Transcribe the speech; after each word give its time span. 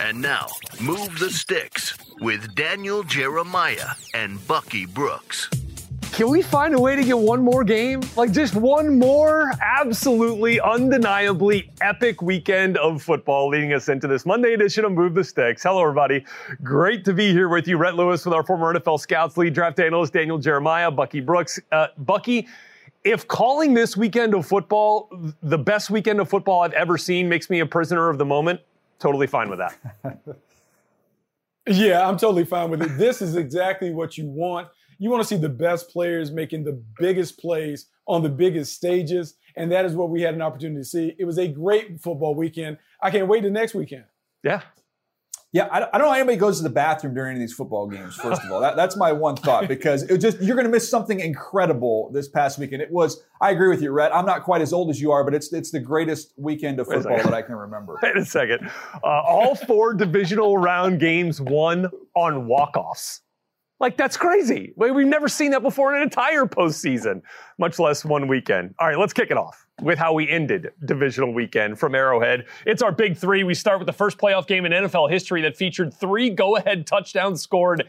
And 0.00 0.20
now, 0.20 0.46
Move 0.80 1.18
the 1.18 1.30
Sticks 1.30 1.96
with 2.20 2.54
Daniel 2.54 3.02
Jeremiah 3.02 3.90
and 4.14 4.44
Bucky 4.46 4.86
Brooks. 4.86 5.48
Can 6.12 6.28
we 6.28 6.42
find 6.42 6.74
a 6.74 6.78
way 6.78 6.94
to 6.94 7.02
get 7.02 7.18
one 7.18 7.42
more 7.42 7.64
game? 7.64 8.02
Like 8.16 8.32
just 8.32 8.54
one 8.54 8.98
more 8.98 9.50
absolutely 9.62 10.60
undeniably 10.60 11.70
epic 11.80 12.20
weekend 12.20 12.76
of 12.76 13.02
football 13.02 13.48
leading 13.48 13.72
us 13.72 13.88
into 13.88 14.06
this 14.06 14.26
Monday 14.26 14.52
edition 14.52 14.84
of 14.84 14.92
Move 14.92 15.14
the 15.14 15.24
Sticks. 15.24 15.62
Hello, 15.62 15.80
everybody. 15.80 16.22
Great 16.62 17.02
to 17.06 17.14
be 17.14 17.32
here 17.32 17.48
with 17.48 17.66
you. 17.66 17.78
Rhett 17.78 17.94
Lewis 17.94 18.26
with 18.26 18.34
our 18.34 18.44
former 18.44 18.74
NFL 18.74 19.00
Scouts 19.00 19.38
lead 19.38 19.54
draft 19.54 19.80
analyst 19.80 20.12
Daniel 20.12 20.36
Jeremiah, 20.36 20.90
Bucky 20.90 21.20
Brooks. 21.20 21.58
Uh, 21.72 21.86
Bucky, 21.96 22.46
if 23.04 23.26
calling 23.26 23.72
this 23.72 23.96
weekend 23.96 24.34
of 24.34 24.44
football 24.44 25.08
the 25.42 25.58
best 25.58 25.88
weekend 25.88 26.20
of 26.20 26.28
football 26.28 26.60
I've 26.60 26.74
ever 26.74 26.98
seen 26.98 27.26
makes 27.26 27.48
me 27.48 27.60
a 27.60 27.66
prisoner 27.66 28.10
of 28.10 28.18
the 28.18 28.26
moment, 28.26 28.60
totally 29.02 29.26
fine 29.26 29.50
with 29.50 29.58
that. 29.58 30.18
yeah, 31.66 32.06
I'm 32.08 32.16
totally 32.16 32.44
fine 32.44 32.70
with 32.70 32.82
it. 32.82 32.96
This 32.96 33.20
is 33.20 33.36
exactly 33.36 33.92
what 33.92 34.16
you 34.16 34.26
want 34.26 34.68
you 35.02 35.10
want 35.10 35.20
to 35.20 35.26
see 35.26 35.36
the 35.36 35.48
best 35.48 35.90
players 35.90 36.30
making 36.30 36.62
the 36.62 36.80
biggest 36.96 37.36
plays 37.36 37.86
on 38.06 38.22
the 38.22 38.28
biggest 38.28 38.72
stages. 38.72 39.34
And 39.56 39.72
that 39.72 39.84
is 39.84 39.96
what 39.96 40.10
we 40.10 40.22
had 40.22 40.32
an 40.32 40.42
opportunity 40.42 40.80
to 40.80 40.84
see. 40.84 41.16
It 41.18 41.24
was 41.24 41.38
a 41.38 41.48
great 41.48 42.00
football 42.00 42.36
weekend. 42.36 42.78
I 43.02 43.10
can't 43.10 43.26
wait 43.26 43.40
to 43.40 43.50
next 43.50 43.74
weekend. 43.74 44.04
Yeah. 44.44 44.62
Yeah, 45.52 45.68
I 45.70 45.80
don't 45.80 45.98
know 45.98 46.08
how 46.08 46.14
anybody 46.14 46.38
goes 46.38 46.56
to 46.56 46.62
the 46.62 46.70
bathroom 46.70 47.12
during 47.12 47.32
any 47.32 47.44
of 47.44 47.46
these 47.46 47.54
football 47.54 47.86
games. 47.86 48.16
First 48.16 48.42
of 48.42 48.50
all, 48.50 48.60
that, 48.60 48.74
that's 48.74 48.96
my 48.96 49.12
one 49.12 49.36
thought 49.36 49.68
because 49.68 50.02
it 50.04 50.16
just 50.16 50.40
you're 50.40 50.56
going 50.56 50.64
to 50.66 50.72
miss 50.72 50.88
something 50.88 51.20
incredible 51.20 52.10
this 52.10 52.26
past 52.26 52.58
weekend. 52.58 52.80
It 52.80 52.90
was. 52.90 53.22
I 53.38 53.50
agree 53.50 53.68
with 53.68 53.82
you, 53.82 53.90
Rhett. 53.90 54.14
I'm 54.14 54.24
not 54.24 54.44
quite 54.44 54.62
as 54.62 54.72
old 54.72 54.88
as 54.88 54.98
you 54.98 55.10
are, 55.10 55.24
but 55.24 55.34
it's 55.34 55.52
it's 55.52 55.70
the 55.70 55.78
greatest 55.78 56.32
weekend 56.38 56.80
of 56.80 56.86
football 56.86 57.18
that 57.18 57.34
I 57.34 57.42
can 57.42 57.54
remember. 57.54 57.98
Wait 58.02 58.16
a 58.16 58.24
second. 58.24 58.70
Uh, 59.04 59.06
all 59.06 59.54
four 59.54 59.92
divisional 59.92 60.56
round 60.56 61.00
games 61.00 61.38
won 61.38 61.90
on 62.16 62.46
walk 62.46 62.74
offs. 62.78 63.20
Like, 63.78 63.96
that's 63.96 64.16
crazy. 64.16 64.72
We've 64.76 64.94
never 65.06 65.28
seen 65.28 65.50
that 65.50 65.62
before 65.62 65.92
in 65.92 65.98
an 65.98 66.04
entire 66.04 66.44
postseason, 66.44 67.20
much 67.58 67.80
less 67.80 68.04
one 68.04 68.28
weekend. 68.28 68.74
All 68.78 68.86
right, 68.86 68.96
let's 68.96 69.12
kick 69.12 69.32
it 69.32 69.36
off 69.36 69.61
with 69.80 69.98
how 69.98 70.12
we 70.12 70.28
ended 70.28 70.72
divisional 70.84 71.32
weekend 71.32 71.78
from 71.78 71.94
Arrowhead. 71.94 72.46
It's 72.66 72.82
our 72.82 72.92
big 72.92 73.16
three. 73.16 73.42
We 73.42 73.54
start 73.54 73.78
with 73.78 73.86
the 73.86 73.92
first 73.92 74.18
playoff 74.18 74.46
game 74.46 74.66
in 74.66 74.72
NFL 74.72 75.10
history 75.10 75.42
that 75.42 75.56
featured 75.56 75.94
three 75.94 76.30
go 76.30 76.56
ahead 76.56 76.86
touchdowns 76.86 77.40
scored 77.40 77.88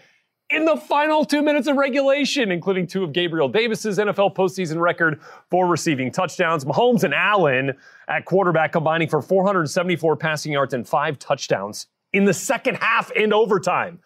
in 0.49 0.65
the 0.65 0.77
final 0.77 1.25
two 1.25 1.41
minutes 1.41 1.67
of 1.67 1.77
regulation, 1.77 2.51
including 2.51 2.85
two 2.87 3.03
of 3.03 3.11
Gabriel 3.11 3.49
Davis's 3.49 3.97
NFL 3.97 4.35
postseason 4.35 4.79
record 4.79 5.19
for 5.49 5.67
receiving 5.67 6.11
touchdowns. 6.11 6.63
Mahomes 6.63 7.03
and 7.03 7.13
Allen 7.13 7.73
at 8.07 8.25
quarterback 8.25 8.71
combining 8.71 9.07
for 9.07 9.21
474 9.21 10.15
passing 10.15 10.51
yards 10.51 10.73
and 10.73 10.87
five 10.87 11.17
touchdowns 11.19 11.87
in 12.13 12.25
the 12.25 12.33
second 12.33 12.75
half 12.75 13.11
and 13.15 13.33
overtime. 13.33 13.99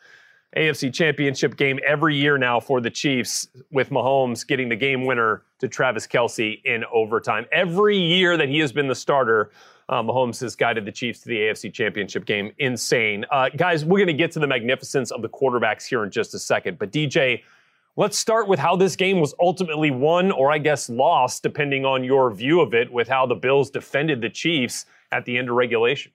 AFC 0.58 0.92
championship 0.94 1.56
game 1.56 1.80
every 1.86 2.16
year 2.16 2.38
now 2.38 2.60
for 2.60 2.82
the 2.82 2.90
Chiefs, 2.90 3.48
with 3.72 3.92
Mahomes 3.92 4.46
getting 4.46 4.70
the 4.70 4.76
game 4.76 5.06
winner 5.06 5.44
to 5.60 5.68
Travis 5.68 6.08
Kelce 6.08 6.64
in 6.66 6.84
overtime. 6.92 7.46
Every 7.52 7.98
year 7.98 8.38
that 8.38 8.50
he 8.50 8.60
has 8.60 8.72
been 8.72 8.88
the 8.88 8.96
starter, 8.96 9.52
uh, 9.90 10.02
Mahomes 10.02 10.42
has 10.42 10.56
guided 10.56 10.86
the 10.86 10.92
Chiefs 10.92 11.22
to 11.22 11.30
the 11.30 11.38
AFC 11.38 11.72
championship 11.72 12.26
game. 12.26 12.52
Insane. 12.58 13.24
Uh, 13.32 13.50
guys, 13.50 13.86
we're 13.86 14.00
going 14.00 14.08
to 14.08 14.14
get 14.14 14.32
to 14.32 14.40
the 14.40 14.48
magnificence 14.48 15.12
of 15.12 15.22
the 15.22 15.30
quarterbacks 15.30 15.86
here 15.86 16.04
in 16.04 16.10
just 16.10 16.34
a 16.34 16.40
second. 16.40 16.80
But 16.80 16.92
DJ, 16.92 17.44
let's 17.96 18.18
start 18.18 18.48
with 18.48 18.60
how 18.60 18.76
this 18.76 18.96
game 18.96 19.20
was 19.20 19.36
ultimately 19.40 19.92
won, 19.92 20.32
or 20.32 20.52
I 20.52 20.58
guess 20.58 20.90
lost, 20.90 21.44
depending 21.44 21.86
on 21.86 22.04
your 22.04 22.34
view 22.34 22.62
of 22.62 22.74
it, 22.74 22.92
with 22.92 23.08
how 23.08 23.28
the 23.28 23.36
Bills 23.36 23.70
defended 23.70 24.22
the 24.22 24.30
Chiefs 24.30 24.86
at 25.12 25.24
the 25.26 25.38
end 25.38 25.50
of 25.50 25.56
regulation. 25.56 26.12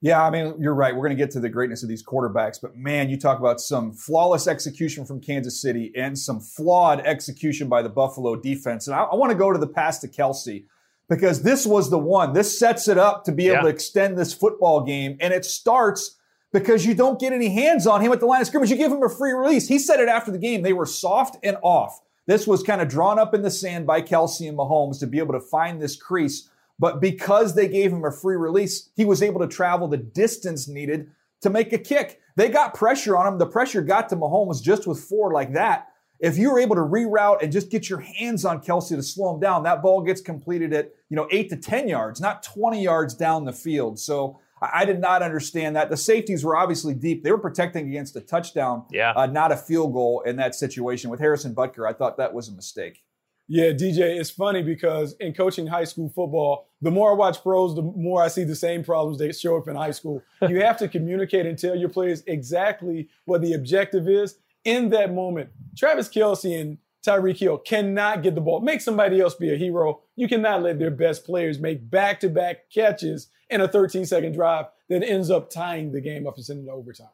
Yeah, 0.00 0.24
I 0.24 0.30
mean, 0.30 0.54
you're 0.60 0.74
right. 0.74 0.94
We're 0.94 1.06
going 1.06 1.16
to 1.16 1.22
get 1.22 1.32
to 1.32 1.40
the 1.40 1.48
greatness 1.48 1.82
of 1.82 1.88
these 1.88 2.04
quarterbacks, 2.04 2.60
but 2.60 2.76
man, 2.76 3.10
you 3.10 3.18
talk 3.18 3.40
about 3.40 3.60
some 3.60 3.92
flawless 3.92 4.46
execution 4.46 5.04
from 5.04 5.20
Kansas 5.20 5.60
City 5.60 5.90
and 5.96 6.16
some 6.16 6.38
flawed 6.38 7.00
execution 7.00 7.68
by 7.68 7.82
the 7.82 7.88
Buffalo 7.88 8.36
defense. 8.36 8.86
And 8.86 8.94
I, 8.94 9.02
I 9.02 9.16
want 9.16 9.32
to 9.32 9.38
go 9.38 9.52
to 9.52 9.58
the 9.58 9.66
pass 9.66 9.98
to 10.00 10.08
Kelce 10.08 10.64
because 11.08 11.42
this 11.42 11.66
was 11.66 11.90
the 11.90 11.98
one. 11.98 12.32
This 12.32 12.56
sets 12.56 12.86
it 12.86 12.96
up 12.96 13.24
to 13.24 13.32
be 13.32 13.48
able 13.48 13.62
to 13.62 13.68
extend 13.68 14.16
this 14.16 14.32
football 14.32 14.82
game. 14.82 15.16
And 15.20 15.34
it 15.34 15.44
starts 15.44 16.16
because 16.52 16.86
you 16.86 16.94
don't 16.94 17.18
get 17.18 17.32
any 17.32 17.48
hands 17.48 17.86
on 17.86 18.00
him 18.00 18.12
at 18.12 18.20
the 18.20 18.26
line 18.26 18.40
of 18.40 18.46
scrimmage. 18.46 18.70
You 18.70 18.76
give 18.76 18.92
him 18.92 19.02
a 19.02 19.08
free 19.08 19.32
release. 19.32 19.66
He 19.66 19.80
said 19.80 19.98
it 19.98 20.08
after 20.08 20.30
the 20.30 20.38
game. 20.38 20.62
They 20.62 20.72
were 20.72 20.86
soft 20.86 21.36
and 21.42 21.56
off. 21.62 22.00
This 22.26 22.46
was 22.46 22.62
kind 22.62 22.80
of 22.80 22.88
drawn 22.88 23.18
up 23.18 23.34
in 23.34 23.42
the 23.42 23.50
sand 23.50 23.86
by 23.86 24.02
Kelce 24.02 24.48
and 24.48 24.56
Mahomes 24.56 25.00
to 25.00 25.06
be 25.06 25.18
able 25.18 25.32
to 25.32 25.40
find 25.40 25.80
this 25.80 25.96
crease 25.96 26.48
but 26.78 27.00
because 27.00 27.54
they 27.54 27.68
gave 27.68 27.92
him 27.92 28.04
a 28.04 28.12
free 28.12 28.36
release, 28.36 28.90
he 28.94 29.04
was 29.04 29.22
able 29.22 29.40
to 29.40 29.48
travel 29.48 29.88
the 29.88 29.96
distance 29.96 30.68
needed 30.68 31.10
to 31.40 31.50
make 31.50 31.72
a 31.72 31.78
kick. 31.78 32.20
They 32.36 32.48
got 32.48 32.74
pressure 32.74 33.16
on 33.16 33.26
him. 33.26 33.38
The 33.38 33.46
pressure 33.46 33.82
got 33.82 34.08
to 34.10 34.16
Mahomes 34.16 34.62
just 34.62 34.86
with 34.86 35.00
four 35.00 35.32
like 35.32 35.54
that. 35.54 35.88
If 36.20 36.36
you 36.36 36.50
were 36.50 36.58
able 36.58 36.74
to 36.76 36.82
reroute 36.82 37.42
and 37.42 37.52
just 37.52 37.70
get 37.70 37.88
your 37.88 38.00
hands 38.00 38.44
on 38.44 38.60
Kelce 38.60 38.96
to 38.96 39.02
slow 39.02 39.34
him 39.34 39.40
down, 39.40 39.62
that 39.62 39.82
ball 39.82 40.02
gets 40.02 40.20
completed 40.20 40.72
at, 40.72 40.92
you 41.10 41.16
know, 41.16 41.28
eight 41.30 41.48
to 41.50 41.56
10 41.56 41.88
yards, 41.88 42.20
not 42.20 42.42
20 42.42 42.82
yards 42.82 43.14
down 43.14 43.44
the 43.44 43.52
field. 43.52 44.00
So 44.00 44.40
I 44.60 44.84
did 44.84 45.00
not 45.00 45.22
understand 45.22 45.76
that. 45.76 45.90
The 45.90 45.96
safeties 45.96 46.44
were 46.44 46.56
obviously 46.56 46.94
deep. 46.94 47.22
They 47.22 47.30
were 47.30 47.38
protecting 47.38 47.88
against 47.88 48.16
a 48.16 48.20
touchdown, 48.20 48.84
yeah. 48.90 49.12
Uh, 49.12 49.26
not 49.26 49.52
a 49.52 49.56
field 49.56 49.92
goal 49.92 50.22
in 50.26 50.36
that 50.36 50.54
situation. 50.54 51.10
With 51.10 51.20
Harrison 51.20 51.54
Butker, 51.54 51.88
I 51.88 51.92
thought 51.92 52.16
that 52.16 52.34
was 52.34 52.48
a 52.48 52.52
mistake. 52.52 53.04
Yeah, 53.46 53.70
DJ, 53.70 54.18
it's 54.18 54.30
funny 54.30 54.62
because 54.62 55.14
in 55.20 55.32
coaching 55.32 55.66
high 55.66 55.84
school 55.84 56.08
football, 56.08 56.67
the 56.80 56.90
more 56.90 57.12
I 57.12 57.14
watch 57.14 57.42
pros, 57.42 57.74
the 57.74 57.82
more 57.82 58.22
I 58.22 58.28
see 58.28 58.44
the 58.44 58.56
same 58.56 58.84
problems 58.84 59.18
that 59.18 59.34
show 59.36 59.56
up 59.56 59.68
in 59.68 59.76
high 59.76 59.90
school. 59.90 60.22
You 60.48 60.62
have 60.62 60.76
to 60.78 60.88
communicate 60.88 61.46
and 61.46 61.58
tell 61.58 61.74
your 61.74 61.88
players 61.88 62.22
exactly 62.26 63.08
what 63.24 63.42
the 63.42 63.54
objective 63.54 64.08
is 64.08 64.36
in 64.64 64.90
that 64.90 65.12
moment. 65.12 65.50
Travis 65.76 66.08
Kelce 66.08 66.60
and 66.60 66.78
Tyreek 67.04 67.38
Hill 67.38 67.58
cannot 67.58 68.22
get 68.22 68.34
the 68.34 68.40
ball. 68.40 68.60
Make 68.60 68.80
somebody 68.80 69.20
else 69.20 69.34
be 69.34 69.52
a 69.52 69.56
hero. 69.56 70.00
You 70.16 70.28
cannot 70.28 70.62
let 70.62 70.78
their 70.78 70.90
best 70.90 71.24
players 71.24 71.58
make 71.58 71.88
back 71.90 72.20
to 72.20 72.28
back 72.28 72.70
catches 72.72 73.28
in 73.50 73.60
a 73.60 73.68
13 73.68 74.04
second 74.04 74.32
drive 74.32 74.66
that 74.88 75.02
ends 75.02 75.30
up 75.30 75.50
tying 75.50 75.92
the 75.92 76.00
game 76.00 76.26
up 76.26 76.36
and 76.36 76.44
sending 76.44 76.66
it 76.66 76.70
overtime. 76.70 77.08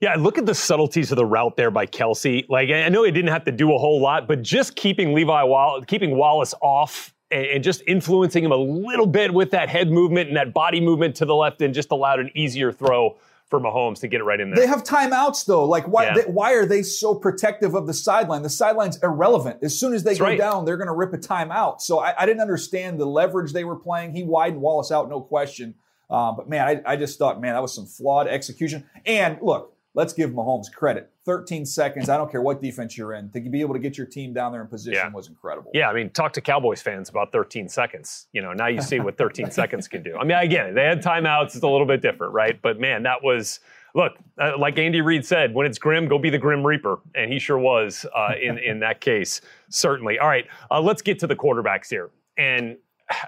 Yeah, 0.00 0.14
look 0.16 0.36
at 0.36 0.44
the 0.44 0.54
subtleties 0.54 1.10
of 1.10 1.16
the 1.16 1.24
route 1.24 1.56
there 1.56 1.70
by 1.70 1.86
Kelce. 1.86 2.46
Like, 2.50 2.68
I 2.68 2.88
know 2.90 3.02
he 3.02 3.10
didn't 3.10 3.30
have 3.30 3.44
to 3.44 3.52
do 3.52 3.74
a 3.74 3.78
whole 3.78 4.00
lot, 4.00 4.28
but 4.28 4.42
just 4.42 4.76
keeping 4.76 5.14
Levi 5.14 5.42
Wallace, 5.42 5.84
keeping 5.86 6.16
Wallace 6.16 6.54
off 6.60 7.14
and, 7.30 7.46
and, 7.46 7.64
just 7.64 7.82
influencing 7.86 8.44
him 8.44 8.52
a 8.52 8.56
little 8.56 9.06
bit 9.06 9.34
with 9.34 9.50
that 9.50 9.68
head 9.68 9.90
movement 9.90 10.28
and 10.28 10.36
that 10.36 10.54
body 10.54 10.80
movement 10.80 11.16
to 11.16 11.24
the 11.24 11.34
left 11.34 11.60
and 11.62 11.74
just 11.74 11.90
allowed 11.90 12.20
an 12.20 12.30
easier 12.34 12.72
throw 12.72 13.16
for 13.48 13.60
Mahomes 13.60 14.00
to 14.00 14.08
get 14.08 14.20
it 14.20 14.24
right 14.24 14.40
in 14.40 14.50
there. 14.50 14.58
They 14.58 14.66
have 14.66 14.82
timeouts 14.82 15.46
though. 15.46 15.64
Like 15.64 15.86
why? 15.86 16.06
Yeah. 16.06 16.14
They, 16.14 16.22
why 16.22 16.52
are 16.54 16.66
they 16.66 16.82
so 16.82 17.14
protective 17.14 17.74
of 17.74 17.86
the 17.86 17.94
sideline? 17.94 18.42
The 18.42 18.50
sideline's 18.50 19.00
irrelevant. 19.02 19.58
As 19.62 19.78
soon 19.78 19.94
as 19.94 20.02
they 20.02 20.10
That's 20.10 20.18
go 20.18 20.26
right. 20.26 20.38
down, 20.38 20.64
they're 20.64 20.76
going 20.76 20.88
to 20.88 20.94
rip 20.94 21.12
a 21.12 21.18
timeout. 21.18 21.80
So 21.80 22.00
I, 22.00 22.14
I, 22.18 22.26
didn't 22.26 22.40
understand 22.40 22.98
the 22.98 23.06
leverage 23.06 23.52
they 23.52 23.64
were 23.64 23.76
playing. 23.76 24.14
He 24.14 24.24
widened 24.24 24.60
Wallace 24.60 24.90
out, 24.90 25.08
no 25.08 25.20
question. 25.20 25.76
Um, 26.10 26.36
but 26.36 26.48
man, 26.48 26.66
I, 26.66 26.92
I 26.92 26.96
just 26.96 27.18
thought, 27.18 27.40
man, 27.40 27.54
that 27.54 27.62
was 27.62 27.74
some 27.74 27.86
flawed 27.86 28.26
execution. 28.26 28.84
And 29.04 29.38
look, 29.40 29.75
let's 29.96 30.12
give 30.12 30.30
Mahomes 30.30 30.70
credit. 30.70 31.10
13 31.24 31.66
seconds, 31.66 32.08
I 32.08 32.16
don't 32.16 32.30
care 32.30 32.42
what 32.42 32.60
defense 32.62 32.96
you're 32.96 33.14
in, 33.14 33.30
to 33.30 33.40
be 33.40 33.62
able 33.62 33.74
to 33.74 33.80
get 33.80 33.98
your 33.98 34.06
team 34.06 34.32
down 34.32 34.52
there 34.52 34.60
in 34.60 34.68
position 34.68 35.00
yeah. 35.02 35.10
was 35.10 35.28
incredible. 35.28 35.72
Yeah, 35.74 35.88
I 35.88 35.94
mean, 35.94 36.10
talk 36.10 36.32
to 36.34 36.40
Cowboys 36.40 36.82
fans 36.82 37.08
about 37.08 37.32
13 37.32 37.68
seconds. 37.68 38.28
You 38.32 38.42
know, 38.42 38.52
now 38.52 38.68
you 38.68 38.80
see 38.80 39.00
what 39.00 39.16
13 39.18 39.50
seconds 39.50 39.88
can 39.88 40.02
do. 40.04 40.16
I 40.16 40.24
mean, 40.24 40.36
again, 40.36 40.74
they 40.74 40.84
had 40.84 41.02
timeouts, 41.02 41.56
it's 41.56 41.62
a 41.62 41.68
little 41.68 41.86
bit 41.86 42.02
different, 42.02 42.34
right? 42.34 42.60
But 42.60 42.78
man, 42.78 43.02
that 43.04 43.24
was 43.24 43.58
look, 43.94 44.12
uh, 44.38 44.52
like 44.58 44.78
Andy 44.78 45.00
Reid 45.00 45.24
said, 45.24 45.54
when 45.54 45.66
it's 45.66 45.78
grim, 45.78 46.06
go 46.06 46.18
be 46.18 46.28
the 46.28 46.38
Grim 46.38 46.64
Reaper, 46.64 47.00
and 47.14 47.32
he 47.32 47.38
sure 47.38 47.58
was 47.58 48.04
uh, 48.14 48.32
in 48.40 48.58
in 48.58 48.78
that 48.80 49.00
case, 49.00 49.40
certainly. 49.70 50.18
All 50.18 50.28
right, 50.28 50.46
uh, 50.70 50.80
let's 50.80 51.02
get 51.02 51.18
to 51.20 51.26
the 51.26 51.34
quarterbacks 51.34 51.88
here, 51.88 52.10
and 52.36 52.76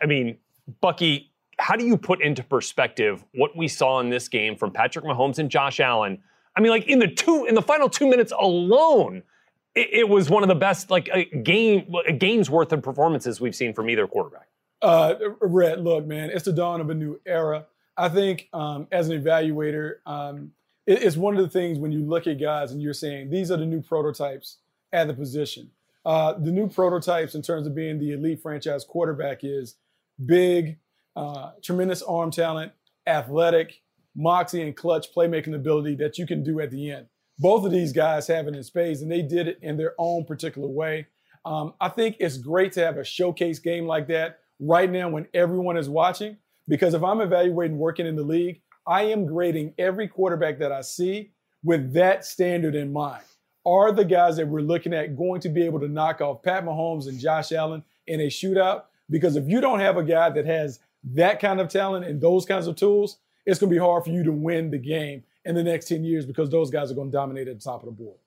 I 0.00 0.06
mean, 0.06 0.37
Bucky, 0.82 1.32
how 1.59 1.75
do 1.75 1.87
you 1.87 1.97
put 1.97 2.20
into 2.20 2.44
perspective 2.44 3.25
what 3.35 3.56
we 3.56 3.67
saw 3.67 4.00
in 4.00 4.11
this 4.11 4.29
game 4.29 4.55
from 4.55 4.70
Patrick 4.70 5.06
Mahomes 5.06 5.38
and 5.38 5.50
Josh 5.50 5.81
Allen? 5.81 6.23
I 6.58 6.60
mean, 6.60 6.72
like 6.72 6.88
in 6.88 6.99
the 6.99 7.06
two 7.06 7.44
in 7.44 7.55
the 7.55 7.62
final 7.62 7.88
two 7.88 8.10
minutes 8.10 8.32
alone, 8.37 9.22
it, 9.76 9.88
it 9.93 10.08
was 10.08 10.28
one 10.28 10.43
of 10.43 10.49
the 10.49 10.56
best 10.56 10.90
like 10.90 11.08
a 11.12 11.25
game 11.25 11.94
a 12.06 12.12
game's 12.12 12.50
worth 12.50 12.72
of 12.72 12.82
performances 12.82 13.40
we've 13.40 13.55
seen 13.55 13.72
from 13.72 13.88
either 13.88 14.08
quarterback. 14.08 14.49
Uh, 14.82 15.14
Rhett, 15.40 15.81
look, 15.81 16.05
man, 16.05 16.31
it's 16.31 16.46
the 16.46 16.52
dawn 16.52 16.81
of 16.81 16.90
a 16.90 16.94
new 16.94 17.20
era. 17.25 17.66
I 17.96 18.08
think 18.08 18.49
um, 18.52 18.88
as 18.90 19.08
an 19.08 19.22
evaluator, 19.22 19.99
um, 20.05 20.50
it, 20.84 21.05
it's 21.05 21.16
one 21.16 21.37
of 21.37 21.43
the 21.43 21.49
things 21.49 21.78
when 21.78 21.93
you 21.93 22.00
look 22.00 22.26
at 22.26 22.40
guys 22.40 22.72
and 22.72 22.82
you're 22.82 22.93
saying 22.93 23.31
these 23.31 23.52
are 23.52 23.56
the 23.56 23.66
new 23.66 23.81
prototypes 23.81 24.56
at 24.93 25.06
the 25.06 25.14
position. 25.14 25.70
Uh, 26.05 26.32
the 26.32 26.50
new 26.50 26.69
prototypes 26.69 27.37
in 27.37 27.43
terms 27.43 27.69
of 27.69 27.75
being 27.75 28.00
the 28.00 28.12
elite 28.12 28.43
franchise 28.43 28.84
quarterback 28.84 29.44
is 29.44 29.76
big, 30.26 30.76
uh, 31.14 31.52
tremendous 31.62 32.02
arm 32.02 32.32
talent, 32.32 32.72
athletic, 33.06 33.81
moxie, 34.16 34.62
and 34.62 34.76
clutch 34.76 35.12
playmaking 35.14 35.55
ability 35.55 35.94
that 35.96 36.19
you 36.19 36.26
can 36.26 36.43
do 36.43 36.60
at 36.60 36.70
the 36.70 36.90
end. 36.90 37.06
Both 37.38 37.64
of 37.64 37.70
these 37.70 37.93
guys 37.93 38.26
have 38.26 38.49
it 38.49 38.55
in 38.55 38.64
spades, 38.64 39.02
and 39.02 39.10
they 39.10 39.22
did 39.22 39.46
it 39.46 39.58
in 39.62 39.76
their 39.76 39.94
own 39.99 40.25
particular 40.25 40.69
way. 40.69 41.06
Um, 41.44 41.75
I 41.81 41.88
think 41.88 42.16
it's 42.19 42.37
great 42.37 42.72
to 42.72 42.84
have 42.84 42.96
a 42.96 43.05
showcase 43.05 43.58
game 43.58 43.87
like 43.87 44.08
that 44.08 44.40
right 44.60 44.90
now 44.90 45.08
when 45.08 45.26
everyone 45.34 45.76
is 45.76 45.88
watching. 45.88 46.37
Because 46.66 46.94
if 46.94 47.02
I'm 47.02 47.20
evaluating 47.20 47.78
working 47.78 48.06
in 48.06 48.16
the 48.16 48.22
league, 48.22 48.60
I 48.87 49.05
am 49.05 49.26
grading 49.26 49.75
every 49.78 50.08
quarterback 50.08 50.58
that 50.58 50.72
I 50.72 50.82
see 50.82 51.31
with 51.62 51.93
that 51.94 52.25
standard 52.25 52.75
in 52.75 52.93
mind. 52.93 53.22
Are 53.64 53.93
the 53.93 54.05
guys 54.05 54.37
that 54.37 54.49
we're 54.49 54.60
looking 54.60 54.94
at 54.94 55.16
going 55.16 55.40
to 55.43 55.49
be 55.49 55.64
able 55.64 55.81
to 55.81 55.88
knock 55.88 56.20
off 56.20 56.43
Pat 56.43 56.64
Mahomes 56.64 57.06
and 57.06 57.19
Josh 57.19 57.52
Allen 57.52 57.82
in 58.06 58.20
a 58.20 58.28
shootout? 58.28 58.84
Because 59.10 59.37
if 59.37 59.46
you 59.46 59.60
don't 59.60 59.81
have 59.81 59.96
a 59.96 60.02
guy 60.02 60.31
that 60.31 60.46
has 60.46 60.81
that 61.14 61.40
kind 61.40 61.60
of 61.60 61.69
talent 61.69 62.05
and 62.05 62.20
those 62.20 62.44
kinds 62.44 62.66
of 62.66 62.76
tools, 62.76 63.19
it's 63.49 63.59
going 63.59 63.71
to 63.71 63.75
be 63.75 63.81
hard 63.81 64.05
for 64.05 64.11
you 64.11 64.23
to 64.23 64.31
win 64.31 64.71
the 64.71 64.79
game 64.79 65.23
in 65.47 65.55
the 65.55 65.62
next 65.62 65.89
10 65.89 66.05
years 66.05 66.27
because 66.27 66.50
those 66.50 66.71
guys 66.71 66.93
are 66.93 66.95
going 66.95 67.11
to 67.11 67.17
dominate 67.17 67.49
at 67.49 67.59
the 67.59 67.65
top 67.65 67.83
of 67.83 67.87
the 67.87 67.93
board. 67.93 68.19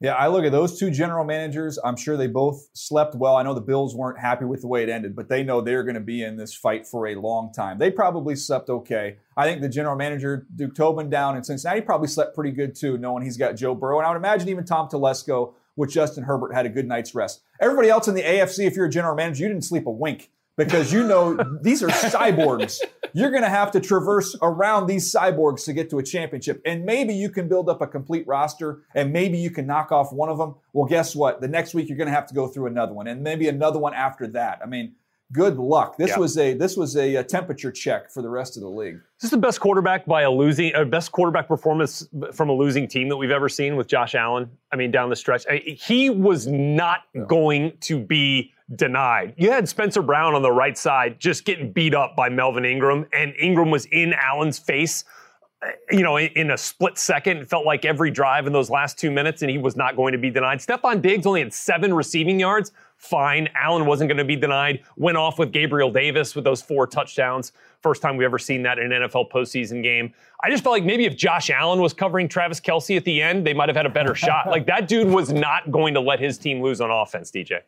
Yeah, 0.00 0.14
I 0.14 0.28
look 0.28 0.44
at 0.44 0.52
those 0.52 0.78
two 0.78 0.90
general 0.90 1.24
managers. 1.24 1.78
I'm 1.84 1.96
sure 1.96 2.16
they 2.16 2.28
both 2.28 2.68
slept 2.72 3.16
well. 3.16 3.36
I 3.36 3.42
know 3.42 3.52
the 3.52 3.60
Bills 3.60 3.94
weren't 3.94 4.18
happy 4.18 4.46
with 4.46 4.62
the 4.62 4.66
way 4.66 4.82
it 4.82 4.88
ended, 4.88 5.14
but 5.14 5.28
they 5.28 5.42
know 5.42 5.60
they're 5.60 5.82
going 5.82 5.96
to 5.96 6.00
be 6.00 6.22
in 6.22 6.36
this 6.36 6.54
fight 6.54 6.86
for 6.86 7.08
a 7.08 7.16
long 7.16 7.52
time. 7.52 7.78
They 7.78 7.90
probably 7.90 8.34
slept 8.34 8.70
okay. 8.70 9.18
I 9.36 9.44
think 9.44 9.60
the 9.60 9.68
general 9.68 9.96
manager, 9.96 10.46
Duke 10.56 10.74
Tobin, 10.74 11.10
down 11.10 11.36
in 11.36 11.44
Cincinnati, 11.44 11.82
probably 11.82 12.08
slept 12.08 12.34
pretty 12.34 12.52
good 12.52 12.74
too, 12.74 12.96
knowing 12.96 13.24
he's 13.24 13.36
got 13.36 13.56
Joe 13.56 13.74
Burrow. 13.74 13.98
And 13.98 14.06
I 14.06 14.10
would 14.10 14.16
imagine 14.16 14.48
even 14.48 14.64
Tom 14.64 14.88
Telesco 14.88 15.52
with 15.76 15.90
Justin 15.90 16.24
Herbert 16.24 16.54
had 16.54 16.64
a 16.64 16.70
good 16.70 16.86
night's 16.86 17.14
rest. 17.14 17.42
Everybody 17.60 17.90
else 17.90 18.08
in 18.08 18.14
the 18.14 18.22
AFC, 18.22 18.66
if 18.66 18.74
you're 18.74 18.86
a 18.86 18.90
general 18.90 19.16
manager, 19.16 19.42
you 19.42 19.48
didn't 19.48 19.64
sleep 19.64 19.86
a 19.86 19.90
wink 19.90 20.30
because 20.58 20.92
you 20.92 21.04
know 21.04 21.38
these 21.62 21.82
are 21.82 21.88
cyborgs. 21.88 22.80
You're 23.14 23.30
going 23.30 23.44
to 23.44 23.48
have 23.48 23.70
to 23.70 23.80
traverse 23.80 24.36
around 24.42 24.86
these 24.86 25.10
cyborgs 25.10 25.64
to 25.64 25.72
get 25.72 25.88
to 25.90 25.98
a 25.98 26.02
championship. 26.02 26.60
And 26.66 26.84
maybe 26.84 27.14
you 27.14 27.30
can 27.30 27.48
build 27.48 27.70
up 27.70 27.80
a 27.80 27.86
complete 27.86 28.26
roster 28.26 28.82
and 28.94 29.12
maybe 29.12 29.38
you 29.38 29.50
can 29.50 29.66
knock 29.66 29.92
off 29.92 30.12
one 30.12 30.28
of 30.28 30.36
them. 30.36 30.56
Well, 30.74 30.86
guess 30.86 31.16
what? 31.16 31.40
The 31.40 31.48
next 31.48 31.72
week 31.72 31.88
you're 31.88 31.96
going 31.96 32.08
to 32.08 32.14
have 32.14 32.26
to 32.26 32.34
go 32.34 32.48
through 32.48 32.66
another 32.66 32.92
one 32.92 33.06
and 33.06 33.22
maybe 33.22 33.48
another 33.48 33.78
one 33.78 33.94
after 33.94 34.26
that. 34.28 34.60
I 34.62 34.66
mean, 34.66 34.96
good 35.32 35.56
luck. 35.56 35.96
This 35.96 36.16
was 36.16 36.38
a 36.38 36.54
this 36.54 36.76
was 36.76 36.96
a, 36.96 37.16
a, 37.16 37.24
temperature 37.24 37.70
check 37.70 38.10
for 38.10 38.22
the 38.22 38.28
rest 38.28 38.56
of 38.56 38.62
the 38.62 38.68
league. 38.68 38.96
Is 38.96 39.22
this 39.22 39.30
the 39.30 39.36
best 39.36 39.60
quarterback 39.60 40.06
by 40.06 40.22
a 40.22 40.30
losing, 40.30 40.74
a 40.74 40.84
best 40.84 41.12
quarterback 41.12 41.48
performance 41.48 42.08
from 42.32 42.48
a 42.48 42.52
losing 42.52 42.88
team 42.88 43.08
that 43.08 43.16
we've 43.16 43.30
ever 43.30 43.48
seen 43.48 43.76
with 43.76 43.88
Josh 43.88 44.14
Allen? 44.14 44.50
I 44.72 44.76
mean, 44.76 44.90
down 44.90 45.10
the 45.10 45.16
stretch, 45.16 45.44
I, 45.50 45.56
he 45.58 46.10
was 46.10 46.46
not 46.46 47.00
yeah. 47.14 47.24
going 47.28 47.76
to 47.80 47.98
be 47.98 48.52
denied. 48.76 49.34
You 49.36 49.50
had 49.50 49.68
Spencer 49.68 50.02
Brown 50.02 50.34
on 50.34 50.42
the 50.42 50.52
right 50.52 50.76
side 50.76 51.18
just 51.18 51.44
getting 51.44 51.72
beat 51.72 51.94
up 51.94 52.16
by 52.16 52.28
Melvin 52.28 52.64
Ingram, 52.64 53.06
and 53.12 53.34
Ingram 53.38 53.70
was 53.70 53.86
in 53.86 54.14
Allen's 54.14 54.58
face. 54.58 55.04
Uh, 55.60 55.70
you 55.90 56.02
know, 56.02 56.18
in 56.18 56.52
a 56.52 56.56
split 56.56 56.98
second, 56.98 57.38
it 57.38 57.50
felt 57.50 57.66
like 57.66 57.84
every 57.84 58.10
drive 58.10 58.46
in 58.46 58.52
those 58.52 58.70
last 58.70 58.98
two 58.98 59.10
minutes, 59.10 59.42
and 59.42 59.50
he 59.50 59.58
was 59.58 59.76
not 59.76 59.96
going 59.96 60.12
to 60.12 60.18
be 60.18 60.30
denied. 60.30 60.58
Stefon 60.58 61.02
Diggs 61.02 61.26
only 61.26 61.40
had 61.40 61.52
seven 61.52 61.92
receiving 61.92 62.38
yards. 62.38 62.72
Fine. 62.98 63.48
Allen 63.54 63.86
wasn't 63.86 64.08
going 64.08 64.18
to 64.18 64.24
be 64.24 64.36
denied. 64.36 64.82
Went 64.96 65.16
off 65.16 65.38
with 65.38 65.52
Gabriel 65.52 65.90
Davis 65.90 66.34
with 66.34 66.44
those 66.44 66.60
four 66.60 66.86
touchdowns. 66.86 67.52
First 67.80 68.02
time 68.02 68.16
we've 68.16 68.26
ever 68.26 68.38
seen 68.38 68.62
that 68.64 68.78
in 68.78 68.92
an 68.92 69.02
NFL 69.02 69.30
postseason 69.30 69.82
game. 69.82 70.12
I 70.42 70.50
just 70.50 70.62
felt 70.62 70.74
like 70.74 70.84
maybe 70.84 71.04
if 71.04 71.16
Josh 71.16 71.48
Allen 71.48 71.80
was 71.80 71.92
covering 71.92 72.28
Travis 72.28 72.60
Kelce 72.60 72.96
at 72.96 73.04
the 73.04 73.22
end, 73.22 73.46
they 73.46 73.54
might 73.54 73.68
have 73.68 73.76
had 73.76 73.86
a 73.86 73.90
better 73.90 74.14
shot. 74.14 74.46
Like 74.58 74.66
that 74.66 74.88
dude 74.88 75.08
was 75.08 75.32
not 75.32 75.70
going 75.70 75.94
to 75.94 76.00
let 76.00 76.20
his 76.20 76.38
team 76.38 76.62
lose 76.62 76.80
on 76.80 76.90
offense, 76.90 77.30
DJ 77.30 77.60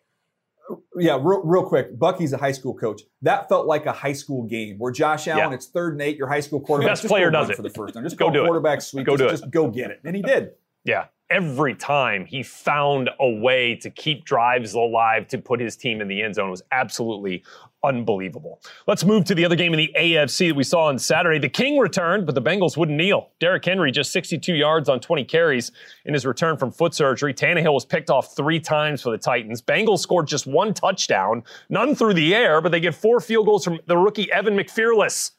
yeah, 0.96 1.18
real, 1.20 1.42
real 1.44 1.64
quick. 1.64 1.98
Bucky's 1.98 2.32
a 2.32 2.36
high 2.36 2.52
school 2.52 2.74
coach. 2.74 3.02
That 3.22 3.48
felt 3.48 3.66
like 3.66 3.86
a 3.86 3.92
high 3.92 4.12
school 4.12 4.44
game 4.44 4.78
where 4.78 4.92
Josh 4.92 5.28
Allen, 5.28 5.50
yeah. 5.50 5.54
it's 5.54 5.66
third 5.66 5.94
and 5.94 6.02
eight, 6.02 6.16
your 6.16 6.28
high 6.28 6.40
school 6.40 6.60
quarterback. 6.60 6.92
Best 6.92 7.06
player 7.06 7.30
does 7.30 7.50
it 7.50 7.56
for 7.56 7.62
the 7.62 7.70
first 7.70 7.94
time. 7.94 8.02
Just 8.04 8.16
go, 8.16 8.30
do 8.30 8.44
quarterback 8.44 8.78
it. 8.78 8.82
sweep. 8.82 9.06
Go 9.06 9.16
just, 9.16 9.20
do 9.20 9.26
it. 9.26 9.30
Just 9.30 9.50
go 9.50 9.68
get 9.68 9.90
it, 9.90 10.00
and 10.04 10.14
he 10.14 10.22
did. 10.22 10.52
Yeah, 10.84 11.06
every 11.30 11.74
time 11.74 12.26
he 12.26 12.42
found 12.42 13.08
a 13.20 13.30
way 13.30 13.76
to 13.76 13.88
keep 13.88 14.24
drives 14.24 14.74
alive 14.74 15.28
to 15.28 15.38
put 15.38 15.60
his 15.60 15.76
team 15.76 16.00
in 16.00 16.08
the 16.08 16.22
end 16.22 16.34
zone 16.34 16.50
was 16.50 16.62
absolutely 16.72 17.44
unbelievable. 17.82 18.60
Let's 18.86 19.04
move 19.04 19.24
to 19.26 19.34
the 19.34 19.44
other 19.44 19.56
game 19.56 19.72
in 19.72 19.78
the 19.78 19.94
AFC 19.96 20.48
that 20.48 20.54
we 20.54 20.64
saw 20.64 20.86
on 20.86 20.98
Saturday. 20.98 21.38
The 21.38 21.48
King 21.48 21.78
returned, 21.78 22.26
but 22.26 22.34
the 22.34 22.42
Bengals 22.42 22.76
wouldn't 22.76 22.98
kneel. 22.98 23.30
Derrick 23.38 23.64
Henry 23.64 23.90
just 23.90 24.12
62 24.12 24.54
yards 24.54 24.88
on 24.88 25.00
20 25.00 25.24
carries 25.24 25.72
in 26.04 26.12
his 26.12 26.26
return 26.26 26.56
from 26.56 26.72
foot 26.72 26.94
surgery. 26.94 27.32
Tannehill 27.32 27.72
was 27.72 27.84
picked 27.84 28.10
off 28.10 28.36
three 28.36 28.60
times 28.60 29.00
for 29.02 29.10
the 29.10 29.18
Titans. 29.18 29.62
Bengals 29.62 30.00
scored 30.00 30.26
just 30.26 30.46
one 30.46 30.74
touchdown, 30.74 31.42
none 31.68 31.94
through 31.94 32.14
the 32.14 32.34
air, 32.34 32.60
but 32.60 32.72
they 32.72 32.80
get 32.80 32.94
four 32.94 33.20
field 33.20 33.46
goals 33.46 33.64
from 33.64 33.78
the 33.86 33.96
rookie 33.96 34.30
Evan 34.32 34.56
McPherson. 34.56 35.30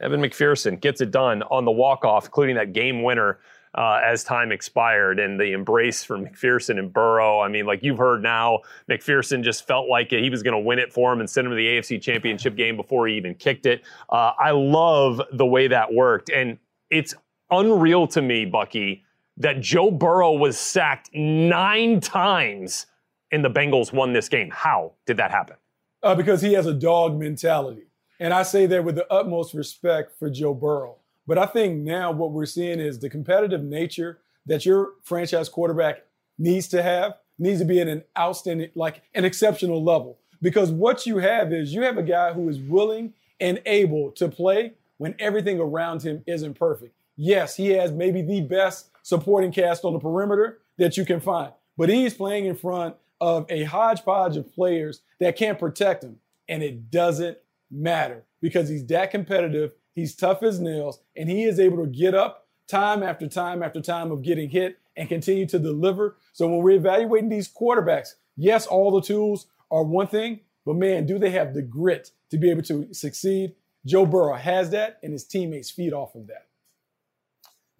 Evan 0.00 0.22
McPherson 0.22 0.80
gets 0.80 1.02
it 1.02 1.10
done 1.10 1.42
on 1.44 1.66
the 1.66 1.70
walk-off, 1.70 2.24
including 2.24 2.56
that 2.56 2.72
game 2.72 3.02
winner 3.02 3.38
uh, 3.74 4.00
as 4.04 4.24
time 4.24 4.50
expired 4.50 5.18
and 5.20 5.38
the 5.38 5.52
embrace 5.52 6.02
from 6.02 6.26
McPherson 6.26 6.78
and 6.78 6.92
Burrow. 6.92 7.40
I 7.40 7.48
mean, 7.48 7.66
like 7.66 7.82
you've 7.82 7.98
heard 7.98 8.22
now, 8.22 8.60
McPherson 8.88 9.42
just 9.42 9.66
felt 9.66 9.88
like 9.88 10.10
he 10.10 10.30
was 10.30 10.42
going 10.42 10.54
to 10.54 10.66
win 10.66 10.78
it 10.78 10.92
for 10.92 11.12
him 11.12 11.20
and 11.20 11.30
send 11.30 11.46
him 11.46 11.52
to 11.52 11.56
the 11.56 11.66
AFC 11.66 12.00
Championship 12.00 12.56
game 12.56 12.76
before 12.76 13.06
he 13.06 13.16
even 13.16 13.34
kicked 13.34 13.66
it. 13.66 13.82
Uh, 14.08 14.32
I 14.38 14.50
love 14.50 15.20
the 15.32 15.46
way 15.46 15.68
that 15.68 15.92
worked. 15.92 16.30
And 16.30 16.58
it's 16.90 17.14
unreal 17.50 18.06
to 18.08 18.22
me, 18.22 18.44
Bucky, 18.44 19.04
that 19.36 19.60
Joe 19.60 19.90
Burrow 19.90 20.32
was 20.32 20.58
sacked 20.58 21.10
nine 21.14 22.00
times 22.00 22.86
and 23.32 23.44
the 23.44 23.50
Bengals 23.50 23.92
won 23.92 24.12
this 24.12 24.28
game. 24.28 24.50
How 24.50 24.92
did 25.06 25.16
that 25.18 25.30
happen? 25.30 25.56
Uh, 26.02 26.14
because 26.14 26.42
he 26.42 26.54
has 26.54 26.66
a 26.66 26.74
dog 26.74 27.18
mentality. 27.18 27.84
And 28.18 28.34
I 28.34 28.42
say 28.42 28.66
that 28.66 28.84
with 28.84 28.96
the 28.96 29.10
utmost 29.12 29.54
respect 29.54 30.18
for 30.18 30.28
Joe 30.28 30.54
Burrow. 30.54 30.99
But 31.26 31.38
I 31.38 31.46
think 31.46 31.82
now 31.82 32.10
what 32.12 32.32
we're 32.32 32.46
seeing 32.46 32.80
is 32.80 32.98
the 32.98 33.10
competitive 33.10 33.62
nature 33.62 34.18
that 34.46 34.66
your 34.66 34.94
franchise 35.02 35.48
quarterback 35.48 36.04
needs 36.38 36.68
to 36.68 36.82
have 36.82 37.14
needs 37.38 37.60
to 37.60 37.64
be 37.64 37.80
at 37.80 37.88
an 37.88 38.04
outstanding, 38.18 38.70
like 38.74 39.02
an 39.14 39.24
exceptional 39.24 39.82
level. 39.82 40.18
Because 40.42 40.70
what 40.70 41.06
you 41.06 41.18
have 41.18 41.52
is 41.52 41.74
you 41.74 41.82
have 41.82 41.98
a 41.98 42.02
guy 42.02 42.32
who 42.32 42.48
is 42.48 42.58
willing 42.58 43.14
and 43.40 43.60
able 43.66 44.10
to 44.12 44.28
play 44.28 44.74
when 44.98 45.14
everything 45.18 45.58
around 45.58 46.02
him 46.02 46.22
isn't 46.26 46.54
perfect. 46.54 46.94
Yes, 47.16 47.56
he 47.56 47.68
has 47.70 47.92
maybe 47.92 48.22
the 48.22 48.42
best 48.42 48.90
supporting 49.02 49.52
cast 49.52 49.84
on 49.84 49.92
the 49.92 49.98
perimeter 49.98 50.60
that 50.78 50.96
you 50.96 51.04
can 51.04 51.20
find, 51.20 51.52
but 51.76 51.88
he's 51.88 52.14
playing 52.14 52.46
in 52.46 52.54
front 52.54 52.94
of 53.20 53.46
a 53.50 53.64
hodgepodge 53.64 54.36
of 54.36 54.52
players 54.54 55.02
that 55.18 55.36
can't 55.36 55.58
protect 55.58 56.04
him. 56.04 56.18
And 56.48 56.62
it 56.62 56.90
doesn't 56.90 57.38
matter 57.70 58.24
because 58.40 58.68
he's 58.68 58.86
that 58.86 59.10
competitive 59.10 59.72
He's 59.94 60.14
tough 60.14 60.42
as 60.42 60.60
nails, 60.60 61.00
and 61.16 61.28
he 61.28 61.44
is 61.44 61.58
able 61.58 61.84
to 61.84 61.90
get 61.90 62.14
up 62.14 62.46
time 62.68 63.02
after 63.02 63.28
time 63.28 63.62
after 63.62 63.80
time 63.80 64.12
of 64.12 64.22
getting 64.22 64.50
hit 64.50 64.78
and 64.96 65.08
continue 65.08 65.46
to 65.46 65.58
deliver. 65.58 66.16
So 66.32 66.46
when 66.46 66.62
we're 66.62 66.76
evaluating 66.76 67.28
these 67.28 67.52
quarterbacks, 67.52 68.14
yes, 68.36 68.66
all 68.66 68.92
the 68.92 69.02
tools 69.02 69.46
are 69.70 69.82
one 69.82 70.06
thing, 70.06 70.40
but 70.64 70.76
man, 70.76 71.06
do 71.06 71.18
they 71.18 71.30
have 71.30 71.54
the 71.54 71.62
grit 71.62 72.10
to 72.30 72.38
be 72.38 72.50
able 72.50 72.62
to 72.62 72.92
succeed? 72.92 73.54
Joe 73.86 74.06
Burrow 74.06 74.34
has 74.36 74.70
that, 74.70 74.98
and 75.02 75.12
his 75.12 75.24
teammates 75.24 75.70
feed 75.70 75.92
off 75.92 76.14
of 76.14 76.26
that. 76.28 76.46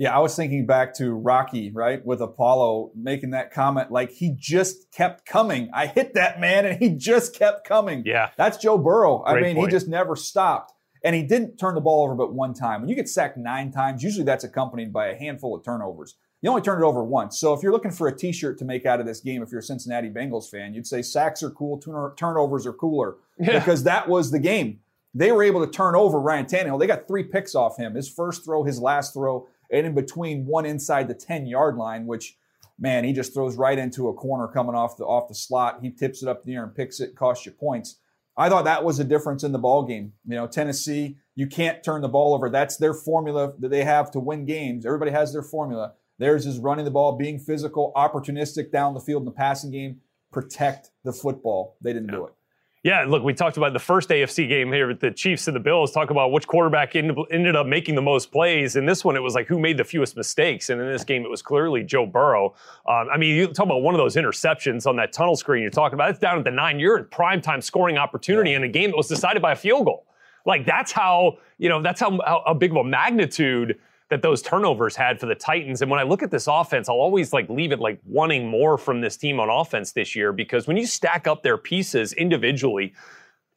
Yeah, 0.00 0.17
I 0.17 0.21
was 0.21 0.35
thinking 0.35 0.64
back 0.64 0.95
to 0.95 1.12
Rocky, 1.12 1.71
right, 1.71 2.02
with 2.02 2.23
Apollo 2.23 2.93
making 2.95 3.33
that 3.33 3.52
comment 3.52 3.90
like 3.90 4.11
he 4.11 4.35
just 4.35 4.90
kept 4.93 5.26
coming. 5.26 5.69
I 5.75 5.88
hit 5.88 6.14
that 6.14 6.40
man 6.40 6.64
and 6.64 6.79
he 6.81 6.88
just 6.88 7.35
kept 7.35 7.69
coming. 7.69 8.05
Yeah. 8.07 8.31
That's 8.38 8.57
Joe 8.57 8.79
Burrow. 8.79 9.19
Great 9.19 9.37
I 9.37 9.43
mean, 9.43 9.57
point. 9.57 9.71
he 9.71 9.76
just 9.76 9.88
never 9.88 10.17
stopped. 10.17 10.73
And 11.02 11.16
he 11.16 11.23
didn't 11.23 11.57
turn 11.57 11.75
the 11.75 11.80
ball 11.80 12.04
over 12.04 12.14
but 12.14 12.35
one 12.35 12.52
time. 12.52 12.80
When 12.83 12.88
you 12.88 12.95
get 12.95 13.09
sacked 13.09 13.37
nine 13.37 13.73
times, 13.73 14.02
usually 14.02 14.25
that's 14.25 14.45
accompanied 14.45 14.92
by 14.92 15.09
a 15.09 15.16
handful 15.16 15.54
of 15.54 15.64
turnovers. 15.64 16.16
You 16.42 16.50
only 16.50 16.62
turned 16.62 16.83
it 16.83 16.87
over 16.87 17.04
once. 17.04 17.38
So 17.38 17.52
if 17.52 17.62
you're 17.62 17.73
looking 17.73 17.90
for 17.90 18.09
a 18.09 18.16
t-shirt 18.16 18.59
to 18.59 18.64
make 18.64 18.87
out 18.87 19.00
of 19.00 19.07
this 19.07 19.21
game, 19.21 19.42
if 19.42 19.50
you're 19.50 19.61
a 19.61 19.62
Cincinnati 19.62 20.09
Bengals 20.09 20.50
fan, 20.50 20.73
you'd 20.73 20.87
say 20.87 21.02
sacks 21.02 21.42
are 21.42 21.50
cool, 21.50 21.78
turnovers 22.16 22.66
are 22.66 22.73
cooler. 22.73 23.16
Yeah. 23.42 23.59
Because 23.59 23.85
that 23.85 24.07
was 24.07 24.30
the 24.30 24.38
game. 24.38 24.80
They 25.14 25.33
were 25.33 25.42
able 25.42 25.64
to 25.64 25.73
turn 25.73 25.97
over 25.97 26.21
Ryan 26.21 26.45
Tannehill. 26.45 26.78
They 26.78 26.87
got 26.87 27.09
three 27.09 27.23
picks 27.23 27.54
off 27.54 27.78
him. 27.78 27.95
His 27.95 28.07
first 28.07 28.45
throw, 28.45 28.64
his 28.64 28.78
last 28.78 29.14
throw, 29.14 29.49
and 29.71 29.87
in 29.87 29.95
between 29.95 30.45
one 30.45 30.66
inside 30.66 31.09
the 31.09 31.14
10-yard 31.14 31.76
line, 31.76 32.04
which 32.04 32.37
man, 32.80 33.04
he 33.04 33.12
just 33.12 33.33
throws 33.33 33.57
right 33.57 33.78
into 33.78 34.09
a 34.09 34.14
corner 34.14 34.49
coming 34.49 34.75
off 34.75 34.97
the 34.97 35.04
off 35.04 35.28
the 35.28 35.35
slot. 35.35 35.78
He 35.83 35.90
tips 35.90 36.23
it 36.23 36.28
up 36.28 36.42
in 36.45 36.50
the 36.50 36.57
air 36.57 36.64
and 36.64 36.75
picks 36.75 36.99
it, 36.99 37.14
costs 37.14 37.47
you 37.47 37.52
points. 37.52 37.97
I 38.37 38.49
thought 38.49 38.64
that 38.64 38.84
was 38.84 38.99
a 38.99 39.04
difference 39.04 39.44
in 39.44 39.52
the 39.52 39.58
ball 39.58 39.84
game. 39.84 40.12
You 40.26 40.37
know, 40.37 40.46
Tennessee, 40.46 41.16
you 41.34 41.46
can't 41.46 41.82
turn 41.82 42.00
the 42.00 42.08
ball 42.08 42.34
over. 42.34 42.49
That's 42.49 42.76
their 42.76 42.94
formula 42.94 43.52
that 43.58 43.70
they 43.70 43.84
have 43.84 44.10
to 44.12 44.20
win 44.20 44.46
games. 44.46 44.87
Everybody 44.87 45.10
has 45.10 45.32
their 45.32 45.42
formula. 45.42 45.94
Theirs 46.18 46.46
is 46.46 46.58
running 46.58 46.84
the 46.84 46.90
ball, 46.90 47.16
being 47.16 47.38
physical, 47.38 47.92
opportunistic 47.96 48.70
down 48.70 48.94
the 48.94 49.00
field 49.00 49.22
in 49.22 49.26
the 49.26 49.32
passing 49.32 49.70
game, 49.70 50.00
protect 50.30 50.90
the 51.02 51.12
football. 51.12 51.76
They 51.80 51.92
didn't 51.92 52.10
yeah. 52.10 52.16
do 52.16 52.26
it. 52.26 52.34
Yeah, 52.82 53.04
look, 53.06 53.22
we 53.22 53.34
talked 53.34 53.58
about 53.58 53.75
the 53.75 53.78
first 53.78 54.08
AFC 54.08 54.49
game 54.49 54.72
here 54.72 54.88
with 54.88 55.00
the 55.00 55.10
Chiefs 55.10 55.46
and 55.49 55.54
the 55.54 55.60
Bills. 55.60 55.92
Talk 55.92 56.08
about 56.08 56.32
which 56.32 56.46
quarterback 56.46 56.96
ended 56.96 57.54
up 57.54 57.66
making 57.66 57.94
the 57.94 58.00
most 58.00 58.32
plays. 58.32 58.75
In 58.75 58.87
this 58.87 59.04
one, 59.04 59.16
it 59.16 59.20
was 59.20 59.34
like 59.34 59.46
who 59.46 59.58
made 59.58 59.76
the 59.76 59.84
fewest 59.84 60.16
mistakes. 60.16 60.70
And 60.70 60.80
in 60.80 60.90
this 60.90 61.04
game, 61.04 61.22
it 61.22 61.28
was 61.28 61.42
clearly 61.42 61.82
Joe 61.82 62.06
Burrow. 62.06 62.54
Um, 62.88 63.08
I 63.12 63.18
mean, 63.18 63.37
you 63.37 63.49
talk 63.49 63.66
about 63.66 63.82
one 63.82 63.94
of 63.94 63.99
those 63.99 64.16
interceptions 64.16 64.87
on 64.87 64.96
that 64.96 65.12
tunnel 65.12 65.37
screen 65.37 65.60
you're 65.60 65.70
talking 65.70 65.92
about. 65.92 66.08
It's 66.08 66.18
down 66.18 66.38
at 66.38 66.44
the 66.44 66.50
nine. 66.50 66.78
You're 66.78 66.96
in 66.96 67.04
prime 67.04 67.42
time 67.42 67.60
scoring 67.60 67.99
opportunity 67.99 68.54
in 68.54 68.64
a 68.64 68.68
game 68.68 68.92
that 68.92 68.96
was 68.96 69.08
decided 69.08 69.42
by 69.42 69.52
a 69.52 69.56
field 69.56 69.84
goal. 69.84 70.06
Like 70.46 70.64
that's 70.64 70.90
how 70.90 71.37
you 71.58 71.68
know 71.68 71.82
that's 71.82 72.00
how, 72.00 72.18
how, 72.25 72.42
how 72.46 72.54
big 72.54 72.70
of 72.70 72.78
a 72.78 72.84
magnitude 72.84 73.78
that 74.11 74.23
those 74.23 74.43
turnovers 74.43 74.97
had 74.97 75.19
for 75.19 75.26
the 75.26 75.35
Titans. 75.35 75.83
And 75.83 75.90
when 75.90 76.00
I 76.00 76.02
look 76.02 76.23
at 76.23 76.31
this 76.31 76.49
offense, 76.49 76.88
I'll 76.88 76.97
always 76.97 77.33
like 77.33 77.49
leave 77.49 77.73
it 77.73 77.79
like 77.79 78.00
wanting 78.05 78.49
more 78.49 78.76
from 78.76 79.00
this 79.00 79.17
team 79.17 79.40
on 79.40 79.49
offense 79.49 79.93
this 79.93 80.14
year 80.14 80.33
because 80.33 80.67
when 80.67 80.76
you 80.76 80.85
stack 80.85 81.26
up 81.26 81.43
their 81.43 81.57
pieces 81.57 82.12
individually, 82.14 82.93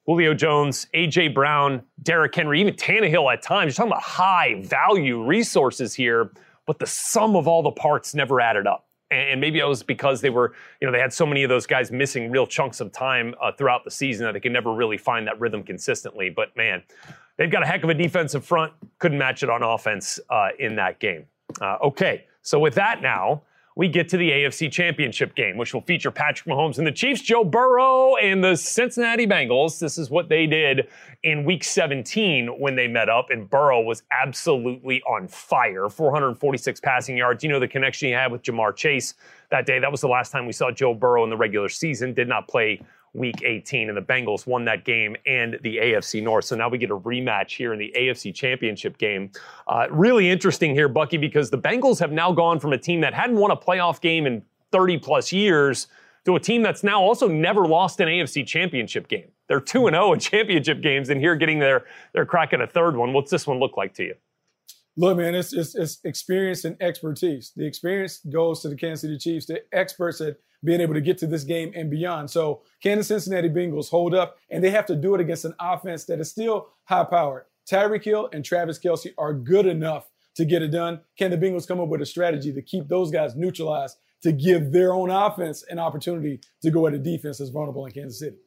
Julio 0.05 0.33
Jones, 0.33 0.87
AJ 0.93 1.33
Brown, 1.33 1.81
Derrick 2.03 2.35
Henry, 2.35 2.61
even 2.61 2.75
Tannehill 2.75 3.33
at 3.33 3.41
times, 3.41 3.71
you're 3.77 3.85
talking 3.85 3.91
about 3.91 4.03
high 4.03 4.61
value 4.61 5.23
resources 5.23 5.93
here, 5.95 6.31
but 6.67 6.77
the 6.77 6.87
sum 6.87 7.35
of 7.35 7.47
all 7.47 7.63
the 7.63 7.71
parts 7.71 8.13
never 8.13 8.39
added 8.39 8.67
up. 8.67 8.87
And 9.09 9.39
maybe 9.39 9.59
it 9.59 9.65
was 9.65 9.83
because 9.83 10.21
they 10.21 10.31
were, 10.31 10.53
you 10.81 10.87
know, 10.87 10.91
they 10.91 10.99
had 10.99 11.13
so 11.13 11.25
many 11.25 11.43
of 11.43 11.49
those 11.49 11.67
guys 11.67 11.91
missing 11.91 12.31
real 12.31 12.47
chunks 12.47 12.79
of 12.79 12.91
time 12.91 13.35
uh, 13.41 13.51
throughout 13.51 13.83
the 13.83 13.91
season 13.91 14.25
that 14.25 14.33
they 14.33 14.39
could 14.39 14.51
never 14.51 14.73
really 14.73 14.97
find 14.97 15.27
that 15.27 15.39
rhythm 15.39 15.63
consistently. 15.63 16.31
But 16.31 16.55
man, 16.57 16.81
They've 17.37 17.51
got 17.51 17.63
a 17.63 17.65
heck 17.65 17.83
of 17.83 17.89
a 17.89 17.93
defensive 17.93 18.45
front. 18.45 18.73
Couldn't 18.99 19.17
match 19.17 19.43
it 19.43 19.49
on 19.49 19.63
offense 19.63 20.19
uh, 20.29 20.49
in 20.59 20.75
that 20.75 20.99
game. 20.99 21.25
Uh, 21.61 21.77
okay, 21.83 22.25
so 22.41 22.59
with 22.59 22.75
that 22.75 23.01
now, 23.01 23.43
we 23.75 23.87
get 23.87 24.07
to 24.09 24.17
the 24.17 24.29
AFC 24.29 24.71
Championship 24.71 25.33
game, 25.35 25.57
which 25.57 25.73
will 25.73 25.81
feature 25.81 26.11
Patrick 26.11 26.47
Mahomes 26.47 26.77
and 26.77 26.85
the 26.85 26.91
Chiefs, 26.91 27.21
Joe 27.21 27.43
Burrow 27.43 28.15
and 28.17 28.43
the 28.43 28.55
Cincinnati 28.55 29.25
Bengals. 29.25 29.79
This 29.79 29.97
is 29.97 30.11
what 30.11 30.29
they 30.29 30.45
did 30.45 30.87
in 31.23 31.43
week 31.43 31.63
17 31.63 32.59
when 32.59 32.75
they 32.75 32.87
met 32.87 33.09
up, 33.09 33.27
and 33.31 33.49
Burrow 33.49 33.81
was 33.81 34.03
absolutely 34.11 35.01
on 35.03 35.27
fire 35.27 35.89
446 35.89 36.79
passing 36.81 37.17
yards. 37.17 37.43
You 37.43 37.49
know, 37.49 37.59
the 37.59 37.67
connection 37.67 38.09
he 38.09 38.13
had 38.13 38.31
with 38.31 38.43
Ja'Marr 38.43 38.75
Chase 38.75 39.15
that 39.49 39.65
day. 39.65 39.79
That 39.79 39.91
was 39.91 40.01
the 40.01 40.07
last 40.07 40.31
time 40.31 40.45
we 40.45 40.53
saw 40.53 40.69
Joe 40.69 40.93
Burrow 40.93 41.23
in 41.23 41.31
the 41.31 41.37
regular 41.37 41.69
season. 41.69 42.13
Did 42.13 42.27
not 42.27 42.47
play 42.47 42.79
week 43.13 43.43
18, 43.43 43.89
and 43.89 43.97
the 43.97 44.01
Bengals 44.01 44.47
won 44.47 44.65
that 44.65 44.85
game 44.85 45.15
and 45.25 45.59
the 45.61 45.77
AFC 45.77 46.21
North. 46.21 46.45
So 46.45 46.55
now 46.55 46.67
we 46.67 46.77
get 46.77 46.89
a 46.89 46.97
rematch 46.97 47.55
here 47.55 47.73
in 47.73 47.79
the 47.79 47.93
AFC 47.95 48.33
Championship 48.33 48.97
game. 48.97 49.31
Uh, 49.67 49.87
really 49.91 50.29
interesting 50.29 50.73
here, 50.73 50.87
Bucky, 50.87 51.17
because 51.17 51.49
the 51.49 51.57
Bengals 51.57 51.99
have 51.99 52.11
now 52.11 52.31
gone 52.31 52.59
from 52.59 52.73
a 52.73 52.77
team 52.77 53.01
that 53.01 53.13
hadn't 53.13 53.37
won 53.37 53.51
a 53.51 53.57
playoff 53.57 54.01
game 54.01 54.25
in 54.25 54.43
30 54.71 54.97
plus 54.97 55.31
years 55.31 55.87
to 56.25 56.35
a 56.35 56.39
team 56.39 56.61
that's 56.61 56.83
now 56.83 57.01
also 57.01 57.27
never 57.27 57.67
lost 57.67 57.99
an 57.99 58.07
AFC 58.07 58.45
Championship 58.45 59.07
game. 59.07 59.27
They're 59.47 59.59
2 59.59 59.89
0 59.89 60.13
in 60.13 60.19
championship 60.19 60.81
games, 60.81 61.09
and 61.09 61.19
here 61.19 61.35
getting 61.35 61.59
their, 61.59 61.85
their 62.13 62.25
crack 62.25 62.53
at 62.53 62.61
a 62.61 62.67
third 62.67 62.95
one. 62.95 63.13
What's 63.13 63.29
this 63.29 63.45
one 63.45 63.59
look 63.59 63.77
like 63.77 63.93
to 63.95 64.03
you? 64.03 64.15
Look, 64.95 65.17
man, 65.17 65.33
it's, 65.33 65.53
it's, 65.53 65.75
it's 65.75 65.99
experience 66.03 66.65
and 66.65 66.77
expertise. 66.81 67.51
The 67.55 67.65
experience 67.65 68.19
goes 68.31 68.61
to 68.61 68.69
the 68.69 68.75
Kansas 68.75 69.01
City 69.01 69.17
Chiefs. 69.17 69.47
The 69.47 69.63
experts 69.73 70.21
at 70.21 70.37
being 70.63 70.81
able 70.81 70.93
to 70.93 71.01
get 71.01 71.17
to 71.19 71.27
this 71.27 71.43
game 71.43 71.71
and 71.75 71.89
beyond. 71.89 72.29
So 72.29 72.61
Kansas 72.81 73.07
Cincinnati 73.07 73.49
Bengals 73.49 73.89
hold 73.89 74.13
up, 74.13 74.37
and 74.49 74.63
they 74.63 74.69
have 74.69 74.85
to 74.85 74.95
do 74.95 75.15
it 75.15 75.21
against 75.21 75.45
an 75.45 75.55
offense 75.59 76.05
that 76.05 76.19
is 76.19 76.29
still 76.29 76.69
high 76.85 77.03
powered. 77.03 77.45
Tyreek 77.69 78.03
Hill 78.03 78.29
and 78.33 78.45
Travis 78.45 78.79
Kelce 78.79 79.13
are 79.17 79.33
good 79.33 79.65
enough 79.65 80.09
to 80.35 80.45
get 80.45 80.61
it 80.61 80.69
done. 80.69 81.01
Can 81.17 81.31
the 81.31 81.37
Bengals 81.37 81.67
come 81.67 81.79
up 81.79 81.89
with 81.89 82.01
a 82.01 82.05
strategy 82.05 82.53
to 82.53 82.61
keep 82.61 82.87
those 82.87 83.11
guys 83.11 83.35
neutralized 83.35 83.97
to 84.21 84.31
give 84.31 84.71
their 84.71 84.93
own 84.93 85.09
offense 85.09 85.63
an 85.69 85.79
opportunity 85.79 86.39
to 86.61 86.71
go 86.71 86.87
at 86.87 86.93
a 86.93 86.99
defense 86.99 87.37
that's 87.37 87.49
vulnerable 87.49 87.85
in 87.85 87.91
Kansas 87.91 88.19
City? 88.19 88.37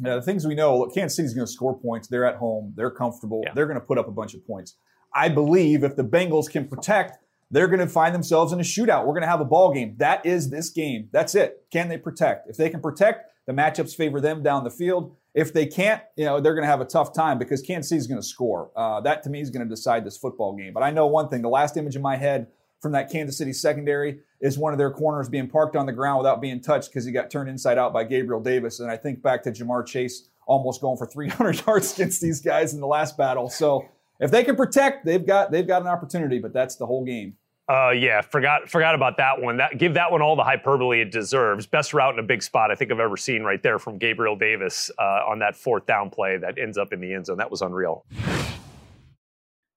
Yeah, 0.00 0.14
the 0.14 0.22
things 0.22 0.46
we 0.46 0.54
know, 0.54 0.78
look, 0.78 0.94
Kansas 0.94 1.16
City's 1.16 1.34
going 1.34 1.46
to 1.46 1.52
score 1.52 1.76
points. 1.76 2.06
They're 2.06 2.24
at 2.24 2.36
home. 2.36 2.72
They're 2.76 2.90
comfortable. 2.90 3.42
Yeah. 3.44 3.52
They're 3.54 3.66
going 3.66 3.80
to 3.80 3.84
put 3.84 3.98
up 3.98 4.06
a 4.06 4.12
bunch 4.12 4.34
of 4.34 4.46
points. 4.46 4.76
I 5.14 5.28
believe 5.28 5.84
if 5.84 5.96
the 5.96 6.04
Bengals 6.04 6.50
can 6.50 6.68
protect 6.68 7.18
they're 7.50 7.68
going 7.68 7.80
to 7.80 7.86
find 7.86 8.14
themselves 8.14 8.52
in 8.52 8.60
a 8.60 8.62
shootout. 8.62 9.06
We're 9.06 9.14
going 9.14 9.22
to 9.22 9.28
have 9.28 9.40
a 9.40 9.44
ball 9.44 9.72
game. 9.72 9.94
That 9.98 10.24
is 10.26 10.50
this 10.50 10.70
game. 10.70 11.08
That's 11.12 11.34
it. 11.34 11.64
Can 11.72 11.88
they 11.88 11.96
protect? 11.96 12.48
If 12.48 12.56
they 12.56 12.68
can 12.68 12.80
protect, 12.80 13.30
the 13.46 13.52
matchups 13.52 13.96
favor 13.96 14.20
them 14.20 14.42
down 14.42 14.64
the 14.64 14.70
field. 14.70 15.16
If 15.34 15.52
they 15.52 15.66
can't, 15.66 16.02
you 16.16 16.24
know, 16.24 16.40
they're 16.40 16.54
going 16.54 16.64
to 16.64 16.68
have 16.68 16.80
a 16.80 16.86
tough 16.86 17.14
time 17.14 17.38
because 17.38 17.62
Kansas 17.62 17.88
City 17.88 17.98
is 17.98 18.06
going 18.06 18.20
to 18.20 18.26
score. 18.26 18.70
Uh, 18.76 19.00
that 19.02 19.22
to 19.22 19.30
me 19.30 19.40
is 19.40 19.50
going 19.50 19.66
to 19.66 19.74
decide 19.74 20.04
this 20.04 20.16
football 20.16 20.54
game. 20.54 20.72
But 20.72 20.82
I 20.82 20.90
know 20.90 21.06
one 21.06 21.28
thing: 21.28 21.42
the 21.42 21.48
last 21.48 21.76
image 21.76 21.96
in 21.96 22.02
my 22.02 22.16
head 22.16 22.48
from 22.80 22.92
that 22.92 23.10
Kansas 23.10 23.38
City 23.38 23.52
secondary 23.52 24.20
is 24.40 24.58
one 24.58 24.72
of 24.72 24.78
their 24.78 24.90
corners 24.90 25.28
being 25.28 25.48
parked 25.48 25.76
on 25.76 25.86
the 25.86 25.92
ground 25.92 26.18
without 26.18 26.40
being 26.40 26.60
touched 26.60 26.90
because 26.90 27.04
he 27.04 27.12
got 27.12 27.30
turned 27.30 27.48
inside 27.48 27.78
out 27.78 27.92
by 27.92 28.04
Gabriel 28.04 28.40
Davis. 28.40 28.80
And 28.80 28.90
I 28.90 28.96
think 28.96 29.22
back 29.22 29.42
to 29.44 29.52
Ja'Marr 29.52 29.86
Chase 29.86 30.28
almost 30.46 30.80
going 30.80 30.96
for 30.96 31.06
300 31.06 31.62
yards 31.66 31.94
against 31.94 32.20
these 32.20 32.40
guys 32.40 32.74
in 32.74 32.80
the 32.80 32.86
last 32.86 33.16
battle. 33.16 33.48
So 33.48 33.88
if 34.20 34.30
they 34.30 34.44
can 34.44 34.56
protect, 34.56 35.04
they've 35.04 35.24
got 35.24 35.50
they've 35.50 35.66
got 35.66 35.82
an 35.82 35.88
opportunity. 35.88 36.38
But 36.38 36.52
that's 36.52 36.76
the 36.76 36.86
whole 36.86 37.04
game. 37.04 37.36
Uh, 37.68 37.90
yeah, 37.90 38.22
forgot 38.22 38.68
forgot 38.68 38.94
about 38.94 39.18
that 39.18 39.40
one. 39.40 39.58
That 39.58 39.76
give 39.76 39.94
that 39.94 40.10
one 40.10 40.22
all 40.22 40.36
the 40.36 40.44
hyperbole 40.44 41.02
it 41.02 41.12
deserves. 41.12 41.66
Best 41.66 41.92
route 41.92 42.14
in 42.14 42.20
a 42.20 42.26
big 42.26 42.42
spot 42.42 42.70
I 42.70 42.74
think 42.74 42.90
I've 42.90 43.00
ever 43.00 43.16
seen 43.16 43.42
right 43.42 43.62
there 43.62 43.78
from 43.78 43.98
Gabriel 43.98 44.36
Davis 44.36 44.90
uh, 44.98 45.20
on 45.28 45.38
that 45.40 45.54
fourth 45.54 45.84
down 45.84 46.08
play 46.08 46.38
that 46.38 46.58
ends 46.58 46.78
up 46.78 46.94
in 46.94 47.00
the 47.00 47.12
end 47.12 47.26
zone. 47.26 47.36
That 47.36 47.50
was 47.50 47.60
unreal. 47.60 48.06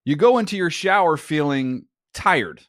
You 0.05 0.15
go 0.15 0.37
into 0.37 0.55
your 0.55 0.69
shower 0.69 1.17
feeling 1.17 1.85
tired, 2.13 2.61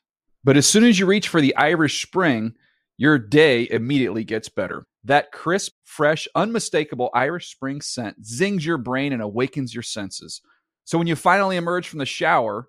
but 0.42 0.56
as 0.56 0.66
soon 0.66 0.84
as 0.84 0.98
you 0.98 1.06
reach 1.06 1.28
for 1.28 1.40
the 1.40 1.54
Irish 1.56 2.04
Spring, 2.04 2.54
your 2.98 3.16
day 3.16 3.68
immediately 3.70 4.24
gets 4.24 4.48
better. 4.48 4.86
That 5.04 5.32
crisp, 5.32 5.72
fresh, 5.84 6.28
unmistakable 6.34 7.10
Irish 7.14 7.50
Spring 7.50 7.80
scent 7.80 8.26
zings 8.26 8.66
your 8.66 8.76
brain 8.76 9.12
and 9.12 9.22
awakens 9.22 9.72
your 9.72 9.82
senses. 9.82 10.42
So 10.84 10.98
when 10.98 11.06
you 11.06 11.16
finally 11.16 11.56
emerge 11.56 11.88
from 11.88 11.98
the 11.98 12.06
shower 12.06 12.68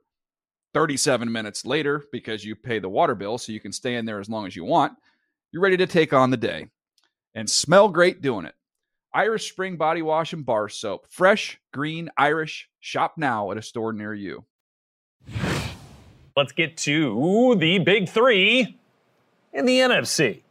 37 0.73 1.31
minutes 1.31 1.65
later, 1.65 2.03
because 2.11 2.43
you 2.43 2.55
pay 2.55 2.79
the 2.79 2.89
water 2.89 3.15
bill 3.15 3.37
so 3.37 3.51
you 3.51 3.59
can 3.59 3.71
stay 3.71 3.95
in 3.95 4.05
there 4.05 4.19
as 4.19 4.29
long 4.29 4.47
as 4.47 4.55
you 4.55 4.65
want, 4.65 4.93
you're 5.51 5.61
ready 5.61 5.77
to 5.77 5.87
take 5.87 6.13
on 6.13 6.31
the 6.31 6.37
day 6.37 6.67
and 7.35 7.49
smell 7.49 7.89
great 7.89 8.21
doing 8.21 8.45
it. 8.45 8.55
Irish 9.13 9.51
Spring 9.51 9.77
Body 9.77 10.01
Wash 10.01 10.33
and 10.33 10.45
Bar 10.45 10.69
Soap. 10.69 11.05
Fresh, 11.09 11.59
green, 11.71 12.09
Irish. 12.17 12.69
Shop 12.79 13.13
now 13.17 13.51
at 13.51 13.57
a 13.57 13.61
store 13.61 13.93
near 13.93 14.13
you. 14.13 14.45
Let's 16.35 16.51
get 16.51 16.77
to 16.77 17.55
the 17.59 17.77
big 17.77 18.09
three 18.09 18.79
in 19.53 19.65
the 19.65 19.79
NFC. 19.79 20.41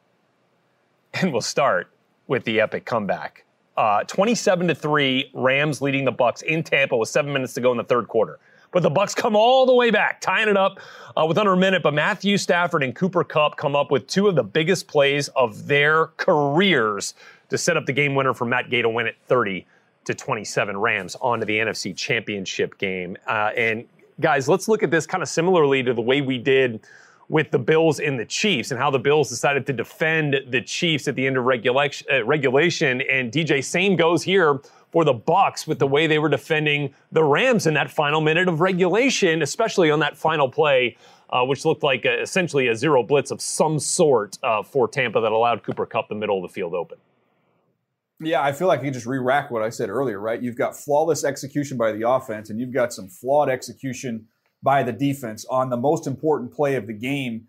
And 1.14 1.32
we'll 1.32 1.40
start 1.40 1.90
with 2.28 2.44
the 2.44 2.60
epic 2.60 2.84
comeback. 2.84 3.44
Uh, 3.76 4.04
27 4.04 4.68
to 4.68 4.74
3, 4.74 5.30
Rams 5.32 5.80
leading 5.80 6.04
the 6.04 6.12
Bucks 6.12 6.42
in 6.42 6.62
Tampa 6.62 6.96
with 6.96 7.08
seven 7.08 7.32
minutes 7.32 7.54
to 7.54 7.60
go 7.60 7.70
in 7.70 7.78
the 7.78 7.84
third 7.84 8.08
quarter. 8.08 8.38
But 8.70 8.82
the 8.82 8.90
Bucks 8.90 9.14
come 9.14 9.36
all 9.36 9.66
the 9.66 9.74
way 9.74 9.90
back, 9.90 10.20
tying 10.20 10.48
it 10.48 10.56
up 10.56 10.80
uh, 11.16 11.26
with 11.26 11.38
under 11.38 11.52
a 11.52 11.56
minute. 11.56 11.82
But 11.82 11.94
Matthew 11.94 12.38
Stafford 12.38 12.82
and 12.82 12.94
Cooper 12.94 13.22
Kupp 13.22 13.56
come 13.56 13.76
up 13.76 13.90
with 13.90 14.06
two 14.06 14.28
of 14.28 14.34
the 14.34 14.42
biggest 14.42 14.88
plays 14.88 15.28
of 15.28 15.66
their 15.66 16.06
careers 16.16 17.14
to 17.50 17.58
set 17.58 17.76
up 17.76 17.84
the 17.84 17.92
game 17.92 18.14
winner 18.14 18.32
for 18.32 18.46
Matt 18.46 18.70
Gay 18.70 18.82
to 18.82 18.88
win 18.88 19.06
it 19.06 19.16
30 19.26 19.66
to 20.04 20.14
27 20.14 20.76
Rams 20.76 21.16
onto 21.20 21.44
the 21.44 21.58
NFC 21.58 21.94
Championship 21.94 22.78
game. 22.78 23.16
Uh, 23.26 23.50
and 23.56 23.86
guys, 24.20 24.48
let's 24.48 24.68
look 24.68 24.82
at 24.82 24.90
this 24.90 25.06
kind 25.06 25.22
of 25.22 25.28
similarly 25.28 25.82
to 25.82 25.94
the 25.94 26.00
way 26.00 26.22
we 26.22 26.38
did 26.38 26.80
with 27.32 27.50
the 27.50 27.58
Bills 27.58 27.98
and 27.98 28.20
the 28.20 28.26
Chiefs 28.26 28.72
and 28.72 28.78
how 28.78 28.90
the 28.90 28.98
Bills 28.98 29.30
decided 29.30 29.64
to 29.64 29.72
defend 29.72 30.36
the 30.48 30.60
Chiefs 30.60 31.08
at 31.08 31.14
the 31.16 31.26
end 31.26 31.38
of 31.38 31.44
regulation. 31.44 32.06
Uh, 32.12 32.22
regulation. 32.26 33.00
And 33.10 33.32
DJ, 33.32 33.64
same 33.64 33.96
goes 33.96 34.22
here 34.22 34.60
for 34.90 35.02
the 35.02 35.14
Bucks 35.14 35.66
with 35.66 35.78
the 35.78 35.86
way 35.86 36.06
they 36.06 36.18
were 36.18 36.28
defending 36.28 36.92
the 37.10 37.24
Rams 37.24 37.66
in 37.66 37.72
that 37.72 37.90
final 37.90 38.20
minute 38.20 38.48
of 38.48 38.60
regulation, 38.60 39.40
especially 39.40 39.90
on 39.90 39.98
that 40.00 40.14
final 40.14 40.46
play, 40.46 40.98
uh, 41.30 41.42
which 41.42 41.64
looked 41.64 41.82
like 41.82 42.04
a, 42.04 42.20
essentially 42.20 42.68
a 42.68 42.76
zero 42.76 43.02
blitz 43.02 43.30
of 43.30 43.40
some 43.40 43.78
sort 43.78 44.36
uh, 44.42 44.62
for 44.62 44.86
Tampa 44.86 45.22
that 45.22 45.32
allowed 45.32 45.62
Cooper 45.62 45.86
Kupp 45.86 46.10
the 46.10 46.14
middle 46.14 46.36
of 46.36 46.42
the 46.42 46.52
field 46.52 46.74
open. 46.74 46.98
Yeah, 48.20 48.42
I 48.42 48.52
feel 48.52 48.68
like 48.68 48.82
you 48.82 48.90
just 48.90 49.06
re-rack 49.06 49.50
what 49.50 49.62
I 49.62 49.70
said 49.70 49.88
earlier, 49.88 50.20
right? 50.20 50.40
You've 50.40 50.58
got 50.58 50.76
flawless 50.76 51.24
execution 51.24 51.78
by 51.78 51.92
the 51.92 52.06
offense, 52.06 52.50
and 52.50 52.60
you've 52.60 52.74
got 52.74 52.92
some 52.92 53.08
flawed 53.08 53.48
execution 53.48 54.26
by 54.62 54.82
the 54.82 54.92
defense 54.92 55.44
on 55.50 55.70
the 55.70 55.76
most 55.76 56.06
important 56.06 56.52
play 56.52 56.76
of 56.76 56.86
the 56.86 56.92
game. 56.92 57.46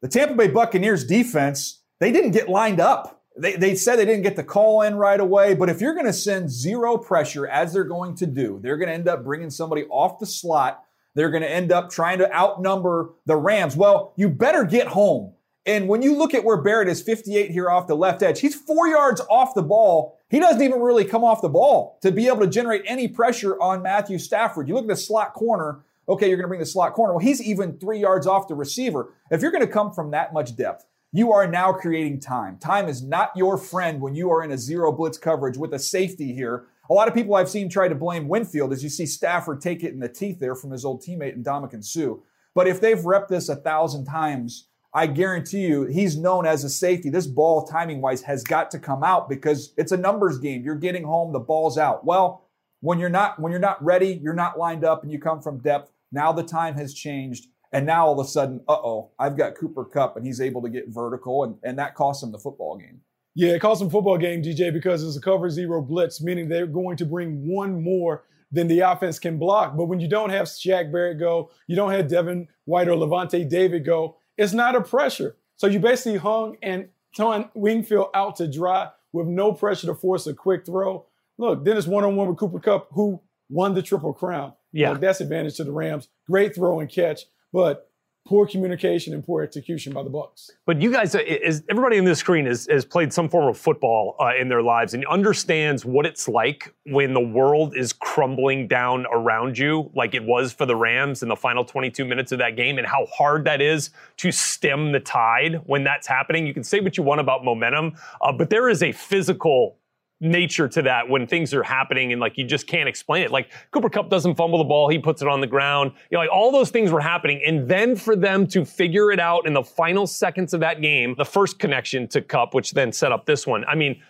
The 0.00 0.08
Tampa 0.08 0.34
Bay 0.34 0.48
Buccaneers 0.48 1.04
defense, 1.04 1.82
they 2.00 2.12
didn't 2.12 2.32
get 2.32 2.48
lined 2.48 2.80
up 2.80 3.22
they, 3.36 3.56
they 3.56 3.74
said 3.74 3.96
they 3.96 4.04
didn't 4.04 4.22
get 4.22 4.36
the 4.36 4.44
call 4.44 4.82
in 4.82 4.96
right 4.96 5.18
away, 5.18 5.54
but 5.54 5.68
if 5.68 5.80
you're 5.80 5.94
going 5.94 6.06
to 6.06 6.12
send 6.12 6.50
zero 6.50 6.98
pressure, 6.98 7.46
as 7.46 7.72
they're 7.72 7.84
going 7.84 8.14
to 8.16 8.26
do, 8.26 8.60
they're 8.62 8.76
going 8.76 8.88
to 8.88 8.94
end 8.94 9.08
up 9.08 9.24
bringing 9.24 9.50
somebody 9.50 9.84
off 9.84 10.18
the 10.18 10.26
slot. 10.26 10.84
They're 11.14 11.30
going 11.30 11.42
to 11.42 11.50
end 11.50 11.72
up 11.72 11.90
trying 11.90 12.18
to 12.18 12.34
outnumber 12.34 13.10
the 13.26 13.36
Rams. 13.36 13.76
Well, 13.76 14.12
you 14.16 14.28
better 14.28 14.64
get 14.64 14.88
home. 14.88 15.32
And 15.64 15.88
when 15.88 16.02
you 16.02 16.16
look 16.16 16.34
at 16.34 16.44
where 16.44 16.60
Barrett 16.60 16.88
is 16.88 17.00
58 17.00 17.50
here 17.50 17.70
off 17.70 17.86
the 17.86 17.94
left 17.94 18.22
edge, 18.22 18.40
he's 18.40 18.54
four 18.54 18.88
yards 18.88 19.20
off 19.30 19.54
the 19.54 19.62
ball. 19.62 20.18
He 20.28 20.40
doesn't 20.40 20.62
even 20.62 20.80
really 20.80 21.04
come 21.04 21.22
off 21.22 21.40
the 21.40 21.48
ball 21.48 21.98
to 22.02 22.10
be 22.10 22.26
able 22.26 22.40
to 22.40 22.48
generate 22.48 22.82
any 22.86 23.06
pressure 23.06 23.60
on 23.60 23.82
Matthew 23.82 24.18
Stafford. 24.18 24.66
You 24.66 24.74
look 24.74 24.84
at 24.84 24.88
the 24.88 24.96
slot 24.96 25.34
corner. 25.34 25.84
Okay, 26.12 26.28
you're 26.28 26.36
going 26.36 26.44
to 26.44 26.48
bring 26.48 26.60
the 26.60 26.66
slot 26.66 26.92
corner. 26.92 27.14
Well, 27.14 27.24
he's 27.24 27.40
even 27.40 27.78
three 27.78 27.98
yards 27.98 28.26
off 28.26 28.46
the 28.46 28.54
receiver. 28.54 29.14
If 29.30 29.40
you're 29.40 29.50
going 29.50 29.64
to 29.64 29.72
come 29.72 29.92
from 29.92 30.10
that 30.10 30.34
much 30.34 30.54
depth, 30.56 30.84
you 31.10 31.32
are 31.32 31.46
now 31.46 31.72
creating 31.72 32.20
time. 32.20 32.58
Time 32.58 32.86
is 32.86 33.02
not 33.02 33.30
your 33.34 33.56
friend 33.56 33.98
when 33.98 34.14
you 34.14 34.30
are 34.30 34.44
in 34.44 34.50
a 34.50 34.58
zero 34.58 34.92
blitz 34.92 35.16
coverage 35.16 35.56
with 35.56 35.72
a 35.72 35.78
safety 35.78 36.34
here. 36.34 36.66
A 36.90 36.92
lot 36.92 37.08
of 37.08 37.14
people 37.14 37.34
I've 37.34 37.48
seen 37.48 37.70
try 37.70 37.88
to 37.88 37.94
blame 37.94 38.28
Winfield 38.28 38.74
as 38.74 38.82
you 38.82 38.90
see 38.90 39.06
Stafford 39.06 39.62
take 39.62 39.82
it 39.82 39.94
in 39.94 40.00
the 40.00 40.08
teeth 40.08 40.38
there 40.38 40.54
from 40.54 40.70
his 40.70 40.84
old 40.84 41.02
teammate 41.02 41.32
in 41.32 41.42
Ndamukong 41.42 41.82
Suh. 41.82 42.16
But 42.54 42.68
if 42.68 42.78
they've 42.78 42.98
repped 42.98 43.28
this 43.28 43.48
a 43.48 43.56
thousand 43.56 44.04
times, 44.04 44.68
I 44.92 45.06
guarantee 45.06 45.66
you 45.66 45.84
he's 45.84 46.18
known 46.18 46.44
as 46.44 46.62
a 46.62 46.68
safety. 46.68 47.08
This 47.08 47.26
ball, 47.26 47.66
timing 47.66 48.02
wise, 48.02 48.20
has 48.24 48.44
got 48.44 48.70
to 48.72 48.78
come 48.78 49.02
out 49.02 49.30
because 49.30 49.72
it's 49.78 49.92
a 49.92 49.96
numbers 49.96 50.38
game. 50.38 50.62
You're 50.62 50.74
getting 50.74 51.04
home, 51.04 51.32
the 51.32 51.38
ball's 51.38 51.78
out. 51.78 52.04
Well, 52.04 52.42
when 52.80 52.98
you're 52.98 53.08
not 53.08 53.38
when 53.38 53.52
you're 53.52 53.60
not 53.60 53.82
ready, 53.82 54.20
you're 54.22 54.34
not 54.34 54.58
lined 54.58 54.84
up, 54.84 55.02
and 55.02 55.10
you 55.10 55.18
come 55.18 55.40
from 55.40 55.58
depth. 55.58 55.91
Now 56.12 56.32
the 56.32 56.42
time 56.42 56.74
has 56.74 56.94
changed. 56.94 57.46
And 57.72 57.86
now 57.86 58.06
all 58.06 58.20
of 58.20 58.26
a 58.26 58.28
sudden, 58.28 58.60
uh 58.68 58.72
oh, 58.74 59.12
I've 59.18 59.36
got 59.36 59.56
Cooper 59.56 59.84
Kupp 59.84 60.16
and 60.16 60.26
he's 60.26 60.40
able 60.40 60.62
to 60.62 60.68
get 60.68 60.88
vertical, 60.88 61.44
and, 61.44 61.56
and 61.62 61.78
that 61.78 61.94
costs 61.94 62.22
him 62.22 62.30
the 62.30 62.38
football 62.38 62.76
game. 62.76 63.00
Yeah, 63.34 63.52
it 63.52 63.60
costs 63.60 63.82
him 63.82 63.88
football 63.88 64.18
game, 64.18 64.42
DJ, 64.42 64.70
because 64.70 65.02
it's 65.02 65.16
a 65.16 65.20
cover 65.20 65.48
zero 65.48 65.80
blitz, 65.80 66.22
meaning 66.22 66.48
they're 66.48 66.66
going 66.66 66.98
to 66.98 67.06
bring 67.06 67.48
one 67.50 67.82
more 67.82 68.24
than 68.50 68.68
the 68.68 68.80
offense 68.80 69.18
can 69.18 69.38
block. 69.38 69.74
But 69.74 69.86
when 69.86 70.00
you 70.00 70.08
don't 70.08 70.28
have 70.28 70.46
Shaq 70.46 70.92
Barrett 70.92 71.18
go, 71.18 71.50
you 71.66 71.74
don't 71.74 71.92
have 71.92 72.08
Devin 72.08 72.46
White 72.66 72.88
or 72.88 72.96
Lavonte 72.96 73.48
David 73.48 73.86
go, 73.86 74.18
it's 74.36 74.52
not 74.52 74.76
a 74.76 74.82
pressure. 74.82 75.36
So 75.56 75.66
you 75.66 75.78
basically 75.78 76.18
hung 76.18 76.58
and 76.62 76.88
turned 77.16 77.48
Winfield 77.54 78.08
out 78.14 78.36
to 78.36 78.50
dry 78.50 78.90
with 79.12 79.26
no 79.26 79.52
pressure 79.52 79.86
to 79.86 79.94
force 79.94 80.26
a 80.26 80.34
quick 80.34 80.66
throw. 80.66 81.06
Look, 81.38 81.64
then 81.64 81.78
it's 81.78 81.86
one 81.86 82.04
on 82.04 82.16
one 82.16 82.28
with 82.28 82.36
Cooper 82.36 82.60
Kupp, 82.60 82.88
who 82.92 83.22
won 83.48 83.74
the 83.74 83.82
Triple 83.82 84.12
Crown. 84.12 84.52
Yeah. 84.72 84.90
Look, 84.90 85.00
that's 85.00 85.20
advantage 85.20 85.56
to 85.56 85.64
the 85.64 85.72
Rams. 85.72 86.08
Great 86.26 86.54
throw 86.54 86.80
and 86.80 86.90
catch 86.90 87.22
but 87.52 87.88
poor 88.24 88.46
communication 88.46 89.12
and 89.12 89.24
poor 89.24 89.42
execution 89.42 89.92
by 89.92 90.02
the 90.02 90.08
Bucks. 90.08 90.48
But 90.64 90.80
you 90.80 90.92
guys, 90.92 91.12
uh, 91.14 91.18
is 91.18 91.64
everybody 91.68 91.98
on 91.98 92.04
this 92.04 92.20
screen 92.20 92.46
has, 92.46 92.68
has 92.70 92.84
played 92.84 93.12
some 93.12 93.28
form 93.28 93.48
of 93.48 93.58
football 93.58 94.14
uh, 94.20 94.30
in 94.40 94.48
their 94.48 94.62
lives 94.62 94.94
and 94.94 95.04
understands 95.06 95.84
what 95.84 96.06
it's 96.06 96.28
like 96.28 96.72
when 96.86 97.14
the 97.14 97.20
world 97.20 97.76
is 97.76 97.92
crumbling 97.92 98.68
down 98.68 99.06
around 99.12 99.58
you, 99.58 99.90
like 99.96 100.14
it 100.14 100.22
was 100.22 100.52
for 100.52 100.66
the 100.66 100.76
Rams 100.76 101.24
in 101.24 101.28
the 101.28 101.36
final 101.36 101.64
22 101.64 102.04
minutes 102.04 102.30
of 102.30 102.38
that 102.38 102.56
game, 102.56 102.78
and 102.78 102.86
how 102.86 103.06
hard 103.06 103.44
that 103.44 103.60
is 103.60 103.90
to 104.18 104.30
stem 104.30 104.92
the 104.92 105.00
tide 105.00 105.60
when 105.66 105.82
that's 105.82 106.06
happening. 106.06 106.46
You 106.46 106.54
can 106.54 106.64
say 106.64 106.78
what 106.78 106.96
you 106.96 107.02
want 107.02 107.20
about 107.20 107.44
momentum, 107.44 107.94
uh, 108.20 108.32
but 108.32 108.50
there 108.50 108.68
is 108.68 108.84
a 108.84 108.92
physical 108.92 109.78
nature 110.22 110.68
to 110.68 110.82
that 110.82 111.08
when 111.08 111.26
things 111.26 111.52
are 111.52 111.64
happening 111.64 112.12
and 112.12 112.20
like 112.20 112.38
you 112.38 112.44
just 112.44 112.66
can't 112.66 112.88
explain 112.88 113.22
it. 113.22 113.30
Like 113.32 113.50
Cooper 113.72 113.90
Kupp 113.90 114.08
doesn't 114.08 114.36
fumble 114.36 114.58
the 114.58 114.64
ball, 114.64 114.88
he 114.88 114.98
puts 114.98 115.20
it 115.20 115.28
on 115.28 115.40
the 115.40 115.46
ground. 115.46 115.92
You 116.10 116.16
know, 116.16 116.20
like 116.20 116.30
all 116.30 116.52
those 116.52 116.70
things 116.70 116.92
were 116.92 117.00
happening. 117.00 117.42
And 117.44 117.68
then 117.68 117.96
for 117.96 118.14
them 118.14 118.46
to 118.48 118.64
figure 118.64 119.10
it 119.10 119.18
out 119.18 119.46
in 119.46 119.52
the 119.52 119.64
final 119.64 120.06
seconds 120.06 120.54
of 120.54 120.60
that 120.60 120.80
game, 120.80 121.16
the 121.18 121.24
first 121.24 121.58
connection 121.58 122.06
to 122.08 122.22
Kupp, 122.22 122.54
which 122.54 122.70
then 122.70 122.92
set 122.92 123.10
up 123.10 123.26
this 123.26 123.46
one. 123.46 123.64
I 123.64 123.74
mean, 123.74 124.00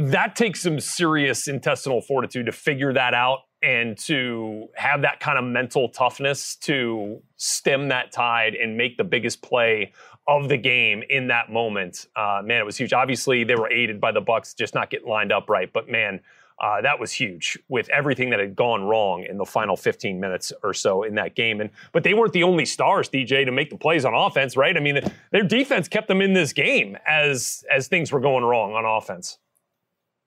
that 0.00 0.36
takes 0.36 0.62
some 0.62 0.78
serious 0.80 1.48
intestinal 1.48 2.00
fortitude 2.00 2.46
to 2.46 2.52
figure 2.52 2.92
that 2.92 3.12
out 3.12 3.40
and 3.62 3.98
to 3.98 4.68
have 4.76 5.02
that 5.02 5.18
kind 5.18 5.38
of 5.38 5.44
mental 5.44 5.88
toughness 5.88 6.54
to 6.56 7.20
stem 7.36 7.88
that 7.88 8.12
tide 8.12 8.54
and 8.54 8.76
make 8.76 8.96
the 8.96 9.04
biggest 9.04 9.42
play 9.42 9.92
of 10.28 10.48
the 10.48 10.56
game 10.56 11.02
in 11.08 11.28
that 11.28 11.50
moment. 11.50 12.06
Uh, 12.16 12.42
man, 12.44 12.60
it 12.60 12.64
was 12.66 12.76
huge. 12.76 12.92
Obviously, 12.92 13.44
they 13.44 13.54
were 13.54 13.70
aided 13.70 14.00
by 14.00 14.12
the 14.12 14.20
Bucks 14.20 14.54
just 14.54 14.74
not 14.74 14.90
getting 14.90 15.08
lined 15.08 15.32
up 15.32 15.48
right, 15.48 15.72
but 15.72 15.88
man, 15.88 16.20
uh, 16.58 16.80
that 16.80 16.98
was 16.98 17.12
huge 17.12 17.58
with 17.68 17.88
everything 17.90 18.30
that 18.30 18.40
had 18.40 18.56
gone 18.56 18.82
wrong 18.84 19.22
in 19.28 19.36
the 19.36 19.44
final 19.44 19.76
15 19.76 20.18
minutes 20.18 20.52
or 20.62 20.72
so 20.72 21.02
in 21.02 21.14
that 21.16 21.34
game. 21.36 21.60
And 21.60 21.68
but 21.92 22.02
they 22.02 22.14
weren't 22.14 22.32
the 22.32 22.42
only 22.44 22.64
stars, 22.64 23.08
DJ, 23.10 23.44
to 23.44 23.52
make 23.52 23.68
the 23.70 23.76
plays 23.76 24.04
on 24.06 24.14
offense, 24.14 24.56
right? 24.56 24.74
I 24.76 24.80
mean, 24.80 25.00
their 25.32 25.42
defense 25.42 25.86
kept 25.86 26.08
them 26.08 26.20
in 26.22 26.32
this 26.32 26.52
game 26.54 26.96
as 27.06 27.62
as 27.72 27.88
things 27.88 28.10
were 28.10 28.20
going 28.20 28.42
wrong 28.42 28.72
on 28.72 28.84
offense. 28.86 29.38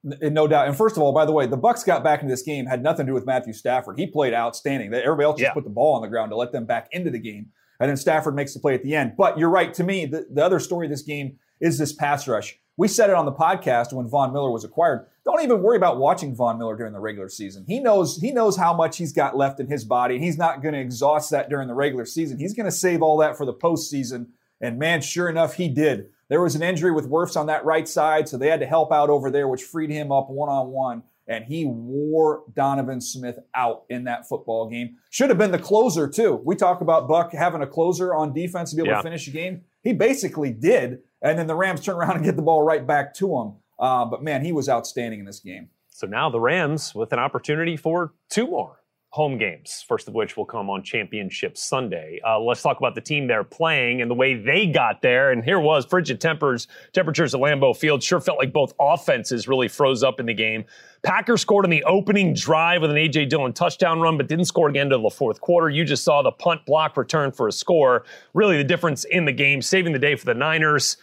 No 0.03 0.47
doubt. 0.47 0.67
And 0.67 0.77
first 0.77 0.95
of 0.95 1.03
all, 1.03 1.11
by 1.11 1.25
the 1.25 1.33
way, 1.33 1.45
the 1.45 1.57
Bucks 1.57 1.83
got 1.83 2.03
back 2.05 2.21
into 2.21 2.31
this 2.31 2.43
game 2.43 2.65
had 2.67 2.81
nothing 2.81 3.05
to 3.05 3.09
do 3.09 3.13
with 3.13 3.25
Matthew 3.25 3.51
Stafford. 3.51 3.97
He 3.99 4.07
played 4.07 4.33
outstanding. 4.33 4.93
Everybody 4.93 5.25
else 5.25 5.39
just 5.39 5.49
Yeah. 5.49 5.53
put 5.53 5.65
the 5.65 5.69
ball 5.69 5.95
on 5.95 6.01
the 6.01 6.07
ground 6.07 6.31
to 6.31 6.37
let 6.37 6.53
them 6.53 6.65
back 6.65 6.87
into 6.91 7.09
the 7.09 7.19
game. 7.19 7.47
And 7.79 7.89
then 7.89 7.97
Stafford 7.97 8.35
makes 8.35 8.53
the 8.53 8.59
play 8.59 8.73
at 8.73 8.83
the 8.83 8.95
end. 8.95 9.13
But 9.17 9.37
you're 9.37 9.49
right. 9.49 9.73
To 9.75 9.83
me, 9.83 10.05
the, 10.05 10.27
the 10.29 10.43
other 10.43 10.59
story 10.59 10.87
of 10.87 10.91
this 10.91 11.01
game 11.01 11.37
is 11.59 11.77
this 11.77 11.93
pass 11.93 12.27
rush. 12.27 12.57
We 12.77 12.87
said 12.87 13.09
it 13.09 13.15
on 13.15 13.25
the 13.25 13.33
podcast 13.33 13.91
when 13.91 14.07
Von 14.07 14.31
Miller 14.31 14.51
was 14.51 14.63
acquired. 14.63 15.07
Don't 15.25 15.43
even 15.43 15.61
worry 15.61 15.75
about 15.75 15.97
watching 15.97 16.33
Von 16.33 16.57
Miller 16.57 16.77
during 16.77 16.93
the 16.93 16.99
regular 16.99 17.27
season. 17.27 17.65
He 17.67 17.79
knows 17.79 18.17
he 18.17 18.31
knows 18.31 18.55
how 18.55 18.73
much 18.73 18.97
he's 18.97 19.11
got 19.11 19.35
left 19.35 19.59
in 19.59 19.67
his 19.67 19.83
body, 19.83 20.17
he's 20.17 20.37
not 20.37 20.61
going 20.61 20.73
to 20.73 20.79
exhaust 20.79 21.29
that 21.31 21.49
during 21.49 21.67
the 21.67 21.73
regular 21.73 22.05
season. 22.05 22.39
He's 22.39 22.53
going 22.53 22.65
to 22.67 22.71
save 22.71 23.01
all 23.01 23.17
that 23.17 23.37
for 23.37 23.45
the 23.45 23.53
postseason. 23.53 24.27
And 24.61 24.79
man, 24.79 25.01
sure 25.01 25.29
enough, 25.29 25.55
he 25.55 25.67
did. 25.67 26.09
There 26.29 26.41
was 26.41 26.55
an 26.55 26.63
injury 26.63 26.91
with 26.91 27.09
Wirfs 27.09 27.35
on 27.35 27.47
that 27.47 27.65
right 27.65 27.87
side, 27.87 28.29
so 28.29 28.37
they 28.37 28.47
had 28.47 28.59
to 28.59 28.65
help 28.65 28.91
out 28.91 29.09
over 29.09 29.29
there, 29.29 29.47
which 29.47 29.63
freed 29.63 29.89
him 29.89 30.11
up 30.11 30.29
one 30.29 30.49
on 30.49 30.69
one. 30.69 31.03
And 31.29 31.45
he 31.45 31.63
wore 31.65 32.43
Donovan 32.55 32.99
Smith 32.99 33.37
out 33.55 33.83
in 33.89 34.03
that 34.05 34.27
football 34.27 34.67
game. 34.67 34.97
Should 35.11 35.29
have 35.29 35.37
been 35.37 35.51
the 35.51 35.59
closer, 35.59 36.07
too. 36.09 36.41
We 36.43 36.55
talk 36.55 36.81
about 36.81 37.07
Buck 37.07 37.31
having 37.31 37.61
a 37.61 37.67
closer 37.67 38.13
on 38.15 38.33
defense 38.33 38.71
to 38.71 38.75
be 38.75 38.81
able 38.81 38.89
Yeah. 38.91 38.97
to 38.97 39.03
finish 39.03 39.27
a 39.27 39.31
game. 39.31 39.61
He 39.83 39.93
basically 39.93 40.51
did. 40.51 40.99
And 41.21 41.37
then 41.37 41.45
the 41.47 41.55
Rams 41.55 41.81
turn 41.81 41.95
around 41.97 42.15
and 42.17 42.25
get 42.25 42.35
the 42.35 42.41
ball 42.41 42.63
right 42.63 42.85
back 42.85 43.13
to 43.15 43.37
him. 43.37 43.53
Uh, 43.77 44.05
but 44.05 44.23
man, 44.23 44.43
he 44.43 44.51
was 44.51 44.67
outstanding 44.67 45.19
in 45.19 45.25
this 45.25 45.39
game. 45.39 45.69
So 45.89 46.07
now 46.07 46.29
the 46.29 46.39
Rams 46.39 46.95
with 46.95 47.13
an 47.13 47.19
opportunity 47.19 47.77
for 47.77 48.13
two 48.29 48.47
more 48.47 48.79
home 49.11 49.39
games, 49.39 49.83
first 49.87 50.07
of 50.07 50.13
which 50.13 50.37
will 50.37 50.45
come 50.45 50.69
on 50.69 50.83
Championship 50.83 51.57
Sunday. 51.57 52.19
Uh, 52.25 52.39
let's 52.39 52.61
talk 52.61 52.77
about 52.77 52.93
the 52.93 53.01
team 53.01 53.25
they're 53.25 53.43
playing 53.43 54.01
and 54.01 54.11
the 54.11 54.15
way 54.15 54.35
they 54.35 54.67
got 54.67 55.01
there. 55.01 55.31
And 55.31 55.43
here 55.43 55.59
was 55.59 55.85
frigid 55.85 56.21
tempers, 56.21 56.67
temperatures 56.93 57.33
at 57.33 57.41
Lambeau 57.41 57.75
Field. 57.75 58.03
Sure 58.03 58.19
felt 58.19 58.37
like 58.37 58.53
both 58.53 58.73
offenses 58.79 59.47
really 59.47 59.67
froze 59.67 60.03
up 60.03 60.19
in 60.19 60.27
the 60.27 60.33
game. 60.33 60.63
Packers 61.01 61.41
scored 61.41 61.65
on 61.65 61.71
the 61.71 61.83
opening 61.85 62.35
drive 62.35 62.81
with 62.81 62.91
an 62.91 62.97
A.J. 62.97 63.25
Dillon 63.25 63.53
touchdown 63.53 63.99
run, 63.99 64.15
but 64.15 64.27
didn't 64.27 64.45
score 64.45 64.69
again 64.69 64.87
until 64.87 65.01
the 65.01 65.09
fourth 65.09 65.41
quarter. 65.41 65.69
You 65.69 65.85
just 65.85 66.03
saw 66.03 66.21
the 66.21 66.31
punt 66.31 66.65
block 66.67 66.95
return 66.95 67.31
for 67.31 67.47
a 67.47 67.51
score. 67.51 68.03
Really 68.35 68.57
the 68.57 68.63
difference 68.63 69.05
in 69.05 69.25
the 69.25 69.31
game, 69.31 69.63
saving 69.63 69.93
the 69.93 69.99
day 69.99 70.15
for 70.15 70.25
the 70.25 70.35
Niners. 70.35 70.97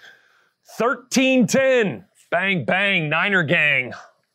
13 0.76 1.46
10. 1.46 2.04
Bang, 2.30 2.64
bang, 2.64 3.08
Niner 3.08 3.42
gang 3.42 3.92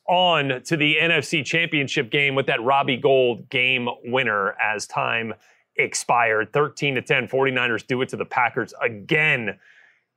on 0.08 0.62
to 0.64 0.78
the 0.78 0.98
NFC 1.02 1.46
Championship 1.46 2.12
game 2.12 2.36
with 2.36 2.48
that 2.48 2.62
Robbie 2.62 2.98
Gould 2.98 3.50
game 3.50 3.88
winner 4.04 4.56
as 4.62 4.88
time 4.88 5.34
expired. 5.78 6.52
13 6.54 6.96
to 6.96 7.02
10. 7.02 7.28
49ers 7.28 7.86
do 7.86 8.02
it 8.02 8.10
to 8.10 8.18
the 8.18 8.26
Packers 8.26 8.74
again 8.82 9.58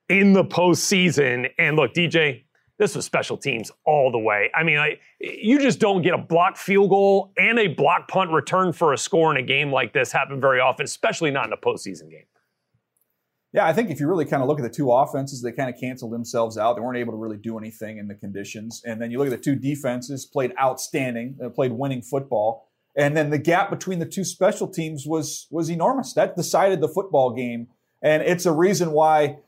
in 0.08 0.32
the 0.32 0.44
postseason. 0.44 1.50
And 1.58 1.76
look, 1.76 1.94
DJ, 1.94 2.44
this 2.78 2.94
was 2.96 3.04
special 3.04 3.36
teams 3.36 3.70
all 3.84 4.10
the 4.10 4.18
way. 4.18 4.50
I 4.54 4.62
mean, 4.64 4.78
I, 4.78 4.98
you 5.20 5.60
just 5.60 5.78
don't 5.78 6.02
get 6.02 6.14
a 6.14 6.18
blocked 6.18 6.58
field 6.58 6.90
goal 6.90 7.32
and 7.38 7.58
a 7.58 7.68
block 7.68 8.08
punt 8.08 8.30
return 8.30 8.72
for 8.72 8.92
a 8.92 8.98
score 8.98 9.30
in 9.30 9.42
a 9.42 9.46
game 9.46 9.70
like 9.70 9.92
this 9.92 10.10
happen 10.10 10.40
very 10.40 10.60
often, 10.60 10.84
especially 10.84 11.30
not 11.30 11.46
in 11.46 11.52
a 11.52 11.56
postseason 11.56 12.10
game. 12.10 12.24
Yeah, 13.54 13.64
I 13.66 13.72
think 13.72 13.88
if 13.88 14.00
you 14.00 14.08
really 14.08 14.24
kind 14.24 14.42
of 14.42 14.48
look 14.48 14.58
at 14.58 14.64
the 14.64 14.68
two 14.68 14.90
offenses, 14.90 15.40
they 15.40 15.52
kind 15.52 15.72
of 15.72 15.80
canceled 15.80 16.12
themselves 16.12 16.58
out. 16.58 16.74
They 16.74 16.82
weren't 16.82 16.98
able 16.98 17.12
to 17.12 17.16
really 17.16 17.36
do 17.36 17.56
anything 17.56 17.98
in 17.98 18.08
the 18.08 18.16
conditions. 18.16 18.82
And 18.84 19.00
then 19.00 19.12
you 19.12 19.18
look 19.18 19.28
at 19.28 19.30
the 19.30 19.38
two 19.38 19.54
defenses, 19.54 20.26
played 20.26 20.52
outstanding, 20.60 21.38
uh, 21.42 21.50
played 21.50 21.70
winning 21.70 22.02
football. 22.02 22.68
And 22.96 23.16
then 23.16 23.30
the 23.30 23.38
gap 23.38 23.70
between 23.70 24.00
the 24.00 24.06
two 24.06 24.24
special 24.24 24.66
teams 24.66 25.06
was 25.06 25.46
was 25.52 25.70
enormous. 25.70 26.14
That 26.14 26.34
decided 26.34 26.80
the 26.80 26.88
football 26.88 27.32
game. 27.32 27.68
And 28.02 28.24
it's 28.24 28.44
a 28.44 28.52
reason 28.52 28.90
why, 28.90 29.38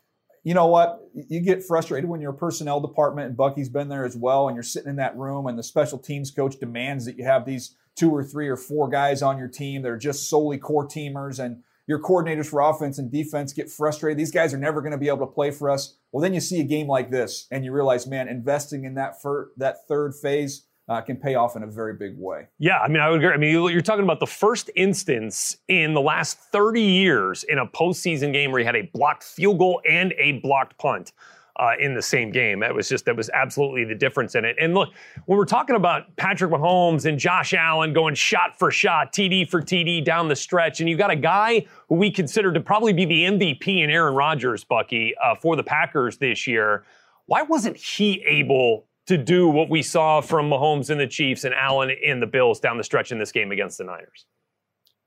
you 0.44 0.54
know 0.54 0.66
what, 0.66 1.00
you 1.12 1.40
get 1.40 1.64
frustrated 1.64 2.08
when 2.08 2.20
you're 2.20 2.30
a 2.30 2.36
personnel 2.36 2.80
department, 2.80 3.26
and 3.26 3.36
Bucky's 3.36 3.68
been 3.68 3.88
there 3.88 4.04
as 4.04 4.16
well, 4.16 4.46
and 4.46 4.54
you're 4.54 4.62
sitting 4.62 4.88
in 4.88 4.96
that 4.96 5.16
room, 5.16 5.48
and 5.48 5.58
the 5.58 5.64
special 5.64 5.98
teams 5.98 6.30
coach 6.30 6.58
demands 6.60 7.04
that 7.06 7.18
you 7.18 7.24
have 7.24 7.44
these 7.44 7.74
two 7.96 8.14
or 8.14 8.22
three 8.22 8.48
or 8.48 8.56
four 8.56 8.88
guys 8.88 9.20
on 9.20 9.36
your 9.36 9.48
team 9.48 9.82
that 9.82 9.90
are 9.90 9.98
just 9.98 10.30
solely 10.30 10.58
core 10.58 10.86
teamers 10.86 11.40
and 11.40 11.62
your 11.86 12.00
coordinators 12.00 12.46
for 12.46 12.60
offense 12.60 12.98
and 12.98 13.10
defense 13.10 13.52
get 13.52 13.70
frustrated. 13.70 14.18
These 14.18 14.32
guys 14.32 14.52
are 14.52 14.58
never 14.58 14.80
going 14.80 14.92
to 14.92 14.98
be 14.98 15.08
able 15.08 15.26
to 15.26 15.32
play 15.32 15.50
for 15.50 15.70
us. 15.70 15.96
Well, 16.12 16.20
then 16.22 16.34
you 16.34 16.40
see 16.40 16.60
a 16.60 16.64
game 16.64 16.88
like 16.88 17.10
this, 17.10 17.46
and 17.50 17.64
you 17.64 17.72
realize, 17.72 18.06
man, 18.06 18.28
investing 18.28 18.84
in 18.84 18.94
that 18.94 19.20
fir- 19.22 19.50
that 19.56 19.86
third 19.86 20.14
phase 20.14 20.66
uh, 20.88 21.00
can 21.00 21.16
pay 21.16 21.34
off 21.34 21.56
in 21.56 21.62
a 21.64 21.66
very 21.66 21.94
big 21.94 22.14
way. 22.16 22.46
Yeah, 22.60 22.78
I 22.78 22.86
mean, 22.88 23.00
I 23.00 23.08
would 23.10 23.20
agree. 23.22 23.34
I 23.34 23.36
mean, 23.36 23.50
you- 23.50 23.68
you're 23.68 23.80
talking 23.80 24.04
about 24.04 24.20
the 24.20 24.26
first 24.26 24.70
instance 24.76 25.56
in 25.68 25.94
the 25.94 26.00
last 26.00 26.38
30 26.52 26.80
years 26.80 27.42
in 27.44 27.58
a 27.58 27.66
postseason 27.66 28.32
game 28.32 28.50
where 28.52 28.60
you 28.60 28.66
had 28.66 28.76
a 28.76 28.88
blocked 28.94 29.24
field 29.24 29.58
goal 29.58 29.80
and 29.88 30.12
a 30.18 30.32
blocked 30.40 30.78
punt. 30.78 31.12
Uh, 31.58 31.72
in 31.80 31.94
the 31.94 32.02
same 32.02 32.30
game, 32.30 32.60
that 32.60 32.74
was 32.74 32.86
just 32.86 33.06
that 33.06 33.16
was 33.16 33.30
absolutely 33.30 33.84
the 33.84 33.94
difference 33.94 34.34
in 34.34 34.44
it. 34.44 34.56
And 34.60 34.74
look, 34.74 34.90
when 35.24 35.38
we're 35.38 35.46
talking 35.46 35.74
about 35.74 36.14
Patrick 36.16 36.50
Mahomes 36.50 37.06
and 37.06 37.18
Josh 37.18 37.54
Allen 37.54 37.94
going 37.94 38.14
shot 38.14 38.58
for 38.58 38.70
shot, 38.70 39.12
TD 39.12 39.48
for 39.48 39.62
TD 39.62 40.04
down 40.04 40.28
the 40.28 40.36
stretch, 40.36 40.80
and 40.80 40.88
you 40.88 40.96
got 40.96 41.10
a 41.10 41.16
guy 41.16 41.66
who 41.88 41.94
we 41.94 42.10
consider 42.10 42.52
to 42.52 42.60
probably 42.60 42.92
be 42.92 43.06
the 43.06 43.22
MVP 43.24 43.82
in 43.82 43.88
Aaron 43.88 44.14
Rodgers, 44.14 44.64
Bucky, 44.64 45.14
uh, 45.24 45.34
for 45.34 45.56
the 45.56 45.62
Packers 45.62 46.18
this 46.18 46.46
year. 46.46 46.84
Why 47.24 47.42
wasn't 47.42 47.76
he 47.76 48.22
able 48.26 48.86
to 49.06 49.16
do 49.16 49.48
what 49.48 49.70
we 49.70 49.82
saw 49.82 50.20
from 50.20 50.50
Mahomes 50.50 50.90
and 50.90 51.00
the 51.00 51.06
Chiefs 51.06 51.44
and 51.44 51.54
Allen 51.54 51.90
in 51.90 52.20
the 52.20 52.26
Bills 52.26 52.60
down 52.60 52.76
the 52.76 52.84
stretch 52.84 53.12
in 53.12 53.18
this 53.18 53.32
game 53.32 53.50
against 53.50 53.78
the 53.78 53.84
Niners? 53.84 54.26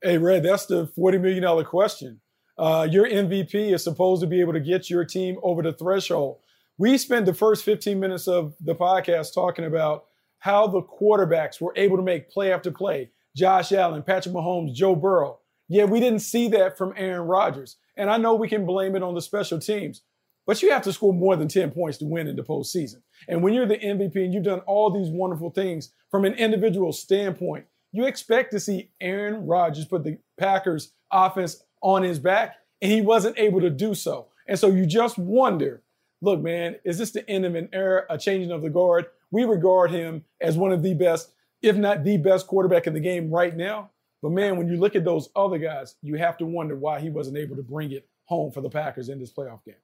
Hey, 0.02 0.18
Rhett, 0.18 0.42
that's 0.42 0.66
the 0.66 0.86
$40 0.98 1.20
million 1.20 1.64
question. 1.64 2.20
Uh, 2.60 2.86
your 2.90 3.08
MVP 3.08 3.72
is 3.72 3.82
supposed 3.82 4.20
to 4.20 4.26
be 4.26 4.38
able 4.38 4.52
to 4.52 4.60
get 4.60 4.90
your 4.90 5.02
team 5.02 5.38
over 5.42 5.62
the 5.62 5.72
threshold. 5.72 6.40
We 6.76 6.98
spent 6.98 7.24
the 7.24 7.32
first 7.32 7.64
15 7.64 7.98
minutes 7.98 8.28
of 8.28 8.54
the 8.60 8.74
podcast 8.74 9.32
talking 9.32 9.64
about 9.64 10.04
how 10.40 10.66
the 10.66 10.82
quarterbacks 10.82 11.58
were 11.58 11.72
able 11.74 11.96
to 11.96 12.02
make 12.02 12.28
play 12.28 12.52
after 12.52 12.70
play. 12.70 13.12
Josh 13.34 13.72
Allen, 13.72 14.02
Patrick 14.02 14.34
Mahomes, 14.34 14.74
Joe 14.74 14.94
Burrow. 14.94 15.38
Yeah, 15.68 15.84
we 15.84 16.00
didn't 16.00 16.18
see 16.18 16.48
that 16.48 16.76
from 16.76 16.92
Aaron 16.98 17.26
Rodgers. 17.26 17.78
And 17.96 18.10
I 18.10 18.18
know 18.18 18.34
we 18.34 18.48
can 18.48 18.66
blame 18.66 18.94
it 18.94 19.02
on 19.02 19.14
the 19.14 19.22
special 19.22 19.58
teams, 19.58 20.02
but 20.46 20.60
you 20.60 20.70
have 20.70 20.82
to 20.82 20.92
score 20.92 21.14
more 21.14 21.36
than 21.36 21.48
10 21.48 21.70
points 21.70 21.96
to 21.98 22.04
win 22.04 22.28
in 22.28 22.36
the 22.36 22.42
postseason. 22.42 23.00
And 23.26 23.42
when 23.42 23.54
you're 23.54 23.64
the 23.64 23.78
MVP 23.78 24.16
and 24.16 24.34
you've 24.34 24.44
done 24.44 24.60
all 24.60 24.90
these 24.90 25.08
wonderful 25.08 25.48
things 25.48 25.94
from 26.10 26.26
an 26.26 26.34
individual 26.34 26.92
standpoint, 26.92 27.64
you 27.90 28.04
expect 28.04 28.52
to 28.52 28.60
see 28.60 28.90
Aaron 29.00 29.46
Rodgers 29.46 29.86
put 29.86 30.04
the 30.04 30.18
Packers 30.38 30.92
offense 31.10 31.62
on 31.82 32.02
his 32.02 32.18
back, 32.18 32.56
and 32.80 32.90
he 32.90 33.00
wasn't 33.00 33.38
able 33.38 33.60
to 33.60 33.70
do 33.70 33.94
so. 33.94 34.26
And 34.46 34.58
so 34.58 34.68
you 34.68 34.86
just 34.86 35.18
wonder 35.18 35.82
look, 36.22 36.40
man, 36.40 36.76
is 36.84 36.98
this 36.98 37.10
the 37.10 37.28
end 37.28 37.44
of 37.44 37.54
an 37.54 37.68
era, 37.72 38.04
a 38.10 38.18
changing 38.18 38.50
of 38.50 38.62
the 38.62 38.70
guard? 38.70 39.06
We 39.30 39.44
regard 39.44 39.90
him 39.90 40.24
as 40.40 40.56
one 40.56 40.72
of 40.72 40.82
the 40.82 40.94
best, 40.94 41.32
if 41.62 41.76
not 41.76 42.04
the 42.04 42.16
best 42.16 42.46
quarterback 42.46 42.86
in 42.86 42.94
the 42.94 43.00
game 43.00 43.30
right 43.30 43.56
now. 43.56 43.90
But 44.22 44.32
man, 44.32 44.56
when 44.56 44.68
you 44.68 44.76
look 44.76 44.96
at 44.96 45.04
those 45.04 45.30
other 45.34 45.58
guys, 45.58 45.94
you 46.02 46.16
have 46.16 46.36
to 46.38 46.46
wonder 46.46 46.76
why 46.76 47.00
he 47.00 47.08
wasn't 47.08 47.38
able 47.38 47.56
to 47.56 47.62
bring 47.62 47.92
it 47.92 48.06
home 48.24 48.52
for 48.52 48.60
the 48.60 48.68
Packers 48.68 49.08
in 49.08 49.18
this 49.18 49.32
playoff 49.32 49.64
game. 49.64 49.76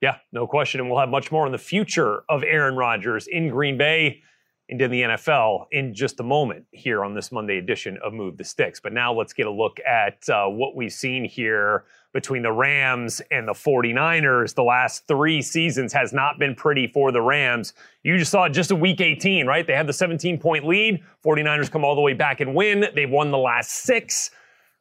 Yeah, 0.00 0.18
no 0.30 0.46
question. 0.46 0.80
And 0.80 0.88
we'll 0.88 1.00
have 1.00 1.08
much 1.08 1.32
more 1.32 1.46
on 1.46 1.52
the 1.52 1.58
future 1.58 2.22
of 2.28 2.44
Aaron 2.44 2.76
Rodgers 2.76 3.26
in 3.26 3.48
Green 3.48 3.76
Bay 3.76 4.22
into 4.68 4.88
the 4.88 5.02
NFL 5.02 5.66
in 5.70 5.94
just 5.94 6.18
a 6.18 6.22
moment 6.24 6.64
here 6.72 7.04
on 7.04 7.14
this 7.14 7.30
Monday 7.30 7.58
edition 7.58 7.98
of 8.02 8.12
Move 8.12 8.36
the 8.36 8.44
Sticks. 8.44 8.80
But 8.80 8.92
now 8.92 9.12
let's 9.12 9.32
get 9.32 9.46
a 9.46 9.50
look 9.50 9.78
at 9.86 10.28
uh, 10.28 10.46
what 10.46 10.74
we've 10.74 10.92
seen 10.92 11.24
here 11.24 11.84
between 12.12 12.42
the 12.42 12.50
Rams 12.50 13.22
and 13.30 13.46
the 13.46 13.52
49ers. 13.52 14.54
The 14.54 14.64
last 14.64 15.06
three 15.06 15.40
seasons 15.40 15.92
has 15.92 16.12
not 16.12 16.38
been 16.38 16.54
pretty 16.54 16.88
for 16.88 17.12
the 17.12 17.22
Rams. 17.22 17.74
You 18.02 18.18
just 18.18 18.32
saw 18.32 18.48
just 18.48 18.70
a 18.72 18.76
week 18.76 19.00
18, 19.00 19.46
right? 19.46 19.66
They 19.66 19.74
had 19.74 19.86
the 19.86 19.92
17 19.92 20.38
point 20.40 20.66
lead. 20.66 21.02
49ers 21.24 21.70
come 21.70 21.84
all 21.84 21.94
the 21.94 22.00
way 22.00 22.14
back 22.14 22.40
and 22.40 22.54
win. 22.54 22.86
They've 22.94 23.10
won 23.10 23.30
the 23.30 23.38
last 23.38 23.70
six. 23.70 24.30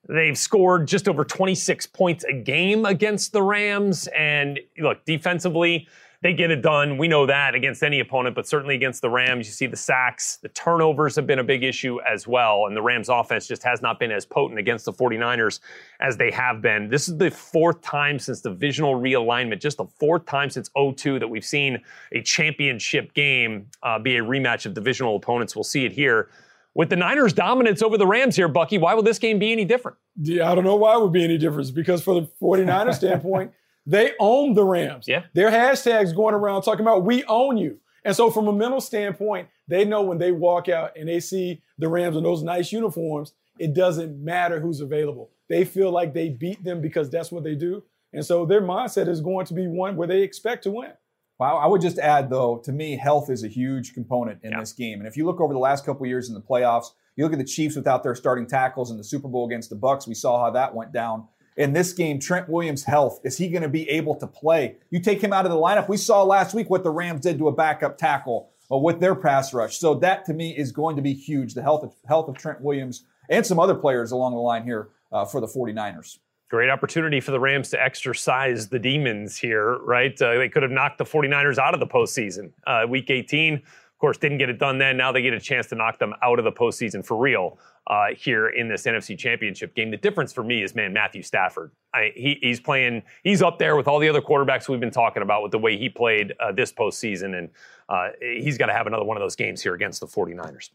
They've 0.08 0.38
scored 0.38 0.88
just 0.88 1.08
over 1.08 1.24
26 1.24 1.88
points 1.88 2.24
a 2.24 2.34
game 2.34 2.86
against 2.86 3.34
the 3.34 3.42
Rams. 3.42 4.08
And 4.16 4.60
look, 4.80 5.04
defensively, 5.06 5.88
they 6.26 6.34
get 6.34 6.50
it 6.50 6.64
done. 6.64 6.98
We 6.98 7.08
know 7.08 7.28
that 7.28 7.54
against 7.54 7.84
any 7.84 8.00
opponent, 8.00 8.34
but 8.36 8.48
certainly 8.48 8.74
against 8.74 9.04
the 9.04 9.12
Rams, 9.12 9.46
you 9.46 9.54
see 9.54 9.68
the 9.68 9.78
sacks, 9.78 10.38
the 10.38 10.50
turnovers 10.50 11.16
have 11.18 11.28
been 11.28 11.38
a 11.38 11.44
big 11.44 11.64
issue 11.64 12.00
as 12.02 12.28
well. 12.28 12.66
And 12.66 12.76
the 12.76 12.82
Rams 12.82 13.10
offense 13.10 13.46
just 13.46 13.62
has 13.62 13.84
not 13.84 14.00
been 14.00 14.12
as 14.12 14.26
potent 14.26 14.60
against 14.60 14.86
the 14.86 14.92
49ers 14.92 15.60
as 16.00 16.18
they 16.18 16.32
have 16.32 16.64
been. 16.64 16.90
This 16.90 17.08
is 17.08 17.20
the 17.20 17.30
fourth 17.30 17.80
time 17.84 18.18
since 18.18 18.42
the 18.42 18.50
divisional 18.50 18.96
realignment, 18.96 19.62
just 19.62 19.78
the 19.78 19.86
fourth 19.86 20.26
time 20.26 20.50
since 20.50 20.68
02 20.76 21.20
that 21.20 21.28
we've 21.28 21.46
seen 21.46 21.80
a 22.12 22.24
championship 22.24 23.14
game 23.14 23.68
uh, 23.84 24.00
be 24.00 24.18
a 24.18 24.24
rematch 24.24 24.66
of 24.66 24.74
divisional 24.74 25.18
opponents. 25.18 25.56
We'll 25.56 25.64
see 25.64 25.86
it 25.86 25.92
here. 25.92 26.30
With 26.74 26.90
the 26.90 26.96
Niners' 26.96 27.34
dominance 27.34 27.84
over 27.84 28.00
the 28.00 28.08
Rams 28.08 28.36
here, 28.36 28.48
Bucky, 28.48 28.80
why 28.80 28.96
would 28.96 29.06
this 29.06 29.20
game 29.20 29.38
be 29.38 29.52
any 29.52 29.64
different? 29.64 29.96
Yeah, 30.20 30.52
I 30.52 30.56
don't 30.56 30.64
know 30.64 30.76
why 30.76 30.96
it 30.96 31.02
would 31.04 31.14
be 31.14 31.24
any 31.24 31.38
difference 31.38 31.70
because 31.70 32.02
for 32.02 32.20
the 32.20 32.28
49ers 32.42 32.96
standpoint, 32.96 33.52
they 33.86 34.14
own 34.20 34.54
the 34.54 34.64
Rams. 34.64 35.08
Yeah. 35.08 35.24
Their 35.34 35.52
hashtags 35.52 36.16
going 36.16 36.36
around 36.36 36.64
talking 36.64 36.82
about 36.82 37.06
we 37.06 37.24
own 37.26 37.58
you. 37.58 37.80
And 38.04 38.16
so 38.16 38.30
from 38.30 38.48
a 38.48 38.54
mental 38.54 38.82
standpoint, 38.82 39.48
they 39.68 39.84
know 39.84 40.04
when 40.04 40.20
they 40.20 40.32
walk 40.32 40.70
out 40.70 40.92
and 40.96 41.10
they 41.10 41.20
see 41.20 41.62
the 41.78 41.88
Rams 41.88 42.16
in 42.16 42.24
those 42.24 42.44
nice 42.44 42.72
uniforms, 42.72 43.34
it 43.58 43.74
doesn't 43.74 44.24
matter 44.24 44.60
who's 44.60 44.80
available. 44.80 45.32
They 45.50 45.66
feel 45.66 45.92
like 45.92 46.14
they 46.14 46.30
beat 46.30 46.64
them 46.64 46.82
because 46.82 47.10
that's 47.10 47.32
what 47.32 47.44
they 47.44 47.56
do. 47.56 47.84
And 48.14 48.26
so 48.26 48.46
their 48.46 48.62
mindset 48.62 49.08
is 49.08 49.22
going 49.22 49.46
to 49.48 49.54
be 49.54 49.68
one 49.68 49.96
where 49.96 50.08
they 50.08 50.22
expect 50.22 50.64
to 50.64 50.72
win. 50.72 50.92
Well, 51.38 51.58
I 51.58 51.68
would 51.68 51.82
just 51.82 52.00
add, 52.00 52.30
though, 52.30 52.62
to 52.64 52.72
me, 52.72 52.96
health 52.98 53.30
is 53.30 53.44
a 53.44 53.50
huge 53.50 53.94
component 53.94 54.40
in 54.44 54.52
yeah. 54.52 54.60
this 54.60 54.72
game. 54.72 55.00
And 55.00 55.08
if 55.08 55.18
you 55.18 55.26
look 55.26 55.42
over 55.42 55.54
the 55.54 55.60
last 55.60 55.86
couple 55.86 56.06
years 56.06 56.30
in 56.30 56.34
the 56.34 56.42
playoffs, 56.42 56.92
you 57.16 57.26
look 57.26 57.34
at 57.34 57.40
the 57.40 57.46
Chiefs 57.46 57.76
without 57.76 58.04
their 58.04 58.16
starting 58.16 58.48
tackles 58.48 58.90
in 58.90 58.98
the 58.98 59.04
Super 59.04 59.28
Bowl 59.28 59.46
against 59.46 59.70
the 59.70 59.76
Bucks. 59.76 60.08
We 60.08 60.14
saw 60.14 60.42
how 60.42 60.52
that 60.52 60.74
went 60.74 60.94
down 60.94 61.28
in 61.58 61.74
this 61.74 61.94
game, 61.94 62.20
Trent 62.20 62.50
Williams' 62.50 62.84
health. 62.84 63.20
Is 63.24 63.38
he 63.38 63.50
going 63.50 63.64
to 63.64 63.70
be 63.70 63.90
able 63.90 64.16
to 64.16 64.28
play? 64.28 64.78
You 64.90 65.00
take 65.00 65.22
him 65.22 65.34
out 65.34 65.46
of 65.46 65.52
the 65.52 65.58
lineup. 65.58 65.88
We 65.88 65.98
saw 65.98 66.24
last 66.24 66.54
week 66.54 66.70
what 66.70 66.84
the 66.84 66.92
Rams 66.92 67.22
did 67.22 67.38
to 67.38 67.48
a 67.48 67.52
backup 67.52 67.98
tackle 67.98 68.50
uh, 68.72 68.78
with 68.78 69.00
their 69.00 69.16
pass 69.16 69.54
rush. 69.54 69.78
So 69.78 69.96
that 69.96 70.26
to 70.26 70.34
me 70.34 70.56
is 70.56 70.72
going 70.72 70.96
to 70.96 71.02
be 71.02 71.14
huge. 71.14 71.54
The 71.54 71.62
health 71.62 71.84
of, 71.84 71.94
health 72.08 72.28
of 72.28 72.38
Trent 72.38 72.62
Williams 72.62 73.06
and 73.30 73.46
some 73.46 73.60
other 73.60 73.76
players 73.76 74.12
along 74.12 74.34
the 74.34 74.40
line 74.40 74.64
here 74.64 74.90
uh, 75.12 75.26
for 75.26 75.40
the 75.40 75.48
49ers. 75.48 76.20
Great 76.50 76.70
opportunity 76.70 77.20
for 77.20 77.32
the 77.32 77.40
Rams 77.40 77.70
to 77.72 77.82
exercise 77.82 78.68
the 78.68 78.78
demons 78.78 79.36
here, 79.38 79.80
right? 79.80 80.20
Uh, 80.22 80.38
they 80.38 80.48
could 80.48 80.62
have 80.62 80.72
knocked 80.72 81.00
the 81.00 81.04
49ers 81.04 81.58
out 81.58 81.74
of 81.74 81.80
the 81.80 81.88
postseason. 81.88 82.52
Uh, 82.68 82.86
week 82.88 83.10
18, 83.10 83.64
of 83.96 84.00
course, 84.00 84.18
didn't 84.18 84.40
get 84.40 84.50
it 84.50 84.60
done 84.60 84.78
then. 84.78 84.98
Now 84.98 85.14
they 85.14 85.22
get 85.22 85.34
a 85.34 85.40
chance 85.40 85.68
to 85.68 85.76
knock 85.76 86.00
them 86.00 86.14
out 86.22 86.38
of 86.38 86.44
the 86.44 86.52
postseason 86.52 87.06
for 87.06 87.16
real 87.16 87.58
uh, 87.88 88.08
here 88.14 88.50
in 88.50 88.68
this 88.68 88.84
NFC 88.84 89.18
Championship 89.18 89.74
game. 89.74 89.90
The 89.90 89.96
difference 89.96 90.34
for 90.34 90.44
me 90.44 90.64
is, 90.64 90.76
man, 90.76 90.92
Matthew 90.92 91.24
Stafford. 91.24 91.72
I, 91.94 92.12
he, 92.14 92.38
he's 92.42 92.60
playing, 92.60 93.04
he's 93.24 93.42
up 93.42 93.58
there 93.58 93.78
with 93.78 93.88
all 93.88 94.00
the 94.00 94.10
other 94.10 94.22
quarterbacks 94.22 94.68
we've 94.68 94.82
been 94.82 94.92
talking 94.92 95.24
about 95.24 95.44
with 95.44 95.54
the 95.54 95.60
way 95.60 95.78
he 95.78 95.88
played 95.88 96.34
uh, 96.42 96.52
this 96.52 96.74
postseason. 96.74 97.38
And 97.38 97.50
uh, 97.88 98.10
he's 98.20 98.58
got 98.58 98.66
to 98.66 98.74
have 98.74 98.86
another 98.86 99.06
one 99.06 99.16
of 99.16 99.22
those 99.22 99.38
games 99.38 99.64
here 99.64 99.76
against 99.76 100.02
the 100.02 100.08
49ers. 100.08 100.72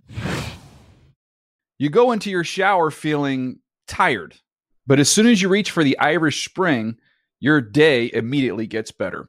You 1.78 1.90
go 1.90 2.12
into 2.12 2.30
your 2.30 2.44
shower 2.44 2.90
feeling 2.90 3.58
tired, 3.86 4.36
but 4.86 4.98
as 4.98 5.10
soon 5.10 5.26
as 5.26 5.42
you 5.42 5.50
reach 5.50 5.70
for 5.70 5.84
the 5.84 5.98
Irish 5.98 6.42
Spring, 6.46 6.96
your 7.38 7.60
day 7.60 8.10
immediately 8.14 8.66
gets 8.66 8.92
better. 8.92 9.28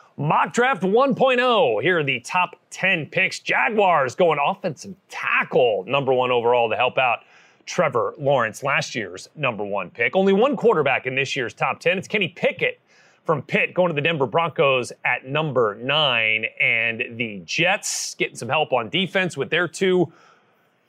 Mock 0.21 0.53
Draft 0.53 0.83
1.0. 0.83 1.81
Here 1.81 1.97
are 1.97 2.03
the 2.03 2.19
top 2.19 2.55
10 2.69 3.07
picks. 3.07 3.39
Jaguars 3.39 4.13
going 4.13 4.37
offensive 4.39 4.93
tackle, 5.09 5.83
number 5.87 6.13
one 6.13 6.29
overall 6.29 6.69
to 6.69 6.75
help 6.75 6.99
out 6.99 7.21
Trevor 7.65 8.13
Lawrence, 8.19 8.61
last 8.61 8.93
year's 8.93 9.29
number 9.35 9.63
one 9.65 9.89
pick. 9.89 10.15
Only 10.15 10.33
one 10.33 10.55
quarterback 10.55 11.07
in 11.07 11.15
this 11.15 11.35
year's 11.35 11.55
top 11.55 11.79
10. 11.79 11.97
It's 11.97 12.07
Kenny 12.07 12.27
Pickett 12.27 12.79
from 13.25 13.41
Pitt 13.41 13.73
going 13.73 13.87
to 13.87 13.95
the 13.95 14.01
Denver 14.01 14.27
Broncos 14.27 14.91
at 15.05 15.25
number 15.25 15.73
nine. 15.81 16.45
And 16.61 17.17
the 17.17 17.41
Jets 17.43 18.13
getting 18.13 18.35
some 18.35 18.49
help 18.49 18.73
on 18.73 18.89
defense 18.89 19.35
with 19.35 19.49
their 19.49 19.67
two 19.67 20.13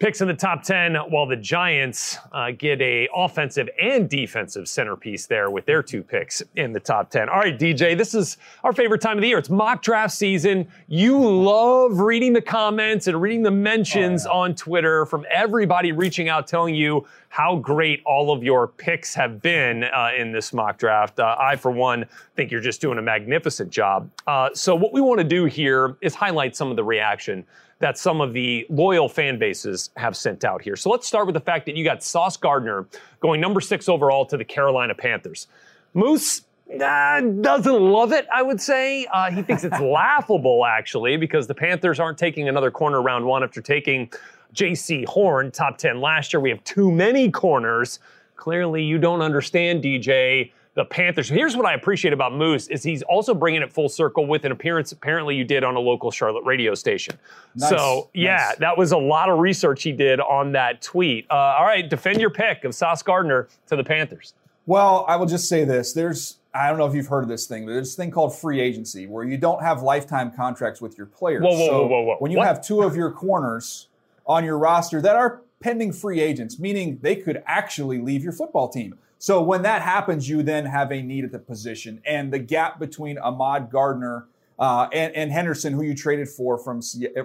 picks 0.02 0.20
in 0.20 0.26
the 0.26 0.34
top 0.34 0.64
10 0.64 0.96
while 1.10 1.26
the 1.26 1.36
giants 1.36 2.18
uh, 2.32 2.50
get 2.50 2.80
a 2.80 3.08
offensive 3.14 3.68
and 3.80 4.10
defensive 4.10 4.68
centerpiece 4.68 5.26
there 5.26 5.48
with 5.48 5.64
their 5.64 5.80
two 5.80 6.02
picks 6.02 6.42
in 6.56 6.72
the 6.72 6.80
top 6.80 7.08
10 7.08 7.28
all 7.28 7.38
right 7.38 7.56
dj 7.56 7.96
this 7.96 8.12
is 8.12 8.36
our 8.64 8.72
favorite 8.72 9.00
time 9.00 9.16
of 9.16 9.22
the 9.22 9.28
year. 9.28 9.38
It's 9.38 9.48
mock 9.48 9.80
draft 9.80 10.12
season. 10.12 10.66
You 10.88 11.20
love 11.20 12.00
reading 12.00 12.32
the 12.32 12.42
comments 12.42 13.06
and 13.06 13.22
reading 13.22 13.44
the 13.44 13.52
mentions 13.52 14.26
oh, 14.26 14.30
yeah. 14.30 14.38
on 14.40 14.54
twitter 14.56 15.06
from 15.06 15.24
everybody 15.30 15.92
reaching 15.92 16.28
out 16.28 16.48
telling 16.48 16.74
you 16.74 17.06
how 17.28 17.56
great 17.56 18.02
all 18.04 18.32
of 18.32 18.42
your 18.42 18.66
picks 18.66 19.14
have 19.14 19.40
been 19.40 19.84
uh, 19.84 20.10
in 20.18 20.32
this 20.32 20.52
mock 20.52 20.78
draft. 20.78 21.20
Uh, 21.20 21.36
i 21.38 21.54
for 21.54 21.70
one 21.70 22.04
think 22.34 22.50
you're 22.50 22.60
just 22.60 22.80
doing 22.80 22.98
a 22.98 23.02
magnificent 23.02 23.70
job. 23.70 24.10
Uh, 24.26 24.50
so 24.52 24.74
what 24.74 24.92
we 24.92 25.00
want 25.00 25.18
to 25.18 25.24
do 25.24 25.44
here 25.44 25.96
is 26.02 26.14
highlight 26.14 26.56
some 26.56 26.70
of 26.70 26.76
the 26.76 26.84
reaction 26.84 27.46
that 27.82 27.98
some 27.98 28.20
of 28.20 28.32
the 28.32 28.64
loyal 28.70 29.08
fan 29.08 29.40
bases 29.40 29.90
have 29.96 30.16
sent 30.16 30.44
out 30.44 30.62
here. 30.62 30.76
So 30.76 30.88
let's 30.88 31.04
start 31.04 31.26
with 31.26 31.34
the 31.34 31.40
fact 31.40 31.66
that 31.66 31.74
you 31.74 31.82
got 31.82 32.00
Sauce 32.00 32.36
Gardner 32.36 32.86
going 33.18 33.40
number 33.40 33.60
six 33.60 33.88
overall 33.88 34.24
to 34.26 34.36
the 34.36 34.44
Carolina 34.44 34.94
Panthers. 34.94 35.48
Moose 35.92 36.42
uh, 36.80 37.20
doesn't 37.20 37.82
love 37.82 38.12
it, 38.12 38.28
I 38.32 38.40
would 38.40 38.60
say. 38.60 39.04
Uh, 39.06 39.32
he 39.32 39.42
thinks 39.42 39.64
it's 39.64 39.80
laughable, 39.80 40.64
actually, 40.64 41.16
because 41.16 41.48
the 41.48 41.56
Panthers 41.56 41.98
aren't 41.98 42.18
taking 42.18 42.48
another 42.48 42.70
corner 42.70 43.02
round 43.02 43.24
one 43.24 43.42
after 43.42 43.60
taking 43.60 44.12
Jaycee 44.54 45.04
Horn, 45.04 45.50
top 45.50 45.76
10 45.76 46.00
last 46.00 46.32
year. 46.32 46.38
We 46.38 46.50
have 46.50 46.62
too 46.62 46.92
many 46.92 47.32
corners. 47.32 47.98
Clearly, 48.42 48.82
you 48.82 48.98
don't 48.98 49.22
understand, 49.22 49.84
DJ 49.84 50.50
the 50.74 50.84
Panthers. 50.84 51.28
Here's 51.28 51.56
what 51.56 51.64
I 51.64 51.74
appreciate 51.74 52.12
about 52.12 52.34
Moose 52.34 52.66
is 52.66 52.82
he's 52.82 53.04
also 53.04 53.34
bringing 53.34 53.62
it 53.62 53.72
full 53.72 53.88
circle 53.88 54.26
with 54.26 54.44
an 54.44 54.50
appearance 54.50 54.90
apparently 54.90 55.36
you 55.36 55.44
did 55.44 55.62
on 55.62 55.76
a 55.76 55.78
local 55.78 56.10
Charlotte 56.10 56.44
radio 56.44 56.74
station. 56.74 57.16
Nice. 57.54 57.70
So 57.70 58.10
yeah, 58.14 58.46
nice. 58.48 58.56
that 58.56 58.76
was 58.76 58.90
a 58.90 58.96
lot 58.96 59.28
of 59.28 59.38
research 59.38 59.84
he 59.84 59.92
did 59.92 60.18
on 60.18 60.50
that 60.52 60.82
tweet. 60.82 61.24
Uh, 61.30 61.34
all 61.34 61.64
right, 61.64 61.88
defend 61.88 62.20
your 62.20 62.30
pick 62.30 62.64
of 62.64 62.74
Sauce 62.74 63.00
Gardner 63.00 63.46
to 63.68 63.76
the 63.76 63.84
Panthers. 63.84 64.34
Well, 64.66 65.04
I 65.06 65.14
will 65.14 65.26
just 65.26 65.48
say 65.48 65.64
this: 65.64 65.92
there's 65.92 66.38
I 66.52 66.68
don't 66.68 66.78
know 66.78 66.86
if 66.86 66.96
you've 66.96 67.06
heard 67.06 67.22
of 67.22 67.28
this 67.28 67.46
thing, 67.46 67.64
but 67.64 67.74
there's 67.74 67.90
this 67.90 67.94
thing 67.94 68.10
called 68.10 68.36
free 68.36 68.60
agency 68.60 69.06
where 69.06 69.22
you 69.22 69.38
don't 69.38 69.62
have 69.62 69.82
lifetime 69.82 70.32
contracts 70.32 70.80
with 70.80 70.98
your 70.98 71.06
players. 71.06 71.42
Whoa, 71.42 71.50
whoa, 71.52 71.66
so 71.68 71.82
whoa, 71.82 71.86
whoa, 71.86 72.02
whoa. 72.02 72.16
When 72.18 72.32
you 72.32 72.38
What? 72.38 72.48
have 72.48 72.60
two 72.60 72.82
of 72.82 72.96
your 72.96 73.12
corners 73.12 73.86
on 74.26 74.44
your 74.44 74.58
roster 74.58 75.00
that 75.00 75.14
are 75.14 75.42
pending 75.62 75.92
free 75.92 76.20
agents, 76.20 76.58
meaning 76.58 76.98
they 77.00 77.16
could 77.16 77.42
actually 77.46 77.98
leave 77.98 78.22
your 78.22 78.32
football 78.32 78.68
team. 78.68 78.98
So 79.18 79.40
when 79.40 79.62
that 79.62 79.82
happens, 79.82 80.28
you 80.28 80.42
then 80.42 80.66
have 80.66 80.90
a 80.90 81.00
need 81.00 81.24
at 81.24 81.32
the 81.32 81.38
position, 81.38 82.00
and 82.04 82.32
the 82.32 82.40
gap 82.40 82.80
between 82.80 83.18
Ahmad 83.18 83.70
Gardner 83.70 84.26
uh, 84.58 84.88
and, 84.92 85.14
and 85.14 85.32
Henderson, 85.32 85.72
who 85.72 85.82
you 85.82 85.94
traded 85.94 86.28
for 86.28 86.58
from 86.58 86.82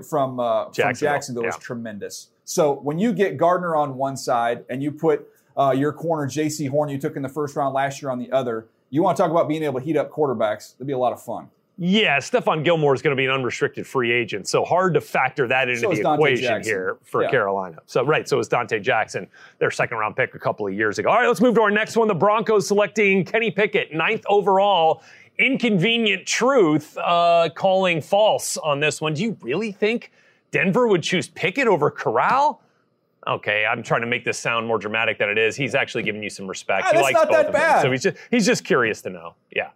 from 0.07 0.39
uh, 0.39 0.65
from 0.65 0.73
Jacksonville, 0.73 1.13
Jacksonville, 1.13 1.43
was 1.43 1.55
yeah. 1.55 1.59
tremendous. 1.59 2.29
So 2.45 2.73
when 2.73 2.97
you 2.97 3.13
get 3.13 3.37
Gardner 3.37 3.75
on 3.75 3.95
one 3.95 4.15
side 4.15 4.63
and 4.69 4.81
you 4.81 4.91
put 4.91 5.27
uh, 5.57 5.71
your 5.71 5.91
corner 5.91 6.27
Jaycee 6.27 6.69
Horn 6.69 6.89
you 6.89 6.97
took 6.97 7.15
in 7.15 7.21
the 7.21 7.29
first 7.29 7.55
round 7.55 7.73
last 7.73 8.01
year 8.01 8.09
on 8.09 8.19
the 8.19 8.31
other, 8.31 8.67
you 8.89 9.03
want 9.03 9.17
to 9.17 9.23
talk 9.23 9.31
about 9.31 9.47
being 9.47 9.63
able 9.63 9.79
to 9.79 9.85
heat 9.85 9.97
up 9.97 10.11
quarterbacks? 10.11 10.73
That'd 10.73 10.87
be 10.87 10.93
a 10.93 10.97
lot 10.97 11.13
of 11.13 11.21
fun. 11.21 11.49
Yeah, 11.79 12.17
Stephon 12.17 12.63
Gilmore 12.63 12.95
is 12.95 13.03
going 13.03 13.15
to 13.15 13.19
be 13.19 13.25
an 13.25 13.31
unrestricted 13.31 13.85
free 13.85 14.11
agent, 14.11 14.47
so 14.47 14.65
hard 14.65 14.95
to 14.95 15.01
factor 15.01 15.47
that 15.47 15.69
into 15.69 15.81
So 15.81 15.89
the 15.91 15.99
equation 16.13 16.43
Jackson. 16.45 16.71
here 16.73 16.97
for 17.03 17.21
Yeah. 17.23 17.29
Carolina. 17.29 17.77
So 17.85 18.03
right, 18.03 18.27
so 18.27 18.39
is 18.39 18.49
Donte 18.49 18.81
Jackson, 18.81 19.27
their 19.59 19.69
second 19.69 19.97
round 19.97 20.15
pick 20.15 20.33
a 20.33 20.39
couple 20.39 20.65
of 20.67 20.73
years 20.73 20.97
ago. 20.97 21.09
All 21.09 21.17
right, 21.17 21.27
let's 21.27 21.39
move 21.41 21.53
to 21.55 21.61
our 21.61 21.69
next 21.69 21.95
one. 21.95 22.07
The 22.07 22.15
Broncos 22.15 22.67
selecting 22.67 23.23
Kenny 23.25 23.51
Pickett, 23.51 23.93
ninth 23.93 24.23
overall. 24.27 25.03
Inconvenient 25.39 26.25
truth, 26.25 26.97
uh, 26.97 27.49
calling 27.53 28.01
false 28.01 28.57
on 28.57 28.79
this 28.79 28.99
one. 28.99 29.13
Do 29.13 29.21
you 29.21 29.37
really 29.41 29.71
think 29.71 30.11
Denver 30.49 30.87
would 30.87 31.03
choose 31.03 31.27
Pickett 31.27 31.67
over 31.67 31.91
Corral? 31.91 32.63
Okay, 33.27 33.63
I'm 33.63 33.83
trying 33.83 34.01
to 34.01 34.07
make 34.07 34.25
this 34.25 34.39
sound 34.39 34.65
more 34.65 34.79
dramatic 34.79 35.19
than 35.19 35.29
it 35.29 35.37
is. 35.37 35.55
He's 35.55 35.75
actually 35.75 36.01
giving 36.03 36.23
you 36.23 36.31
some 36.31 36.47
respect. 36.47 36.87
Ah, 36.87 36.95
he 36.95 37.01
likes 37.03 37.13
not 37.13 37.27
both 37.27 37.37
that 37.37 37.45
of 37.47 37.53
them. 37.53 37.61
bad. 37.61 37.81
So 37.83 37.91
he's 37.91 38.01
just 38.01 38.17
he's 38.31 38.47
just 38.47 38.63
curious 38.65 39.03
to 39.03 39.11
know. 39.11 39.35
Yeah. 39.55 39.69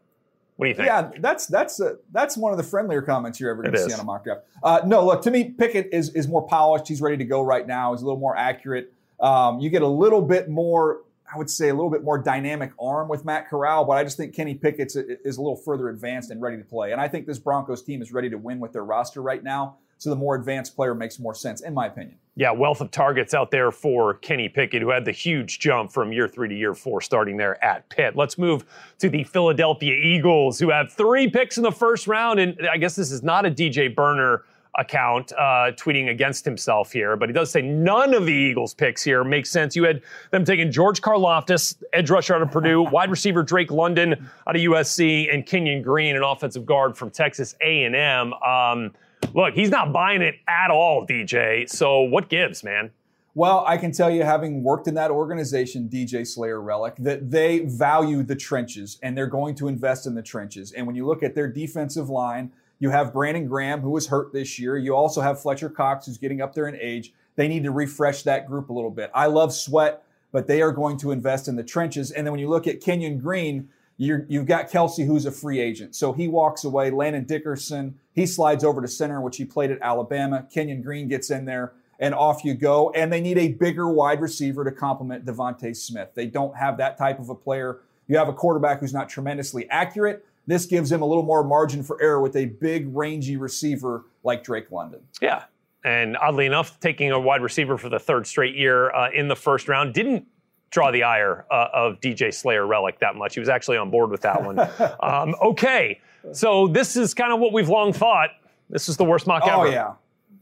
What 0.61 0.65
do 0.65 0.69
you 0.69 0.75
think? 0.75 0.85
Yeah, 0.89 1.09
that's 1.17 1.47
that's 1.47 1.81
uh, 1.81 1.95
that's 2.11 2.37
one 2.37 2.51
of 2.51 2.57
the 2.59 2.63
friendlier 2.63 3.01
comments 3.01 3.39
you're 3.39 3.49
ever 3.49 3.63
going 3.63 3.73
to 3.73 3.79
see 3.79 3.93
on 3.93 3.99
a 3.99 4.03
mock 4.03 4.23
draft. 4.23 4.41
Uh, 4.61 4.81
no, 4.85 5.03
look 5.03 5.23
to 5.23 5.31
me, 5.31 5.45
Pickett 5.45 5.89
is 5.91 6.13
is 6.13 6.27
more 6.27 6.45
polished. 6.45 6.87
He's 6.87 7.01
ready 7.01 7.17
to 7.17 7.25
go 7.25 7.41
right 7.41 7.65
now. 7.65 7.93
He's 7.93 8.03
a 8.03 8.05
little 8.05 8.19
more 8.19 8.37
accurate. 8.37 8.93
Um, 9.19 9.59
you 9.59 9.71
get 9.71 9.81
a 9.81 9.87
little 9.87 10.21
bit 10.21 10.49
more, 10.49 10.99
I 11.33 11.39
would 11.39 11.49
say, 11.49 11.69
a 11.69 11.73
little 11.73 11.89
bit 11.89 12.03
more 12.03 12.19
dynamic 12.19 12.73
arm 12.79 13.07
with 13.07 13.25
Matt 13.25 13.49
Corral, 13.49 13.85
but 13.85 13.93
I 13.93 14.03
just 14.03 14.17
think 14.17 14.35
Kenny 14.35 14.53
Pickett 14.53 14.95
a- 14.95 15.27
is 15.27 15.37
a 15.37 15.41
little 15.41 15.55
further 15.55 15.89
advanced 15.89 16.29
and 16.29 16.39
ready 16.39 16.57
to 16.57 16.63
play. 16.63 16.91
And 16.91 17.01
I 17.01 17.07
think 17.07 17.25
this 17.25 17.39
Broncos 17.39 17.81
team 17.81 18.03
is 18.03 18.11
ready 18.11 18.29
to 18.29 18.37
win 18.37 18.59
with 18.59 18.71
their 18.71 18.85
roster 18.85 19.23
right 19.23 19.43
now. 19.43 19.77
So 20.01 20.09
the 20.09 20.15
more 20.15 20.33
advanced 20.33 20.75
player 20.75 20.95
makes 20.95 21.19
more 21.19 21.35
sense, 21.35 21.61
in 21.61 21.75
my 21.75 21.85
opinion. 21.85 22.17
Yeah, 22.35 22.49
wealth 22.49 22.81
of 22.81 22.89
targets 22.89 23.35
out 23.35 23.51
there 23.51 23.69
for 23.69 24.15
Kenny 24.15 24.49
Pickett, 24.49 24.81
who 24.81 24.89
had 24.89 25.05
the 25.05 25.11
huge 25.11 25.59
jump 25.59 25.91
from 25.91 26.11
year 26.11 26.27
three 26.27 26.49
to 26.49 26.55
year 26.55 26.73
four, 26.73 27.01
starting 27.01 27.37
there 27.37 27.63
at 27.63 27.87
Pitt. 27.89 28.15
Let's 28.15 28.39
move 28.39 28.65
to 28.97 29.11
the 29.11 29.23
Philadelphia 29.23 29.93
Eagles, 29.93 30.57
who 30.57 30.71
have 30.71 30.91
three 30.91 31.29
picks 31.29 31.57
in 31.57 31.61
the 31.61 31.71
first 31.71 32.07
round. 32.07 32.39
And 32.39 32.67
I 32.67 32.77
guess 32.77 32.95
this 32.95 33.11
is 33.11 33.21
not 33.21 33.45
a 33.45 33.51
DJ 33.51 33.95
Burner 33.95 34.43
account 34.79 35.33
uh, 35.33 35.69
tweeting 35.77 36.09
against 36.09 36.45
himself 36.45 36.91
here, 36.91 37.15
but 37.15 37.29
he 37.29 37.33
does 37.33 37.51
say 37.51 37.61
none 37.61 38.15
of 38.15 38.25
the 38.25 38.33
Eagles 38.33 38.73
picks 38.73 39.03
here 39.03 39.23
makes 39.23 39.51
sense. 39.51 39.75
You 39.75 39.83
had 39.83 40.01
them 40.31 40.43
taking 40.43 40.71
George 40.71 40.99
Karlaftis, 41.01 41.75
edge 41.93 42.09
rusher 42.09 42.33
out 42.33 42.41
of 42.41 42.49
Purdue, 42.49 42.81
wide 42.91 43.11
receiver 43.11 43.43
Drake 43.43 43.69
London 43.69 44.13
out 44.47 44.55
of 44.55 44.61
USC, 44.63 45.31
and 45.31 45.45
Kenyon 45.45 45.83
Green, 45.83 46.15
an 46.15 46.23
offensive 46.23 46.65
guard 46.65 46.97
from 46.97 47.11
Texas 47.11 47.55
A&M. 47.61 48.33
Um, 48.33 48.91
look, 49.33 49.53
he's 49.53 49.69
not 49.69 49.93
buying 49.93 50.21
it 50.21 50.35
at 50.47 50.71
all, 50.71 51.05
DJ. 51.05 51.69
So 51.69 52.01
what 52.01 52.29
gives, 52.29 52.63
man? 52.63 52.91
Well, 53.33 53.63
I 53.65 53.77
can 53.77 53.93
tell 53.93 54.11
you, 54.11 54.23
having 54.23 54.61
worked 54.61 54.87
in 54.87 54.95
that 54.95 55.09
organization, 55.09 55.87
DJ 55.87 56.27
Slayer 56.27 56.61
Relic, 56.61 56.95
that 56.97 57.31
they 57.31 57.59
value 57.59 58.23
the 58.23 58.35
trenches 58.35 58.99
and 59.01 59.17
they're 59.17 59.27
going 59.27 59.55
to 59.55 59.69
invest 59.69 60.05
in 60.05 60.15
the 60.15 60.21
trenches. 60.21 60.73
And 60.73 60.85
when 60.85 60.97
you 60.97 61.05
look 61.07 61.23
at 61.23 61.33
their 61.33 61.47
defensive 61.47 62.09
line, 62.09 62.51
you 62.79 62.89
have 62.89 63.13
Brandon 63.13 63.47
Graham, 63.47 63.79
who 63.81 63.91
was 63.91 64.07
hurt 64.07 64.33
this 64.33 64.59
year. 64.59 64.77
You 64.77 64.95
also 64.95 65.21
have 65.21 65.41
Fletcher 65.41 65.69
Cox, 65.69 66.07
who's 66.07 66.17
getting 66.17 66.41
up 66.41 66.53
there 66.53 66.67
in 66.67 66.75
age. 66.75 67.13
They 67.37 67.47
need 67.47 67.63
to 67.63 67.71
refresh 67.71 68.23
that 68.23 68.47
group 68.47 68.69
a 68.69 68.73
little 68.73 68.91
bit. 68.91 69.11
I 69.13 69.27
love 69.27 69.53
Sweat, 69.53 70.03
but 70.33 70.47
they 70.47 70.61
are 70.61 70.73
going 70.73 70.97
to 70.97 71.11
invest 71.11 71.47
in 71.47 71.55
the 71.55 71.63
trenches. 71.63 72.11
And 72.11 72.27
then 72.27 72.31
when 72.31 72.39
you 72.39 72.49
look 72.49 72.67
at 72.67 72.81
Kenyon 72.81 73.19
Green, 73.19 73.69
you're, 73.97 74.25
you've 74.27 74.47
got 74.47 74.69
Kelce, 74.69 75.05
who's 75.05 75.25
a 75.25 75.31
free 75.31 75.59
agent. 75.59 75.95
So 75.95 76.13
he 76.13 76.27
walks 76.27 76.63
away. 76.63 76.89
Landon 76.89 77.25
Dickerson, 77.25 77.99
he 78.13 78.25
slides 78.25 78.63
over 78.63 78.81
to 78.81 78.87
center, 78.87 79.21
which 79.21 79.37
he 79.37 79.45
played 79.45 79.71
at 79.71 79.79
Alabama. 79.81 80.47
Kenyon 80.51 80.81
Green 80.81 81.07
gets 81.07 81.29
in 81.29 81.45
there, 81.45 81.73
and 81.99 82.15
off 82.15 82.43
you 82.43 82.53
go. 82.53 82.91
And 82.91 83.13
they 83.13 83.21
need 83.21 83.37
a 83.37 83.49
bigger 83.49 83.87
wide 83.89 84.21
receiver 84.21 84.63
to 84.63 84.71
complement 84.71 85.25
DeVonta 85.25 85.75
Smith. 85.75 86.09
They 86.15 86.25
don't 86.25 86.55
have 86.55 86.77
that 86.77 86.97
type 86.97 87.19
of 87.19 87.29
a 87.29 87.35
player. 87.35 87.79
You 88.07 88.17
have 88.17 88.27
a 88.27 88.33
quarterback 88.33 88.79
who's 88.79 88.93
not 88.93 89.07
tremendously 89.07 89.69
accurate. 89.69 90.25
This 90.47 90.65
gives 90.65 90.91
him 90.91 91.01
a 91.01 91.05
little 91.05 91.23
more 91.23 91.43
margin 91.43 91.83
for 91.83 92.01
error 92.01 92.19
with 92.19 92.35
a 92.35 92.45
big, 92.45 92.93
rangy 92.95 93.37
receiver 93.37 94.05
like 94.23 94.43
Drake 94.43 94.71
London. 94.71 95.01
Yeah. 95.21 95.43
And 95.83 96.17
oddly 96.17 96.45
enough, 96.45 96.79
taking 96.79 97.11
a 97.11 97.19
wide 97.19 97.41
receiver 97.41 97.77
for 97.77 97.89
the 97.89 97.99
third 97.99 98.27
straight 98.27 98.55
year 98.55 98.91
uh, 98.91 99.09
in 99.11 99.27
the 99.27 99.35
first 99.35 99.67
round 99.67 99.93
didn't 99.93 100.27
draw 100.71 100.89
the 100.91 101.03
ire 101.03 101.45
uh, 101.51 101.67
of 101.73 101.99
DJ 101.99 102.33
Slayer 102.33 102.65
Relic 102.65 102.99
that 102.99 103.15
much. 103.15 103.33
He 103.35 103.39
was 103.39 103.49
actually 103.49 103.77
on 103.77 103.89
board 103.91 104.09
with 104.09 104.21
that 104.21 104.43
one. 104.43 104.57
um, 105.03 105.35
okay. 105.41 105.99
So 106.33 106.67
this 106.67 106.95
is 106.95 107.13
kind 107.13 107.31
of 107.33 107.39
what 107.39 107.53
we've 107.53 107.69
long 107.69 107.93
thought. 107.93 108.29
This 108.69 108.87
is 108.89 108.97
the 108.97 109.03
worst 109.05 109.27
mock 109.27 109.43
Oh, 109.45 109.49
ever, 109.49 109.67
Oh 109.67 109.69
yeah. 109.71 109.93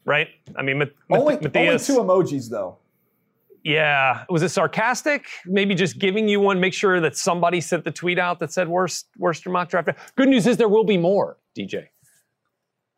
right? 0.05 0.27
I 0.55 0.61
mean, 0.61 0.75
Only, 1.09 1.35
Mat- 1.37 1.55
only 1.55 1.79
two 1.79 1.97
emojis, 1.97 2.49
though. 2.49 2.77
yeah. 3.63 4.23
Was 4.29 4.43
it 4.43 4.49
sarcastic? 4.49 5.25
Maybe 5.45 5.73
just 5.75 5.97
giving 5.99 6.27
you 6.29 6.39
one, 6.39 6.59
make 6.59 6.73
sure 6.73 6.99
that 7.01 7.17
somebody 7.17 7.59
sent 7.61 7.83
the 7.83 7.91
tweet 7.91 8.19
out 8.19 8.39
that 8.39 8.51
said 8.53 8.67
worst, 8.67 9.07
worst 9.17 9.47
mock 9.47 9.69
draft. 9.69 9.89
Good 10.15 10.29
news 10.29 10.45
is 10.47 10.57
there 10.57 10.69
will 10.69 10.83
be 10.83 10.97
more, 10.97 11.37
DJ. 11.57 11.87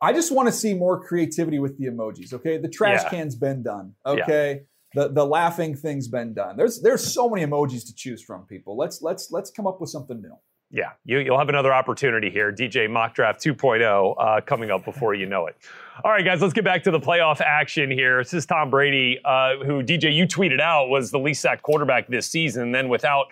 I 0.00 0.12
just 0.12 0.32
want 0.32 0.48
to 0.48 0.52
see 0.52 0.74
more 0.74 1.00
creativity 1.02 1.58
with 1.60 1.78
the 1.78 1.86
emojis. 1.86 2.32
Okay, 2.34 2.58
the 2.58 2.68
trash 2.68 3.02
Yeah. 3.04 3.10
can's 3.10 3.36
been 3.36 3.62
done. 3.62 3.94
Okay, 4.04 4.62
the 4.94 5.08
the 5.08 5.24
laughing 5.24 5.74
thing's 5.74 6.08
been 6.08 6.34
done. 6.34 6.56
There's 6.56 6.80
there's 6.80 7.12
so 7.12 7.28
many 7.28 7.44
emojis 7.46 7.86
to 7.86 7.94
choose 7.94 8.22
from. 8.22 8.46
People, 8.46 8.76
let's 8.76 9.02
let's 9.02 9.30
let's 9.30 9.50
come 9.50 9.66
up 9.66 9.80
with 9.80 9.90
something 9.90 10.20
new. 10.20 10.36
Yeah, 10.74 10.92
you, 11.04 11.18
you'll 11.18 11.38
have 11.38 11.50
another 11.50 11.72
opportunity 11.72 12.30
here. 12.30 12.50
DJ 12.50 12.90
Mock 12.90 13.14
Draft 13.14 13.44
2.0 13.44 14.14
uh, 14.18 14.40
coming 14.40 14.70
up 14.70 14.86
before 14.86 15.12
you 15.12 15.26
know 15.26 15.46
it. 15.46 15.54
All 16.02 16.10
right, 16.10 16.24
guys, 16.24 16.40
let's 16.40 16.54
get 16.54 16.64
back 16.64 16.82
to 16.84 16.90
the 16.90 16.98
playoff 16.98 17.42
action 17.42 17.90
here. 17.90 18.22
This 18.22 18.32
is 18.32 18.46
Tom 18.46 18.70
Brady, 18.70 19.20
uh, 19.22 19.58
who 19.66 19.82
DJ 19.82 20.14
you 20.14 20.26
tweeted 20.26 20.60
out 20.60 20.88
was 20.88 21.10
the 21.10 21.18
least 21.18 21.42
sacked 21.42 21.62
quarterback 21.62 22.08
this 22.08 22.26
season. 22.26 22.72
Then 22.72 22.88
without 22.88 23.26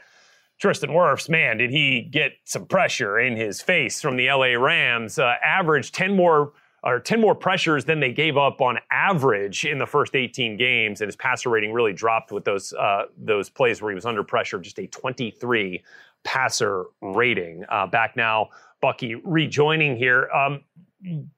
Tristan 0.60 0.90
Wirfs, 0.90 1.30
man, 1.30 1.56
did 1.56 1.70
he 1.70 2.02
get 2.02 2.32
some 2.44 2.66
pressure 2.66 3.18
in 3.18 3.36
his 3.36 3.62
face 3.62 4.02
from 4.02 4.16
the 4.16 4.30
LA 4.30 4.62
Rams? 4.62 5.18
Uh, 5.18 5.32
averaged 5.42 5.94
10 5.94 6.14
more 6.14 6.52
or 6.82 6.98
10 6.98 7.20
more 7.20 7.34
pressures 7.34 7.84
than 7.84 8.00
they 8.00 8.12
gave 8.12 8.36
up 8.36 8.60
on 8.60 8.78
average 8.90 9.64
in 9.64 9.78
the 9.78 9.86
first 9.86 10.14
18 10.14 10.56
games, 10.56 11.00
and 11.00 11.08
his 11.08 11.16
passer 11.16 11.50
rating 11.50 11.72
really 11.72 11.92
dropped 11.92 12.32
with 12.32 12.44
those 12.44 12.72
uh, 12.72 13.04
those 13.16 13.50
plays 13.50 13.82
where 13.82 13.90
he 13.90 13.94
was 13.94 14.06
under 14.06 14.24
pressure. 14.24 14.58
Just 14.58 14.78
a 14.78 14.86
23 14.86 15.82
passer 16.24 16.84
rating. 17.00 17.64
Uh, 17.68 17.86
back 17.86 18.16
now, 18.16 18.48
Bucky 18.80 19.14
rejoining 19.16 19.96
here. 19.96 20.28
Um, 20.30 20.62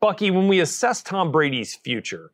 Bucky, 0.00 0.31
when 0.31 0.48
we 0.48 0.61
assess 0.61 1.02
Tom 1.02 1.31
Brady's 1.31 1.74
future, 1.74 2.33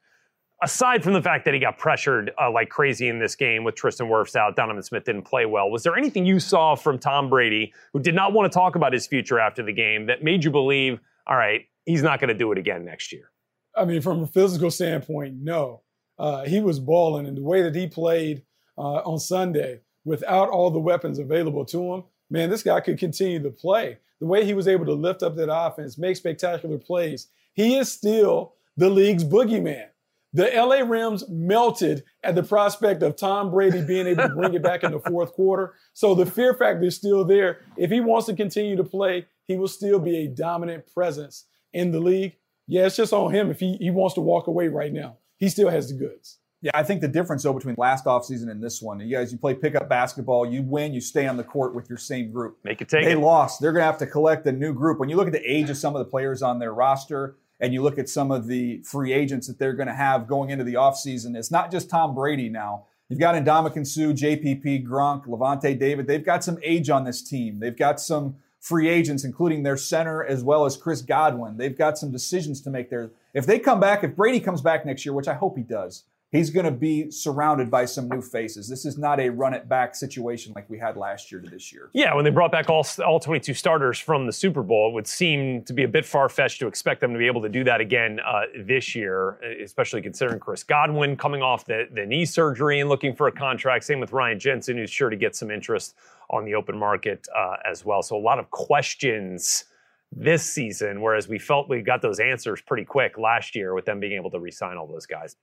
aside 0.63 1.05
from 1.05 1.13
the 1.13 1.23
fact 1.23 1.45
that 1.45 1.55
he 1.55 1.61
got 1.61 1.79
pressured 1.79 2.33
uh, 2.41 2.51
like 2.51 2.69
crazy 2.69 3.09
in 3.09 3.19
this 3.19 3.35
game 3.35 3.65
with 3.65 3.75
Tristan 3.75 4.09
Wirfs 4.09 4.35
out, 4.35 4.57
Donovan 4.57 4.83
Smith 4.83 5.05
didn't 5.05 5.23
play 5.23 5.47
well. 5.47 5.71
Was 5.71 5.83
there 5.83 5.97
anything 5.97 6.25
you 6.25 6.41
saw 6.41 6.75
from 6.75 6.99
Tom 6.99 7.29
Brady 7.29 7.73
who 7.93 8.01
did 8.01 8.15
not 8.15 8.33
want 8.33 8.51
to 8.51 8.57
talk 8.57 8.77
about 8.77 8.93
his 8.93 9.07
future 9.07 9.39
after 9.39 9.63
the 9.63 9.73
game 9.73 10.07
that 10.07 10.23
made 10.23 10.43
you 10.45 10.51
believe, 10.51 11.01
all 11.27 11.37
right, 11.37 11.67
he's 11.89 12.03
not 12.03 12.21
going 12.21 12.29
to 12.29 12.35
do 12.35 12.53
it 12.53 12.59
again 12.59 12.85
next 12.85 13.13
year? 13.13 13.31
I 13.75 13.85
mean, 13.85 14.03
from 14.03 14.23
a 14.23 14.27
physical 14.27 14.71
standpoint, 14.71 15.37
no. 15.41 15.83
Uh, 16.19 16.45
he 16.45 16.61
was 16.61 16.79
balling, 16.79 17.27
and 17.27 17.37
the 17.37 17.43
way 17.43 17.63
that 17.63 17.75
he 17.75 17.87
played 17.87 18.43
uh, 18.77 19.03
on 19.07 19.19
Sunday 19.19 19.81
without 20.05 20.49
all 20.49 20.71
the 20.71 20.79
weapons 20.79 21.19
available 21.19 21.65
to 21.65 21.95
him, 21.95 22.05
man, 22.29 22.51
this 22.51 22.63
guy 22.63 22.81
could 22.81 22.99
continue 22.99 23.43
to 23.43 23.51
play. 23.51 23.99
The 24.21 24.27
way 24.27 24.45
he 24.45 24.53
was 24.53 24.69
able 24.69 24.85
to 24.87 24.93
lift 24.93 25.23
up 25.23 25.37
that 25.37 25.53
offense, 25.53 25.97
make 25.97 26.17
spectacular 26.17 26.77
plays, 26.77 27.29
he 27.55 27.77
is 27.77 27.91
still 27.91 28.55
the 28.77 28.91
league's 28.91 29.25
boogeyman. 29.25 29.87
The 30.35 30.51
LA 30.55 30.81
Rams 30.81 31.25
melted 31.29 32.05
at 32.23 32.35
the 32.35 32.43
prospect 32.43 33.03
of 33.03 33.17
Tom 33.17 33.51
Brady 33.51 33.83
being 33.83 34.07
able 34.07 34.25
to 34.25 34.35
bring 34.35 34.55
it 34.55 34.63
back 34.63 34.85
in 34.85 34.93
the 34.93 35.01
fourth 35.01 35.33
quarter. 35.33 35.75
So 35.95 36.15
the 36.15 36.27
fear 36.27 36.53
factor 36.53 36.85
is 36.85 36.97
still 36.97 37.25
there. 37.25 37.61
If 37.79 37.91
he 37.91 38.01
wants 38.01 38.27
to 38.27 38.37
continue 38.37 38.77
to 38.77 38.85
play, 38.85 39.27
he 39.47 39.57
will 39.57 39.69
still 39.69 39.99
be 39.99 40.19
a 40.19 40.29
dominant 40.29 40.93
presence 40.93 41.47
in 41.73 41.93
the 41.93 42.01
league. 42.01 42.37
Yeah, 42.67 42.87
it's 42.87 42.97
just 42.97 43.13
on 43.13 43.33
him 43.33 43.51
if 43.51 43.61
he, 43.61 43.77
he 43.77 43.91
wants 43.91 44.15
to 44.15 44.21
walk 44.21 44.47
away 44.47 44.69
right 44.69 44.93
now. 44.93 45.17
He 45.39 45.49
still 45.49 45.71
has 45.71 45.89
the 45.89 45.95
goods. 45.95 46.39
Yeah, 46.61 46.73
I 46.75 46.83
think 46.83 47.01
the 47.01 47.09
difference 47.09 47.45
though 47.45 47.53
between 47.53 47.77
last 47.79 48.05
offseason 48.05 48.51
and 48.51 48.63
this 48.63 48.83
one, 48.83 48.99
you 48.99 49.17
guys, 49.17 49.31
you 49.31 49.39
play 49.39 49.55
pickup 49.55 49.89
basketball, 49.89 50.45
you 50.45 50.63
win, 50.63 50.93
you 50.93 51.01
stay 51.01 51.29
on 51.29 51.37
the 51.37 51.45
court 51.45 51.75
with 51.75 51.89
your 51.89 51.99
same 51.99 52.33
group. 52.33 52.59
Make 52.65 52.81
it 52.83 52.89
take 52.89 53.05
they 53.05 53.13
it. 53.13 53.19
lost. 53.19 53.61
They're 53.61 53.73
going 53.73 53.83
to 53.83 53.87
have 53.87 53.99
to 53.99 54.07
collect 54.07 54.45
a 54.47 54.53
new 54.53 54.75
group. 54.75 54.99
When 54.99 55.09
you 55.09 55.17
look 55.17 55.29
at 55.29 55.33
the 55.33 55.51
age 55.51 55.71
of 55.71 55.77
some 55.77 55.95
of 55.95 56.01
the 56.01 56.11
players 56.11 56.43
on 56.43 56.59
their 56.59 56.75
roster 56.75 57.37
and 57.61 57.73
you 57.73 57.83
look 57.83 57.97
at 57.99 58.09
some 58.09 58.33
of 58.33 58.49
the 58.49 58.83
free 58.83 59.13
agents 59.13 59.47
that 59.47 59.59
they're 59.59 59.73
going 59.73 59.87
to 59.87 59.95
have 59.95 60.27
going 60.27 60.51
into 60.51 60.65
the 60.65 60.75
offseason, 60.75 61.37
it's 61.37 61.53
not 61.53 61.71
just 61.71 61.89
Tom 61.89 62.15
Brady 62.15 62.49
now. 62.49 62.87
You've 63.09 63.21
got 63.21 63.37
Ndamukong 63.37 63.87
Suh, 63.87 64.13
JPP, 64.13 64.85
Gronk, 64.87 65.27
Lavonte 65.27 65.79
David. 65.79 66.07
They've 66.07 66.25
got 66.25 66.45
some 66.45 66.59
age 66.63 66.91
on 66.91 67.05
this 67.05 67.23
team. 67.23 67.61
They've 67.61 67.77
got 67.77 68.01
some 68.01 68.37
free 68.61 68.89
agents, 68.89 69.25
including 69.25 69.63
their 69.63 69.77
center 69.77 70.25
as 70.25 70.43
well 70.43 70.65
as 70.65 70.77
Chris 70.77 71.03
Godwin. 71.03 71.57
They've 71.57 71.77
got 71.77 71.99
some 71.99 72.11
decisions 72.11 72.61
to 72.63 72.71
make 72.71 72.91
there. 72.91 73.11
If 73.35 73.47
they 73.47 73.59
come 73.59 73.81
back, 73.81 74.03
if 74.03 74.17
Brady 74.17 74.41
comes 74.41 74.61
back 74.61 74.85
next 74.85 75.05
year, 75.05 75.13
which 75.13 75.29
I 75.29 75.35
hope 75.35 75.57
he 75.57 75.63
does, 75.63 76.05
he's 76.31 76.51
going 76.51 76.67
to 76.67 76.71
be 76.73 77.11
surrounded 77.11 77.71
by 77.71 77.85
some 77.85 78.09
new 78.09 78.21
faces. 78.21 78.69
This 78.69 78.85
is 78.85 78.99
not 78.99 79.19
a 79.19 79.31
run 79.31 79.55
it 79.55 79.69
back 79.69 79.95
situation 79.95 80.53
like 80.55 80.69
we 80.69 80.79
had 80.79 80.97
last 80.97 81.33
year 81.33 81.41
to 81.41 81.49
this 81.49 81.73
year. 81.73 81.91
Yeah, 81.95 82.15
when 82.15 82.25
they 82.25 82.31
brought 82.31 82.53
back 82.53 82.69
all, 82.69 82.87
all 83.05 83.19
22 83.19 83.55
starters 83.55 83.99
from 83.99 84.27
the 84.27 84.33
Super 84.33 84.63
Bowl, 84.63 84.91
it 84.91 84.95
would 84.95 85.07
seem 85.07 85.63
to 85.65 85.73
be 85.73 85.85
a 85.85 85.89
bit 85.89 86.05
far 86.05 86.29
fetched 86.29 86.61
to 86.61 86.67
expect 86.67 87.01
them 87.01 87.13
to 87.13 87.19
be 87.19 87.27
able 87.27 87.43
to 87.43 87.49
do 87.49 87.65
that 87.65 87.81
again 87.81 88.21
uh, 88.27 88.43
this 88.65 88.95
year, 88.95 89.39
especially 89.63 90.03
considering 90.03 90.39
Chris 90.39 90.63
Godwin 90.63 91.17
coming 91.17 91.43
off 91.43 91.65
the, 91.65 91.89
the 91.93 92.05
knee 92.05 92.27
surgery 92.27 92.81
and 92.81 92.89
looking 92.89 93.15
for 93.15 93.29
a 93.29 93.33
contract. 93.33 93.85
Same 93.85 94.01
with 94.01 94.13
Ryan 94.13 94.39
Jensen, 94.39 94.77
who's 94.77 94.91
sure 94.91 95.11
to 95.11 95.17
get 95.17 95.35
some 95.35 95.51
interest 95.51 95.95
on 96.31 96.45
the 96.45 96.55
open 96.55 96.79
market 96.79 97.27
uh, 97.35 97.57
as 97.69 97.85
well. 97.85 98.03
So 98.03 98.17
a 98.17 98.21
lot 98.21 98.39
of 98.39 98.51
questions 98.51 99.65
this 100.13 100.43
season, 100.43 101.01
whereas 101.01 101.29
we 101.29 101.39
felt 101.39 101.69
we 101.69 101.83
got 101.83 102.03
those 102.03 102.19
answers 102.19 102.61
pretty 102.61 102.85
quick 102.85 103.19
last 103.19 103.55
year 103.55 103.75
with 103.75 103.85
them 103.85 104.01
being 104.01 104.13
able 104.13 104.31
to 104.31 104.39
re 104.39 104.51
sign 104.51 104.77
all 104.77 104.87
those 104.87 105.07
guys. 105.07 105.37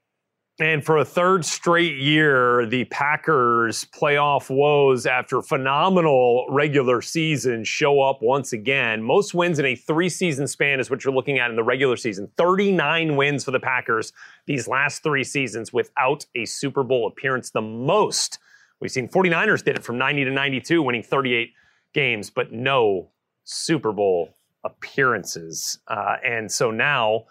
And 0.58 0.86
for 0.86 0.98
a 0.98 1.04
third 1.06 1.44
straight 1.44 1.98
year, 1.98 2.66
the 2.66 2.86
Packers' 2.86 3.86
playoff 3.94 4.50
woes 4.50 5.06
after 5.06 5.42
phenomenal 5.42 6.46
regular 6.50 7.02
season 7.02 7.66
show 7.66 8.02
up 8.02 8.22
once 8.22 8.54
again. 8.54 9.04
Most 9.04 9.34
wins 9.34 9.60
in 9.60 9.66
a 9.66 9.76
three 9.76 10.08
season 10.08 10.48
span 10.48 10.80
is 10.80 10.90
what 10.90 11.04
you're 11.04 11.14
looking 11.14 11.40
at 11.40 11.50
in 11.50 11.58
the 11.58 11.64
regular 11.64 11.98
season. 11.98 12.32
39 12.38 13.18
wins 13.18 13.44
for 13.44 13.52
the 13.52 13.60
Packers 13.60 14.14
these 14.46 14.66
last 14.66 15.04
three 15.04 15.26
seasons 15.26 15.74
without 15.74 16.26
a 16.36 16.46
Super 16.46 16.84
Bowl 16.84 17.06
appearance, 17.06 17.50
the 17.50 17.62
most. 17.62 18.40
We've 18.80 18.92
seen 18.92 19.10
49ers 19.10 19.62
did 19.62 19.76
it 19.76 19.84
from 19.84 19.98
90 19.98 20.24
to 20.24 20.32
92, 20.32 20.82
winning 20.82 21.04
38 21.04 21.52
games, 21.92 22.30
but 22.30 22.54
no 22.54 23.10
Super 23.44 23.92
Bowl 23.92 24.34
appearances. 24.64 25.80
Uh, 25.90 26.16
and 26.24 26.50
so 26.50 26.72
now, 26.72 27.26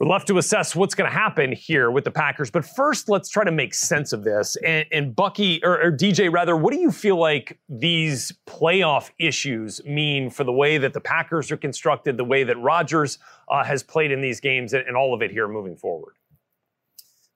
we're 0.00 0.08
left 0.08 0.26
to 0.26 0.38
assess 0.38 0.74
what's 0.74 0.94
going 0.94 1.08
to 1.08 1.16
happen 1.16 1.52
here 1.52 1.88
with 1.88 2.02
the 2.02 2.10
Packers. 2.10 2.50
But 2.50 2.64
first, 2.64 3.08
let's 3.08 3.28
try 3.28 3.44
to 3.44 3.52
make 3.52 3.72
sense 3.74 4.12
of 4.12 4.24
this. 4.24 4.56
And, 4.56 4.86
and 4.90 5.14
Bucky, 5.14 5.62
or, 5.62 5.80
or, 5.80 5.92
DJ 5.92 6.32
rather, 6.32 6.56
what 6.56 6.72
do 6.72 6.80
you 6.80 6.90
feel 6.90 7.16
like 7.16 7.60
these 7.68 8.32
playoff 8.46 9.10
issues 9.20 9.80
mean 9.84 10.30
for 10.30 10.42
the 10.42 10.52
way 10.52 10.78
that 10.78 10.94
the 10.94 11.00
Packers 11.00 11.52
are 11.52 11.56
constructed, 11.56 12.16
the 12.16 12.24
way 12.24 12.42
that 12.42 12.58
Rodgers 12.58 13.18
uh, 13.48 13.62
has 13.62 13.84
played 13.84 14.10
in 14.10 14.20
these 14.20 14.40
games, 14.40 14.72
and, 14.72 14.84
and, 14.86 14.96
all 14.96 15.14
of 15.14 15.22
it 15.22 15.30
here 15.30 15.46
moving 15.46 15.76
forward? 15.76 16.14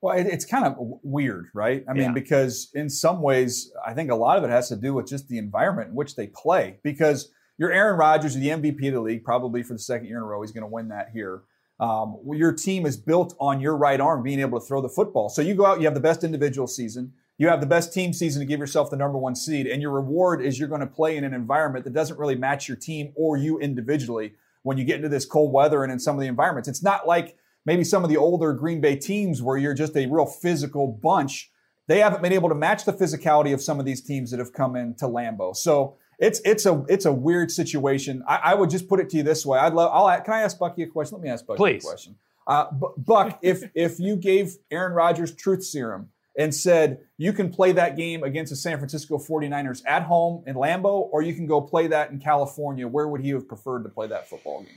Well, 0.00 0.18
it, 0.18 0.26
it's 0.26 0.44
kind 0.44 0.64
of 0.64 0.74
weird, 0.78 1.46
right? 1.54 1.84
I 1.88 1.92
mean, 1.92 2.02
yeah. 2.02 2.12
because 2.12 2.70
in 2.74 2.90
some 2.90 3.22
ways, 3.22 3.70
I 3.86 3.94
think 3.94 4.10
a 4.10 4.16
lot 4.16 4.36
of 4.36 4.42
it 4.42 4.50
has 4.50 4.68
to 4.70 4.76
do 4.76 4.94
with 4.94 5.06
just 5.06 5.28
the 5.28 5.38
environment 5.38 5.90
in 5.90 5.94
which 5.94 6.16
they 6.16 6.26
play. 6.26 6.80
Because 6.82 7.30
you're 7.56 7.72
Aaron 7.72 7.98
Rodgers, 7.98 8.34
the 8.34 8.48
MVP 8.48 8.88
of 8.88 8.94
the 8.94 9.00
league, 9.00 9.22
probably 9.22 9.62
for 9.62 9.74
the 9.74 9.78
second 9.78 10.08
year 10.08 10.16
in 10.16 10.24
a 10.24 10.26
row. 10.26 10.42
He's 10.42 10.52
going 10.52 10.62
to 10.62 10.68
win 10.68 10.88
that 10.88 11.10
here 11.12 11.42
um, 11.80 12.18
your 12.32 12.52
team 12.52 12.86
is 12.86 12.96
built 12.96 13.34
on 13.38 13.60
your 13.60 13.76
right 13.76 14.00
arm 14.00 14.22
being 14.22 14.40
able 14.40 14.58
to 14.58 14.66
throw 14.66 14.80
the 14.80 14.88
football. 14.88 15.28
So 15.28 15.42
you 15.42 15.54
go 15.54 15.64
out, 15.64 15.80
you 15.80 15.86
have 15.86 15.94
the 15.94 16.00
best 16.00 16.24
individual 16.24 16.66
season, 16.66 17.12
you 17.38 17.48
have 17.48 17.60
the 17.60 17.66
best 17.66 17.92
team 17.92 18.12
season 18.12 18.40
to 18.40 18.46
give 18.46 18.58
yourself 18.58 18.90
the 18.90 18.96
number 18.96 19.16
one 19.16 19.36
seed, 19.36 19.66
and 19.66 19.80
your 19.80 19.92
reward 19.92 20.42
is 20.42 20.58
you're 20.58 20.68
going 20.68 20.80
to 20.80 20.86
play 20.86 21.16
in 21.16 21.24
an 21.24 21.32
environment 21.32 21.84
that 21.84 21.92
doesn't 21.92 22.18
really 22.18 22.34
match 22.34 22.66
your 22.66 22.76
team 22.76 23.12
or 23.14 23.36
you 23.36 23.58
individually 23.58 24.34
when 24.62 24.76
you 24.76 24.84
get 24.84 24.96
into 24.96 25.08
this 25.08 25.24
cold 25.24 25.52
weather 25.52 25.84
and 25.84 25.92
in 25.92 26.00
some 26.00 26.16
of 26.16 26.20
the 26.20 26.26
environments. 26.26 26.68
It's 26.68 26.82
not 26.82 27.06
like 27.06 27.36
maybe 27.64 27.84
some 27.84 28.02
of 28.02 28.10
the 28.10 28.16
older 28.16 28.52
Green 28.52 28.80
Bay 28.80 28.96
teams 28.96 29.40
where 29.40 29.56
you're 29.56 29.74
just 29.74 29.96
a 29.96 30.06
real 30.06 30.26
physical 30.26 30.88
bunch. 30.88 31.50
They 31.86 32.00
haven't 32.00 32.22
been 32.22 32.32
able 32.32 32.48
to 32.48 32.54
match 32.54 32.84
the 32.84 32.92
physicality 32.92 33.54
of 33.54 33.62
some 33.62 33.78
of 33.78 33.86
these 33.86 34.00
teams 34.00 34.30
that 34.30 34.40
have 34.40 34.52
come 34.52 34.74
into 34.74 35.06
Lambeau. 35.06 35.54
So 35.54 35.96
it's 36.18 36.40
it's 36.44 36.66
a 36.66 36.84
it's 36.88 37.04
a 37.04 37.12
weird 37.12 37.50
situation. 37.50 38.22
I, 38.26 38.36
I, 38.36 38.54
would 38.54 38.70
just 38.70 38.88
put 38.88 38.98
it 38.98 39.08
to 39.10 39.16
you 39.16 39.22
this 39.22 39.46
way. 39.46 39.58
I'd 39.58 39.72
love. 39.72 39.90
I'll 39.92 40.20
can 40.20 40.34
I 40.34 40.40
ask 40.40 40.58
Bucky 40.58 40.82
a 40.82 40.86
question? 40.86 41.18
Let 41.18 41.24
me 41.24 41.30
ask 41.30 41.46
Bucky 41.46 41.58
Please. 41.58 41.84
a 41.84 41.88
question. 41.88 42.16
Uh, 42.46 42.66
Buck, 42.96 43.38
if 43.42 43.62
if 43.74 44.00
you 44.00 44.16
gave 44.16 44.56
Aaron 44.70 44.92
Rodgers 44.92 45.32
truth 45.34 45.64
serum 45.64 46.10
and 46.36 46.54
said 46.54 47.00
you 47.18 47.32
can 47.32 47.50
play 47.50 47.72
that 47.72 47.96
game 47.96 48.22
against 48.24 48.50
the 48.50 48.56
San 48.56 48.78
Francisco 48.78 49.18
49ers 49.18 49.82
at 49.86 50.02
home 50.02 50.42
in 50.46 50.56
Lambeau, 50.56 51.08
or 51.12 51.22
you 51.22 51.34
can 51.34 51.46
go 51.46 51.60
play 51.60 51.86
that 51.88 52.10
in 52.10 52.18
California, 52.18 52.86
where 52.86 53.06
would 53.08 53.20
he 53.20 53.30
have 53.30 53.46
preferred 53.46 53.84
to 53.84 53.88
play 53.88 54.08
that 54.08 54.28
football 54.28 54.62
game? 54.62 54.74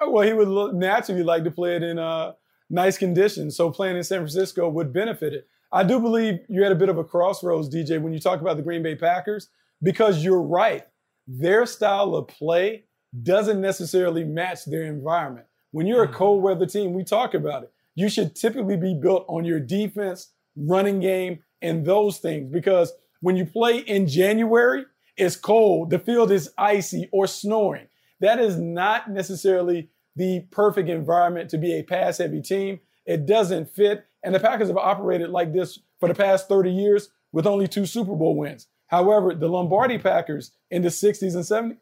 Well, 0.00 0.26
he 0.26 0.32
would 0.32 0.74
naturally 0.74 1.24
like 1.24 1.44
to 1.44 1.50
play 1.50 1.76
it 1.76 1.82
in 1.82 1.98
uh, 1.98 2.32
nice 2.70 2.96
conditions. 2.96 3.56
So 3.56 3.70
playing 3.70 3.96
in 3.96 4.04
San 4.04 4.18
Francisco 4.18 4.68
would 4.68 4.92
benefit 4.92 5.32
it. 5.32 5.48
I 5.70 5.84
do 5.84 6.00
believe 6.00 6.40
you're 6.48 6.64
at 6.64 6.72
a 6.72 6.76
bit 6.76 6.88
of 6.88 6.98
a 6.98 7.04
crossroads, 7.04 7.72
DJ, 7.72 8.00
when 8.00 8.12
you 8.12 8.20
talk 8.20 8.40
about 8.40 8.56
the 8.56 8.62
Green 8.62 8.82
Bay 8.82 8.94
Packers, 8.94 9.48
because 9.82 10.24
you're 10.24 10.42
right. 10.42 10.84
Their 11.26 11.66
style 11.66 12.14
of 12.14 12.28
play 12.28 12.84
doesn't 13.22 13.60
necessarily 13.60 14.24
match 14.24 14.64
their 14.64 14.84
environment. 14.84 15.46
When 15.72 15.86
you're 15.86 16.04
a 16.04 16.06
mm-hmm. 16.06 16.16
cold 16.16 16.42
weather 16.42 16.66
team, 16.66 16.94
we 16.94 17.04
talk 17.04 17.34
about 17.34 17.64
it. 17.64 17.72
You 17.94 18.08
should 18.08 18.34
typically 18.34 18.76
be 18.76 18.94
built 18.94 19.26
on 19.28 19.44
your 19.44 19.60
defense, 19.60 20.32
running 20.56 21.00
game, 21.00 21.40
and 21.60 21.84
those 21.84 22.18
things 22.18 22.50
because 22.50 22.92
when 23.20 23.36
you 23.36 23.44
play 23.44 23.78
in 23.78 24.06
January, 24.06 24.84
it's 25.16 25.36
cold, 25.36 25.90
the 25.90 25.98
field 25.98 26.30
is 26.30 26.52
icy 26.56 27.08
or 27.12 27.26
snowing. 27.26 27.88
That 28.20 28.38
is 28.38 28.56
not 28.56 29.10
necessarily 29.10 29.90
the 30.16 30.40
perfect 30.50 30.88
environment 30.88 31.50
to 31.50 31.58
be 31.58 31.74
a 31.74 31.82
pass 31.82 32.18
heavy 32.18 32.40
team. 32.40 32.80
It 33.06 33.26
doesn't 33.26 33.70
fit. 33.70 34.04
And 34.22 34.34
the 34.34 34.40
Packers 34.40 34.68
have 34.68 34.76
operated 34.76 35.30
like 35.30 35.52
this 35.52 35.78
for 36.00 36.08
the 36.08 36.14
past 36.14 36.48
30 36.48 36.70
years 36.70 37.10
with 37.32 37.46
only 37.46 37.68
two 37.68 37.86
Super 37.86 38.14
Bowl 38.14 38.36
wins. 38.36 38.66
However, 38.88 39.34
the 39.34 39.48
Lombardi 39.48 39.98
Packers 39.98 40.52
in 40.70 40.82
the 40.82 40.88
60s 40.88 41.34
and 41.34 41.44
70s, 41.44 41.78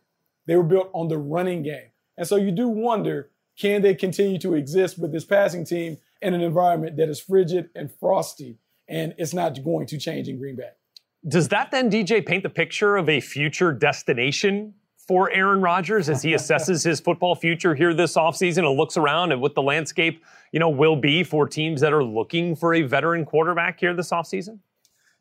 they 0.47 0.57
were 0.57 0.63
built 0.63 0.91
on 0.93 1.09
the 1.09 1.19
running 1.19 1.63
game. 1.63 1.91
And 2.17 2.27
so 2.27 2.37
you 2.37 2.51
do 2.51 2.69
wonder 2.69 3.31
can 3.59 3.81
they 3.81 3.95
continue 3.95 4.39
to 4.41 4.55
exist 4.55 4.99
with 4.99 5.13
this 5.13 5.25
passing 5.25 5.65
team 5.65 5.97
in 6.21 6.35
an 6.35 6.43
environment 6.43 6.97
that 6.99 7.09
is 7.09 7.21
frigid 7.21 7.71
and 7.75 7.91
frosty 7.91 8.59
and 8.89 9.15
it's 9.19 9.33
not 9.33 9.63
going 9.65 9.87
to 9.87 9.99
change 9.99 10.29
in 10.29 10.39
Green 10.39 10.57
Bay? 10.57 10.71
Does 11.27 11.49
that 11.49 11.71
then, 11.71 11.91
DJ, 11.91 12.25
paint 12.25 12.43
the 12.43 12.51
picture 12.51 12.97
of 12.97 13.09
a 13.09 13.21
future 13.21 13.73
destination 13.73 14.75
for 15.07 15.31
Aaron 15.31 15.61
Rodgers 15.61 16.09
as 16.09 16.23
he 16.23 16.33
assesses 16.33 16.85
his 16.85 17.01
football 17.01 17.35
future 17.35 17.75
here 17.75 17.95
this 17.95 18.17
offseason 18.17 18.69
and 18.69 18.77
looks 18.77 18.97
around 18.97 19.33
at 19.33 19.39
what 19.39 19.55
the 19.55 19.63
landscape, 19.63 20.25
you 20.53 20.59
know, 20.59 20.69
will 20.69 20.97
be 20.97 21.23
for 21.23 21.49
teams 21.49 21.81
that 21.81 21.93
are 21.93 22.05
looking 22.05 22.57
for 22.57 22.75
a 22.75 22.83
veteran 22.83 23.25
quarterback 23.25 23.79
here 23.79 23.95
this 23.95 24.11
offseason? 24.11 24.59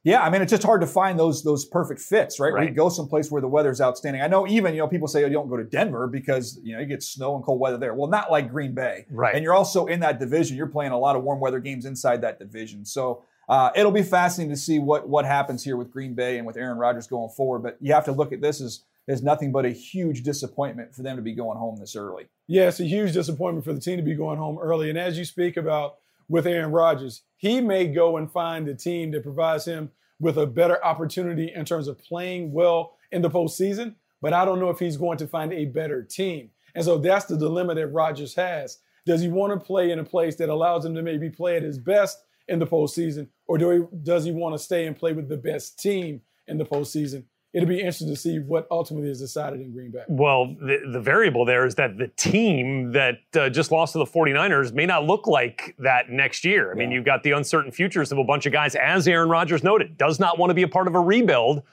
Yeah, 0.06 0.21
I 0.21 0.30
mean 0.30 0.43
it's 0.43 0.52
just 0.52 0.62
hard 0.62 0.82
to 0.82 0.88
find 0.88 1.17
those 1.17 1.43
those 1.43 1.65
perfect 1.65 2.00
fits, 2.00 2.39
right? 2.39 2.54
right. 2.54 2.69
You 2.69 2.76
go 2.76 2.89
someplace 2.89 3.32
where 3.32 3.41
the 3.41 3.48
weather's 3.48 3.82
outstanding. 3.82 4.21
I 4.21 4.28
know 4.28 4.48
even 4.48 4.76
you 4.76 4.80
know 4.82 4.88
people 4.88 5.08
say 5.08 5.24
oh, 5.24 5.28
you 5.28 5.34
don't 5.34 5.50
go 5.50 5.58
to 5.58 5.63
Denver 5.63 6.06
because 6.06 6.60
you 6.63 6.76
know 6.76 6.80
you 6.80 6.86
get 6.86 7.02
snow 7.02 7.36
and 7.36 7.43
cold 7.43 7.60
weather 7.60 7.80
there. 7.80 7.95
Well, 7.95 8.08
not 8.08 8.30
like 8.30 8.52
Green 8.52 8.76
Bay, 8.76 9.08
right? 9.10 9.34
And 9.34 9.43
you're 9.43 9.56
also 9.56 9.88
in 9.88 10.02
that 10.02 10.19
division. 10.19 10.58
You're 10.58 10.67
playing 10.67 10.91
a 10.91 11.00
lot 11.00 11.15
of 11.15 11.24
warm 11.24 11.39
weather 11.39 11.60
games 11.60 11.86
inside 11.86 12.21
that 12.21 12.38
division, 12.38 12.86
so 12.86 13.24
uh, 13.50 13.71
it'll 13.76 13.91
be 13.91 14.04
fascinating 14.04 14.54
to 14.54 14.62
see 14.62 14.78
what 14.78 15.10
what 15.10 15.26
happens 15.26 15.63
here 15.63 15.76
with 15.76 15.89
Green 15.89 16.13
Bay 16.13 16.38
and 16.38 16.45
with 16.45 16.56
Aaron 16.56 16.78
Rodgers 16.78 17.08
going 17.08 17.30
forward. 17.30 17.63
But 17.63 17.78
you 17.82 17.91
have 17.95 18.06
to 18.06 18.12
look 18.12 18.32
at 18.32 18.41
this 18.41 18.62
as 18.62 18.82
as 19.08 19.22
nothing 19.22 19.52
but 19.52 19.65
a 19.65 19.70
huge 19.70 20.24
disappointment 20.24 20.96
for 20.96 21.04
them 21.04 21.15
to 21.15 21.22
be 21.22 21.34
going 21.34 21.58
home 21.58 21.78
this 21.80 21.96
early. 21.96 22.26
Yeah, 22.48 22.68
it's 22.68 22.80
a 22.80 22.86
huge 22.86 23.13
disappointment 23.13 23.65
for 23.65 23.74
the 23.74 23.80
team 23.80 23.98
to 23.98 24.04
be 24.04 24.15
going 24.15 24.38
home 24.38 24.58
early. 24.60 24.89
And 24.89 24.98
as 24.98 25.18
you 25.18 25.26
speak 25.26 25.58
about 25.58 25.98
with 26.28 26.48
Aaron 26.48 26.72
Rodgers, 26.72 27.24
he 27.38 27.62
may 27.62 27.88
go 27.88 28.18
and 28.18 28.32
find 28.32 28.68
a 28.68 28.76
team 28.76 29.12
that 29.12 29.24
provides 29.24 29.65
him 29.65 29.91
with 30.20 30.38
a 30.38 30.48
better 30.48 30.84
opportunity 30.84 31.52
in 31.54 31.65
terms 31.65 31.88
of 31.88 32.00
playing 32.00 32.52
well 32.52 32.98
in 33.12 33.22
the 33.22 33.30
postseason, 33.30 33.96
but 34.22 34.34
I 34.34 34.46
don't 34.46 34.60
know 34.60 34.70
if 34.70 34.80
he's 34.80 34.98
going 34.98 35.18
to 35.20 35.28
find 35.28 35.54
a 35.54 35.65
better 35.65 36.02
team. 36.02 36.50
And 36.74 36.84
so 36.84 36.98
that's 36.98 37.26
the 37.26 37.38
dilemma 37.38 37.76
that 37.76 37.88
Rodgers 37.88 38.36
has. 38.36 38.80
Does 39.06 39.22
he 39.22 39.28
want 39.28 39.54
to 39.54 39.65
play 39.65 39.91
in 39.91 40.00
a 40.00 40.04
place 40.04 40.36
that 40.38 40.50
allows 40.50 40.84
him 40.84 40.96
to 40.96 41.04
maybe 41.04 41.30
play 41.30 41.58
at 41.58 41.63
his 41.63 41.78
best 41.78 42.18
in 42.48 42.60
the 42.60 42.68
postseason, 42.68 43.28
or 43.48 43.58
do 43.58 43.70
he, 43.70 43.98
does 44.04 44.26
he 44.26 44.32
want 44.32 44.54
to 44.54 44.60
stay 44.60 44.86
and 44.86 44.96
play 44.96 45.13
with 45.13 45.28
the 45.28 45.38
best 45.38 45.80
team 45.80 46.22
in 46.48 46.58
the 46.58 46.65
postseason? 46.65 47.24
It'll 47.56 47.70
be 47.70 47.80
interesting 47.80 48.10
to 48.10 48.18
see 48.18 48.39
what 48.39 48.68
ultimately 48.70 49.10
is 49.10 49.20
decided 49.20 49.62
in 49.62 49.72
Green 49.72 49.89
Bay. 49.89 50.04
Well, 50.10 50.56
the, 50.60 50.80
the 50.91 51.00
variable 51.00 51.46
there 51.46 51.65
is 51.65 51.76
that 51.76 51.98
the 51.98 52.10
team 52.10 52.91
that 52.91 53.20
uh, 53.34 53.50
just 53.50 53.72
lost 53.72 53.94
to 53.94 54.00
the 54.00 54.06
49ers 54.06 54.74
may 54.74 54.86
not 54.86 55.06
look 55.06 55.26
like 55.26 55.74
that 55.80 56.10
next 56.10 56.44
year. 56.44 56.68
I 56.68 56.74
yeah. 56.74 56.80
mean, 56.80 56.91
you've 56.91 57.06
got 57.06 57.24
the 57.24 57.32
uncertain 57.32 57.72
futures 57.72 58.12
of 58.12 58.18
a 58.18 58.26
bunch 58.26 58.46
of 58.46 58.52
guys, 58.52 58.76
as 58.76 59.08
Aaron 59.08 59.30
Rodgers 59.30 59.64
noted, 59.64 59.97
does 59.97 60.20
not 60.20 60.38
want 60.38 60.49
to 60.49 60.53
be 60.53 60.64
a 60.64 60.68
part 60.68 60.88
of 60.88 60.95
a 60.95 60.99
rebuild. 60.99 61.64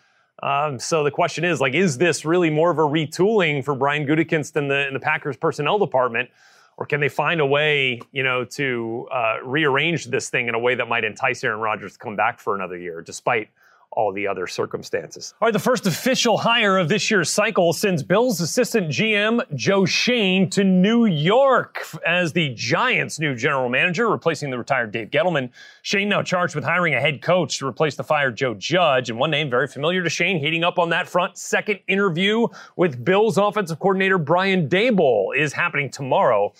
Um, 0.41 0.79
so 0.79 1.03
the 1.03 1.11
question 1.11 1.45
is, 1.45 1.61
like, 1.61 1.75
is 1.75 1.99
this 1.99 2.25
really 2.25 2.49
more 2.49 2.71
of 2.71 2.79
a 2.79 2.83
retooling 2.83 3.65
for 3.65 3.75
Brian 3.75 4.07
Gutekunst 4.07 4.55
and 4.55 4.71
the, 4.71 4.87
and 4.87 4.95
the 4.95 5.01
Packers 5.01 5.37
personnel 5.37 5.81
department? 5.81 6.31
Or 6.77 6.87
can 6.87 7.01
they 7.01 7.09
find 7.09 7.41
a 7.41 7.47
way, 7.47 8.01
you 8.13 8.23
know, 8.23 8.45
to 8.45 9.09
uh, 9.13 9.37
rearrange 9.43 10.07
this 10.07 10.31
thing 10.31 10.47
in 10.47 10.55
a 10.55 10.59
way 10.61 10.77
that 10.77 10.89
might 10.89 11.03
entice 11.03 11.43
Aaron 11.43 11.59
Rodgers 11.59 11.95
to 11.95 11.99
come 11.99 12.15
back 12.15 12.39
for 12.39 12.55
another 12.55 12.79
year, 12.79 13.01
despite– 13.01 13.49
all 13.93 14.13
the 14.13 14.27
other 14.27 14.47
circumstances. 14.47 15.35
All 15.41 15.47
right, 15.47 15.53
the 15.53 15.59
first 15.59 15.87
official 15.87 16.39
hire 16.39 16.79
of 16.79 16.89
this 16.89 17.11
year's 17.11 17.31
cycle 17.31 17.73
sends 17.73 18.03
Bills 18.03 18.41
assistant 18.41 18.89
GM 18.89 19.43
Joe 19.55 19.85
Schoen 19.85 20.49
to 20.51 20.65
New 20.65 21.07
York 21.07 21.87
as 22.07 22.33
the 22.33 22.51
Giants' 22.55 23.19
new 23.19 23.35
general 23.35 23.69
manager, 23.69 24.09
replacing 24.09 24.51
the 24.51 24.59
retired 24.59 24.93
Dave 24.93 25.11
Gettleman. 25.11 25.51
Schoen 25.83 26.09
now 26.09 26.23
charged 26.23 26.55
with 26.55 26.65
hiring 26.65 26.95
a 26.95 27.01
head 27.01 27.23
coach 27.23 27.59
to 27.59 27.67
replace 27.67 27.95
the 27.95 28.05
fired 28.05 28.37
Joe 28.37 28.55
Judge, 28.55 29.11
and 29.11 29.19
one 29.19 29.31
name 29.31 29.51
very 29.51 29.69
familiar 29.69 30.03
to 30.03 30.11
Schoen 30.11 30.39
heating 30.39 30.65
up 30.65 30.79
on 30.79 30.91
that 30.91 31.09
front. 31.09 31.37
Second 31.37 31.81
interview 31.89 32.47
with 32.77 33.05
Bills 33.05 33.39
offensive 33.39 33.79
coordinator 33.79 34.19
Brian 34.19 34.69
Daboll 34.69 35.37
is 35.37 35.53
happening 35.53 35.91
tomorrow 35.91 36.53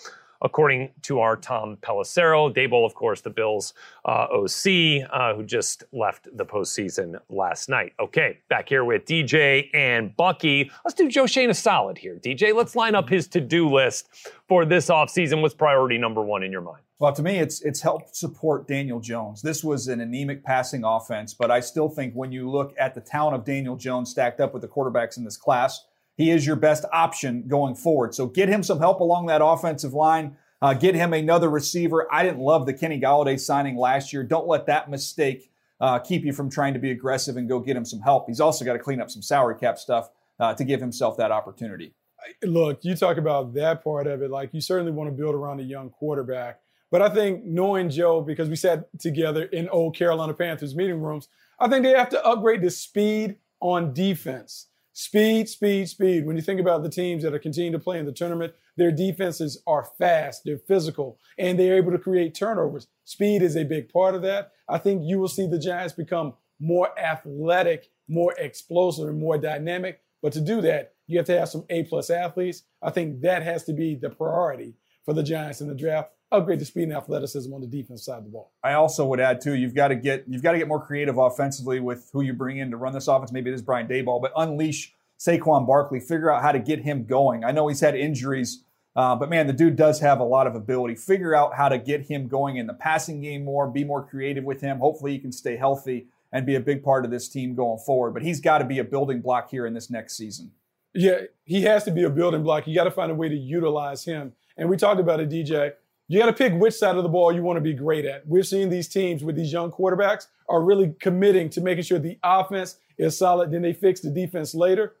according 0.43 0.91
to 1.03 1.19
our 1.19 1.35
Tom 1.35 1.77
Pelissero. 1.81 2.53
Daboll, 2.53 2.85
of 2.85 2.93
course, 2.93 3.21
the 3.21 3.29
Bills 3.29 3.73
uh, 4.05 4.27
OC, 4.31 5.09
uh, 5.11 5.33
who 5.35 5.43
just 5.43 5.83
left 5.91 6.27
the 6.35 6.45
postseason 6.45 7.19
last 7.29 7.69
night. 7.69 7.93
Okay, 7.99 8.39
back 8.49 8.69
here 8.69 8.83
with 8.83 9.05
DJ 9.05 9.69
and 9.73 10.15
Bucky. 10.15 10.69
Let's 10.85 10.95
do 10.95 11.09
Joe 11.09 11.25
Schoen 11.25 11.49
a 11.49 11.53
solid 11.53 11.97
here. 11.97 12.15
DJ, 12.15 12.53
let's 12.53 12.75
line 12.75 12.95
up 12.95 13.09
his 13.09 13.27
to-do 13.27 13.69
list 13.69 14.09
for 14.47 14.65
this 14.65 14.89
offseason. 14.89 15.41
What's 15.41 15.55
priority 15.55 15.97
number 15.97 16.21
one 16.21 16.43
in 16.43 16.51
your 16.51 16.61
mind? 16.61 16.83
Well, 16.99 17.13
to 17.13 17.23
me, 17.23 17.39
it's 17.39 17.61
it's 17.63 17.81
helped 17.81 18.15
support 18.15 18.65
Daniel 18.67 18.99
Jones. 18.99 19.41
This 19.41 19.61
was 19.61 19.87
an 19.87 19.99
anemic 19.99 20.43
passing 20.43 20.85
offense, 20.85 21.33
but 21.33 21.51
I 21.51 21.59
still 21.59 21.89
think 21.89 22.13
when 22.13 22.31
you 22.31 22.49
look 22.49 22.73
at 22.79 22.95
the 22.95 23.01
talent 23.01 23.35
of 23.35 23.43
Daniel 23.43 23.75
Jones 23.75 24.09
stacked 24.09 24.39
up 24.39 24.53
with 24.53 24.61
the 24.61 24.69
quarterbacks 24.69 25.17
in 25.17 25.25
this 25.25 25.35
class, 25.35 25.85
he 26.15 26.29
is 26.29 26.45
your 26.45 26.55
best 26.55 26.85
option 26.91 27.47
going 27.47 27.75
forward. 27.75 28.13
So 28.13 28.27
get 28.27 28.49
him 28.49 28.63
some 28.63 28.79
help 28.79 28.99
along 28.99 29.27
that 29.27 29.43
offensive 29.43 29.93
line. 29.93 30.37
Uh, 30.61 30.73
get 30.73 30.95
him 30.95 31.11
another 31.11 31.49
receiver. 31.49 32.07
I 32.11 32.23
didn't 32.23 32.39
love 32.39 32.65
the 32.65 32.73
Kenny 32.73 32.99
Golladay 32.99 33.39
signing 33.39 33.75
last 33.75 34.13
year. 34.13 34.23
Don't 34.23 34.47
let 34.47 34.65
that 34.67 34.89
mistake 34.89 35.51
uh, 35.81 35.99
keep 35.99 36.23
you 36.23 36.31
from 36.31 36.49
trying 36.49 36.73
to 36.73 36.79
be 36.79 36.91
aggressive 36.91 37.35
and 37.35 37.49
go 37.49 37.59
get 37.59 37.75
him 37.75 37.83
some 37.83 37.99
help. 37.99 38.27
He's 38.27 38.39
also 38.39 38.63
got 38.63 38.73
to 38.73 38.79
clean 38.79 39.01
up 39.01 39.11
some 39.11 39.21
salary 39.21 39.55
cap 39.55 39.77
stuff 39.77 40.09
uh, 40.39 40.53
to 40.53 40.63
give 40.63 40.79
himself 40.79 41.17
that 41.17 41.31
opportunity. 41.31 41.93
Look, 42.41 42.85
you 42.85 42.95
talk 42.95 43.17
about 43.17 43.53
that 43.55 43.83
part 43.83 44.07
of 44.07 44.21
it. 44.21 44.31
Like 44.31 44.53
you 44.53 44.61
certainly 44.61 44.93
want 44.93 45.09
to 45.09 45.11
build 45.11 45.35
around 45.35 45.59
a 45.59 45.63
young 45.63 45.89
quarterback. 45.89 46.61
But 46.89 47.01
I 47.01 47.09
think 47.09 47.43
knowing 47.43 47.89
Joe, 47.89 48.21
because 48.21 48.47
we 48.47 48.55
sat 48.55 48.87
together 48.99 49.43
in 49.45 49.67
old 49.69 49.95
Carolina 49.95 50.33
Panthers 50.33 50.75
meeting 50.75 51.01
rooms, 51.01 51.27
I 51.59 51.67
think 51.67 51.83
they 51.83 51.91
have 51.91 52.09
to 52.09 52.25
upgrade 52.25 52.61
the 52.61 52.69
speed 52.69 53.37
on 53.59 53.93
defense. 53.93 54.67
Speed, 54.95 55.49
speed, 55.49 55.89
speed. 55.89 56.23
When 56.23 56.35
you 56.35 56.43
think 56.43 56.59
about 56.59 56.83
the 56.83 56.89
teams 56.89 57.23
that 57.23 57.33
are 57.33 57.39
continuing 57.39 57.73
to 57.73 57.79
play 57.79 57.97
in 57.97 58.05
the 58.05 58.11
tournament, 58.11 58.53
their 58.77 58.91
defenses 58.91 59.61
are 59.65 59.89
fast, 59.97 60.43
they're 60.45 60.59
physical, 60.59 61.17
and 61.39 61.57
they're 61.57 61.77
able 61.77 61.91
to 61.91 61.97
create 61.97 62.35
turnovers. 62.35 62.85
Speed 63.03 63.41
is 63.41 63.57
a 63.57 63.65
big 63.65 63.89
part 63.89 64.13
of 64.13 64.21
that. 64.21 64.51
I 64.69 64.77
think 64.77 65.01
you 65.03 65.17
will 65.17 65.27
see 65.27 65.47
the 65.47 65.57
Giants 65.57 65.93
become 65.93 66.33
more 66.59 66.89
athletic, 66.99 67.89
more 68.07 68.35
explosive, 68.37 69.09
and 69.09 69.19
more 69.19 69.39
dynamic. 69.39 69.99
But 70.21 70.31
to 70.33 70.41
do 70.41 70.61
that, 70.61 70.93
you 71.07 71.17
have 71.17 71.25
to 71.25 71.39
have 71.39 71.49
some 71.49 71.65
A 71.71 71.83
plus 71.83 72.11
athletes. 72.11 72.61
I 72.83 72.91
think 72.91 73.21
that 73.21 73.41
has 73.41 73.63
to 73.63 73.73
be 73.73 73.95
the 73.95 74.11
priority 74.11 74.75
for 75.05 75.15
the 75.15 75.23
Giants 75.23 75.59
in 75.59 75.67
the 75.67 75.75
draft 75.75 76.11
upgrade 76.33 76.59
the 76.59 76.65
speed 76.65 76.83
and 76.83 76.93
athleticism 76.93 77.53
on 77.53 77.61
the 77.61 77.67
defense 77.67 78.05
side 78.05 78.17
of 78.17 78.23
the 78.25 78.29
ball. 78.29 78.51
I 78.63 78.73
also 78.73 79.05
would 79.05 79.19
add 79.19 79.41
too, 79.41 79.55
you've 79.55 79.75
got 79.75 79.89
to 79.89 79.95
get 79.95 80.25
you've 80.27 80.43
got 80.43 80.53
to 80.53 80.57
get 80.57 80.67
more 80.67 80.83
creative 80.83 81.17
offensively 81.17 81.79
with 81.79 82.09
who 82.11 82.21
you 82.21 82.33
bring 82.33 82.57
in 82.57 82.71
to 82.71 82.77
run 82.77 82.93
this 82.93 83.07
offense. 83.07 83.31
Maybe 83.31 83.49
it 83.49 83.53
is 83.53 83.61
Brian 83.61 83.87
Daboll, 83.87 84.21
but 84.21 84.31
unleash 84.35 84.93
Saquon 85.19 85.65
Barkley, 85.65 85.99
figure 85.99 86.31
out 86.31 86.41
how 86.41 86.51
to 86.51 86.59
get 86.59 86.79
him 86.79 87.05
going. 87.05 87.43
I 87.43 87.51
know 87.51 87.67
he's 87.67 87.79
had 87.79 87.95
injuries, 87.95 88.63
uh, 88.95 89.15
but 89.15 89.29
man, 89.29 89.47
the 89.47 89.53
dude 89.53 89.75
does 89.75 89.99
have 90.01 90.19
a 90.19 90.23
lot 90.23 90.47
of 90.47 90.55
ability. 90.55 90.95
Figure 90.95 91.35
out 91.35 91.55
how 91.55 91.69
to 91.69 91.77
get 91.77 92.07
him 92.07 92.27
going 92.27 92.57
in 92.57 92.67
the 92.67 92.73
passing 92.73 93.21
game 93.21 93.45
more, 93.45 93.69
be 93.69 93.83
more 93.83 94.05
creative 94.05 94.43
with 94.43 94.61
him. 94.61 94.79
Hopefully, 94.79 95.13
he 95.13 95.19
can 95.19 95.31
stay 95.31 95.55
healthy 95.55 96.07
and 96.31 96.45
be 96.45 96.55
a 96.55 96.59
big 96.59 96.83
part 96.83 97.05
of 97.05 97.11
this 97.11 97.29
team 97.29 97.55
going 97.55 97.79
forward. 97.79 98.13
But 98.13 98.23
he's 98.23 98.41
got 98.41 98.57
to 98.57 98.65
be 98.65 98.79
a 98.79 98.83
building 98.83 99.21
block 99.21 99.49
here 99.49 99.65
in 99.65 99.73
this 99.73 99.89
next 99.89 100.17
season. 100.17 100.51
Yeah, 100.93 101.21
he 101.45 101.61
has 101.63 101.83
to 101.85 101.91
be 101.91 102.03
a 102.03 102.09
building 102.09 102.43
block. 102.43 102.67
You 102.67 102.75
got 102.75 102.83
to 102.83 102.91
find 102.91 103.11
a 103.11 103.15
way 103.15 103.29
to 103.29 103.35
utilize 103.35 104.03
him. 104.03 104.33
And 104.57 104.69
we 104.69 104.77
talked 104.77 104.99
about 104.99 105.19
it, 105.19 105.29
DJ 105.29 105.73
you 106.07 106.19
got 106.19 106.25
to 106.25 106.33
pick 106.33 106.53
which 106.53 106.73
side 106.73 106.95
of 106.95 107.03
the 107.03 107.09
ball 107.09 107.33
you 107.33 107.41
want 107.41 107.57
to 107.57 107.61
be 107.61 107.73
great 107.73 108.05
at. 108.05 108.27
We're 108.27 108.43
seeing 108.43 108.69
these 108.69 108.87
teams 108.87 109.23
with 109.23 109.35
these 109.35 109.51
young 109.51 109.71
quarterbacks 109.71 110.27
are 110.49 110.61
really 110.61 110.93
committing 110.99 111.49
to 111.51 111.61
making 111.61 111.83
sure 111.83 111.99
the 111.99 112.19
offense 112.23 112.77
is 112.97 113.17
solid. 113.17 113.51
Then 113.51 113.61
they 113.61 113.73
fix 113.73 114.01
the 114.01 114.09
defense 114.09 114.53
later. 114.53 114.95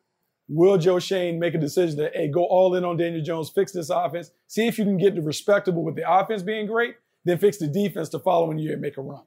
Will 0.47 0.77
Joe 0.77 0.99
Schoen 0.99 1.39
make 1.39 1.55
a 1.55 1.57
decision 1.57 1.97
that, 1.97 2.15
hey, 2.15 2.27
go 2.27 2.43
all 2.43 2.75
in 2.75 2.83
on 2.83 2.97
Daniel 2.97 3.23
Jones, 3.23 3.49
fix 3.49 3.71
this 3.71 3.89
offense, 3.89 4.31
see 4.47 4.67
if 4.67 4.77
you 4.77 4.83
can 4.83 4.97
get 4.97 5.15
the 5.15 5.21
respectable 5.21 5.83
with 5.83 5.95
the 5.95 6.09
offense 6.09 6.41
being 6.41 6.67
great, 6.67 6.95
then 7.25 7.37
fix 7.37 7.57
the 7.57 7.67
defense 7.67 8.09
the 8.09 8.19
following 8.19 8.57
year 8.57 8.73
and 8.73 8.81
make 8.81 8.97
a 8.97 9.01
run. 9.01 9.23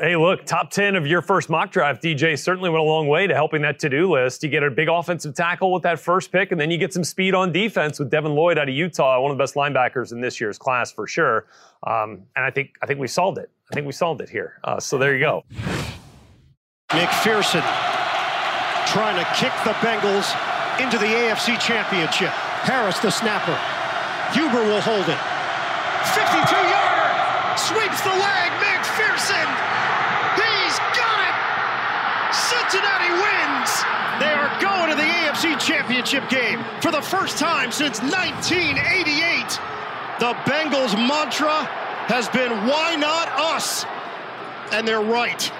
Hey, 0.00 0.16
look, 0.16 0.44
top 0.44 0.72
10 0.72 0.96
of 0.96 1.06
your 1.06 1.22
first 1.22 1.48
mock 1.48 1.70
draft, 1.70 2.02
DJ, 2.02 2.36
certainly 2.36 2.68
went 2.68 2.80
a 2.80 2.84
long 2.84 3.06
way 3.06 3.28
to 3.28 3.34
helping 3.34 3.62
that 3.62 3.78
to 3.78 3.88
do 3.88 4.10
list. 4.10 4.42
You 4.42 4.48
get 4.48 4.64
a 4.64 4.70
big 4.70 4.88
offensive 4.88 5.36
tackle 5.36 5.72
with 5.72 5.84
that 5.84 6.00
first 6.00 6.32
pick, 6.32 6.50
and 6.50 6.60
then 6.60 6.68
you 6.72 6.78
get 6.78 6.92
some 6.92 7.04
speed 7.04 7.32
on 7.32 7.52
defense 7.52 8.00
with 8.00 8.10
Devin 8.10 8.34
Lloyd 8.34 8.58
out 8.58 8.68
of 8.68 8.74
Utah, 8.74 9.20
one 9.20 9.30
of 9.30 9.38
the 9.38 9.42
best 9.42 9.54
linebackers 9.54 10.10
in 10.10 10.20
this 10.20 10.40
year's 10.40 10.58
class 10.58 10.90
for 10.90 11.06
sure. 11.06 11.46
Um, 11.86 12.22
and 12.34 12.44
I 12.44 12.50
think 12.50 12.74
I 12.82 12.86
think 12.86 12.98
we 12.98 13.06
solved 13.06 13.38
it. 13.38 13.48
I 13.70 13.74
think 13.74 13.86
we 13.86 13.92
solved 13.92 14.20
it 14.20 14.28
here. 14.28 14.58
Uh, 14.64 14.80
so 14.80 14.98
there 14.98 15.14
you 15.14 15.20
go. 15.20 15.44
McPherson 16.90 17.62
trying 18.90 19.14
to 19.14 19.24
kick 19.38 19.52
the 19.62 19.74
Bengals 19.78 20.26
into 20.82 20.98
the 20.98 21.06
AFC 21.06 21.60
Championship. 21.60 22.30
Harris, 22.66 22.98
the 22.98 23.10
snapper. 23.10 23.56
Huber 24.32 24.64
will 24.64 24.80
hold 24.80 25.06
it. 25.06 25.20
52 26.18 26.34
yarder, 26.34 27.56
sweeps 27.56 28.00
the 28.02 28.10
leg. 28.10 28.50
McPherson 28.58 29.64
Cincinnati 32.74 33.10
wins. 33.12 33.84
They 34.18 34.32
are 34.32 34.60
going 34.60 34.90
to 34.90 34.96
the 34.96 35.02
AFC 35.02 35.60
Championship 35.60 36.28
game 36.28 36.58
for 36.80 36.90
the 36.90 37.00
first 37.00 37.38
time 37.38 37.70
since 37.70 38.00
1988. 38.00 39.60
The 40.18 40.34
Bengals 40.42 40.96
mantra 40.96 41.66
has 42.08 42.28
been 42.30 42.50
why 42.66 42.96
not 42.96 43.28
us? 43.38 43.84
And 44.72 44.88
they're 44.88 45.04
right. 45.04 45.52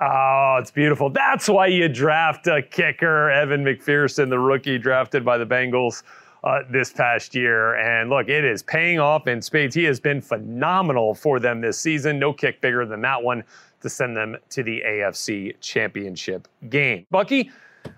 Oh, 0.00 0.56
it's 0.60 0.72
beautiful. 0.72 1.10
That's 1.10 1.48
why 1.48 1.68
you 1.68 1.88
draft 1.88 2.48
a 2.48 2.60
kicker, 2.60 3.30
Evan 3.30 3.64
McPherson, 3.64 4.30
the 4.30 4.38
rookie 4.40 4.78
drafted 4.78 5.24
by 5.24 5.38
the 5.38 5.46
Bengals 5.46 6.02
uh, 6.42 6.62
this 6.72 6.92
past 6.92 7.36
year. 7.36 7.76
And 7.76 8.10
look, 8.10 8.28
it 8.28 8.44
is 8.44 8.64
paying 8.64 8.98
off 8.98 9.28
in 9.28 9.40
spades. 9.42 9.76
He 9.76 9.84
has 9.84 10.00
been 10.00 10.20
phenomenal 10.20 11.14
for 11.14 11.38
them 11.38 11.60
this 11.60 11.78
season. 11.78 12.18
No 12.18 12.32
kick 12.32 12.60
bigger 12.60 12.84
than 12.84 13.00
that 13.02 13.22
one 13.22 13.44
to 13.82 13.88
send 13.88 14.16
them 14.16 14.36
to 14.50 14.62
the 14.62 14.82
AFC 14.86 15.54
Championship 15.60 16.48
game. 16.68 17.06
Bucky, 17.10 17.50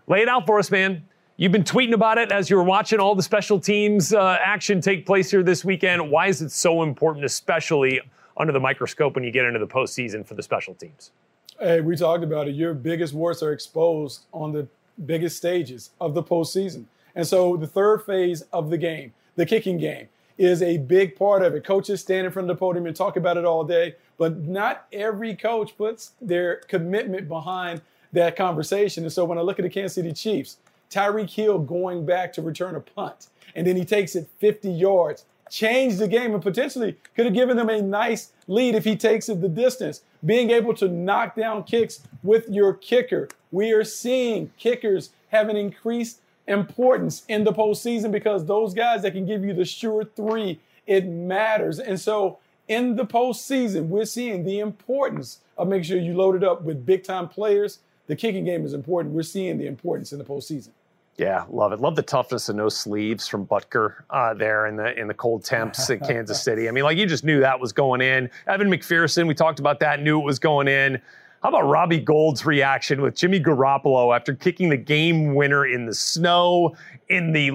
lay 0.07 0.22
it 0.22 0.28
out 0.28 0.47
for 0.47 0.59
us, 0.59 0.70
man. 0.70 1.05
You've 1.37 1.53
been 1.53 1.64
tweeting 1.64 1.95
about 1.95 2.18
it 2.18 2.30
as 2.30 2.49
you 2.49 2.57
were 2.57 2.62
watching 2.62 3.01
all 3.01 3.14
the 3.14 3.22
special 3.22 3.59
teams 3.59 4.12
uh, 4.12 4.39
action 4.41 4.80
take 4.80 5.05
place 5.05 5.30
here 5.30 5.43
this 5.43 5.64
weekend. 5.64 6.11
Why 6.11 6.28
is 6.28 6.41
it 6.43 6.53
so 6.53 6.82
important, 6.82 7.24
especially 7.24 8.01
under 8.37 8.53
the 8.53 8.61
microscope 8.61 9.14
when 9.14 9.24
you 9.24 9.32
get 9.32 9.45
into 9.45 9.59
the 9.59 9.66
postseason 9.66 10.24
for 10.24 10.35
the 10.35 10.43
special 10.43 10.74
teams? 10.74 11.11
Hey, 11.59 11.80
we 11.80 11.97
talked 11.97 12.22
about 12.22 12.49
it. 12.49 12.55
Your 12.55 12.74
biggest 12.74 13.14
warts 13.14 13.43
are 13.43 13.53
exposed 13.53 14.26
on 14.32 14.53
the 14.53 14.68
biggest 15.07 15.37
stages 15.37 15.91
of 16.01 16.14
the 16.14 16.22
postseason. 16.22 16.85
And 17.14 17.26
so 17.26 17.57
the 17.57 17.66
third 17.66 18.03
phase 18.03 18.43
of 18.53 18.70
the 18.70 18.78
game, 18.78 19.12
the 19.37 19.47
kicking 19.47 19.78
game, 19.78 20.09
is 20.37 20.62
a 20.62 20.78
big 20.78 21.16
part 21.16 21.43
of 21.43 21.55
it. 21.55 21.64
Coaches 21.64 22.01
stand 22.01 22.26
in 22.26 22.32
front 22.32 22.51
of 22.51 22.57
the 22.57 22.59
podium 22.59 22.87
and 22.87 22.97
talk 22.97 23.16
about 23.16 23.37
it 23.37 23.45
all 23.45 23.64
day, 23.64 23.95
but 24.18 24.39
not 24.39 24.87
every 24.93 25.35
coach 25.35 25.76
puts 25.76 26.12
their 26.20 26.57
commitment 26.68 27.28
behind 27.28 27.80
that 28.12 28.37
conversation. 28.37 29.05
And 29.05 29.12
so 29.12 29.24
when 29.24 29.39
I 29.39 29.43
look 29.43 29.59
at 29.59 29.62
the 29.62 29.70
Kansas 29.70 29.95
City 29.95 30.12
Chiefs, 30.12 30.59
Tyreek 30.91 31.30
Hill 31.30 31.59
going 31.59 32.07
back 32.07 32.32
to 32.35 32.43
return 32.43 32.74
a 32.74 32.80
punt, 32.80 33.28
and 33.55 33.66
then 33.66 33.76
he 33.76 33.85
takes 33.85 34.14
it 34.14 34.28
50 34.39 34.70
yards, 34.70 35.24
changed 35.51 35.99
the 35.99 36.09
game 36.09 36.35
and 36.35 36.43
potentially 36.43 36.97
could 37.14 37.26
have 37.26 37.35
given 37.35 37.57
them 37.57 37.68
a 37.68 37.80
nice 37.80 38.32
lead 38.49 38.74
if 38.74 38.85
he 38.85 38.97
takes 38.97 39.28
it 39.28 39.41
the 39.41 39.49
distance. 39.49 40.03
Being 40.24 40.51
able 40.51 40.74
to 40.74 40.89
knock 40.89 41.37
down 41.37 41.64
kicks 41.64 42.01
with 42.22 42.49
your 42.49 42.72
kicker. 42.74 43.28
We 43.53 43.72
are 43.72 43.85
seeing 43.85 44.51
kickers 44.59 45.11
have 45.28 45.49
an 45.49 45.57
increased 45.57 46.20
importance 46.47 47.25
in 47.29 47.45
the 47.45 47.53
postseason 47.53 48.11
because 48.11 48.45
those 48.45 48.75
guys 48.75 49.03
that 49.03 49.13
can 49.13 49.27
give 49.27 49.45
you 49.45 49.55
the 49.55 49.65
sure 49.65 50.05
three, 50.05 50.61
it 50.87 51.07
matters. 51.07 51.79
And 51.79 51.99
so 51.99 52.39
in 52.69 52.97
the 52.97 53.07
postseason, 53.07 53.89
we're 53.89 54.05
seeing 54.05 54.45
the 54.45 54.61
importance 54.61 55.41
of 55.57 55.69
making 55.69 55.85
sure 55.85 55.99
you 55.99 56.15
load 56.15 56.37
it 56.37 56.45
up 56.45 56.63
with 56.63 56.85
big 56.85 57.05
time 57.05 57.29
players. 57.29 57.79
The 58.07 58.17
kicking 58.17 58.45
game 58.45 58.65
is 58.67 58.75
important. 58.75 59.15
We're 59.15 59.23
seeing 59.23 59.59
the 59.59 59.67
importance 59.67 60.13
in 60.13 60.19
the 60.19 60.25
postseason. 60.25 60.71
Yeah, 61.17 61.45
love 61.49 61.73
it. 61.73 61.81
Love 61.81 61.95
the 61.95 62.03
toughness 62.03 62.49
and 62.49 62.59
no 62.59 62.69
sleeves 62.69 63.29
from 63.29 63.47
Butker 63.47 64.03
uh, 64.11 64.35
there 64.35 64.67
in 64.67 64.77
the 64.77 64.99
in 64.99 65.07
the 65.07 65.15
cold 65.15 65.45
temps 65.45 65.89
in 65.89 66.01
Kansas 66.07 66.43
City. 66.43 66.69
I 66.69 66.73
mean, 66.73 66.83
like 66.83 66.99
you 66.99 67.07
just 67.07 67.23
knew 67.23 67.41
that 67.41 67.61
was 67.61 67.73
going 67.73 68.01
in. 68.01 68.29
Evan 68.49 68.69
McPherson, 68.69 69.29
we 69.29 69.35
talked 69.35 69.61
about 69.61 69.79
that, 69.81 70.03
knew 70.03 70.21
it 70.21 70.25
was 70.25 70.41
going 70.41 70.67
in. 70.67 71.01
How 71.45 71.51
about 71.51 71.69
Robbie 71.69 72.01
Gould's 72.01 72.47
reaction 72.47 73.03
with 73.03 73.17
Jimmy 73.17 73.39
Garoppolo 73.39 74.17
after 74.17 74.35
kicking 74.35 74.71
the 74.71 74.79
game 74.79 75.35
winner 75.35 75.67
in 75.67 75.85
the 75.85 75.93
snow, 75.93 76.75
in 77.11 77.33
the, 77.33 77.51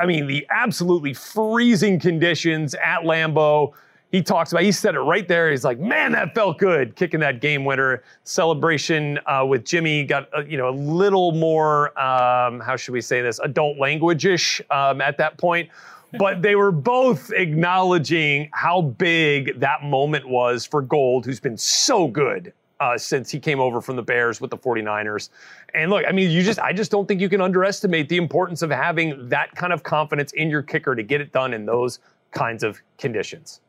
I 0.00 0.06
mean, 0.06 0.26
the 0.26 0.46
absolutely 0.48 1.12
freezing 1.12 2.00
conditions 2.00 2.74
at 2.76 3.02
Lambeau? 3.02 3.74
he 4.10 4.22
talks 4.22 4.52
about. 4.52 4.62
He 4.62 4.72
said 4.72 4.94
it 4.94 5.00
right 5.00 5.28
there. 5.28 5.50
He's 5.50 5.64
like, 5.64 5.78
"Man, 5.78 6.12
that 6.12 6.34
felt 6.34 6.56
good, 6.56 6.96
kicking 6.96 7.20
that 7.20 7.40
game 7.40 7.64
winner." 7.64 8.02
Celebration 8.22 9.18
uh, 9.26 9.44
with 9.44 9.64
Jimmy 9.64 10.04
got 10.04 10.28
uh, 10.32 10.44
you 10.44 10.56
know 10.56 10.68
a 10.68 10.70
little 10.70 11.32
more. 11.32 11.88
Um, 12.00 12.60
how 12.60 12.76
should 12.76 12.92
we 12.92 13.00
say 13.00 13.20
this? 13.20 13.40
Adult 13.40 13.76
language 13.76 14.24
ish 14.24 14.62
um, 14.70 15.00
at 15.00 15.18
that 15.18 15.36
point. 15.36 15.68
But 16.16 16.42
they 16.42 16.54
were 16.54 16.70
both 16.70 17.32
acknowledging 17.32 18.48
how 18.52 18.82
big 18.82 19.58
that 19.58 19.82
moment 19.82 20.28
was 20.28 20.64
for 20.64 20.80
Gold, 20.80 21.26
who's 21.26 21.40
been 21.40 21.58
so 21.58 22.06
good 22.06 22.52
uh, 22.84 22.98
since 22.98 23.30
he 23.30 23.40
came 23.40 23.60
over 23.60 23.80
from 23.80 23.96
the 23.96 24.02
Bears 24.02 24.40
with 24.40 24.50
the 24.50 24.58
49ers. 24.58 25.30
And 25.74 25.90
look, 25.90 26.04
I 26.06 26.12
mean, 26.12 26.30
you 26.30 26.42
just, 26.42 26.58
I 26.58 26.72
just 26.72 26.90
don't 26.90 27.08
think 27.08 27.20
you 27.20 27.30
can 27.30 27.40
underestimate 27.40 28.10
the 28.10 28.18
importance 28.18 28.60
of 28.60 28.70
having 28.70 29.28
that 29.30 29.54
kind 29.54 29.72
of 29.72 29.82
confidence 29.82 30.32
in 30.32 30.50
your 30.50 30.62
kicker 30.62 30.94
to 30.94 31.02
get 31.02 31.20
it 31.20 31.32
done 31.32 31.54
in 31.54 31.64
those 31.64 31.98
kinds 32.32 32.62
of 32.62 32.78
conditions. 32.98 33.60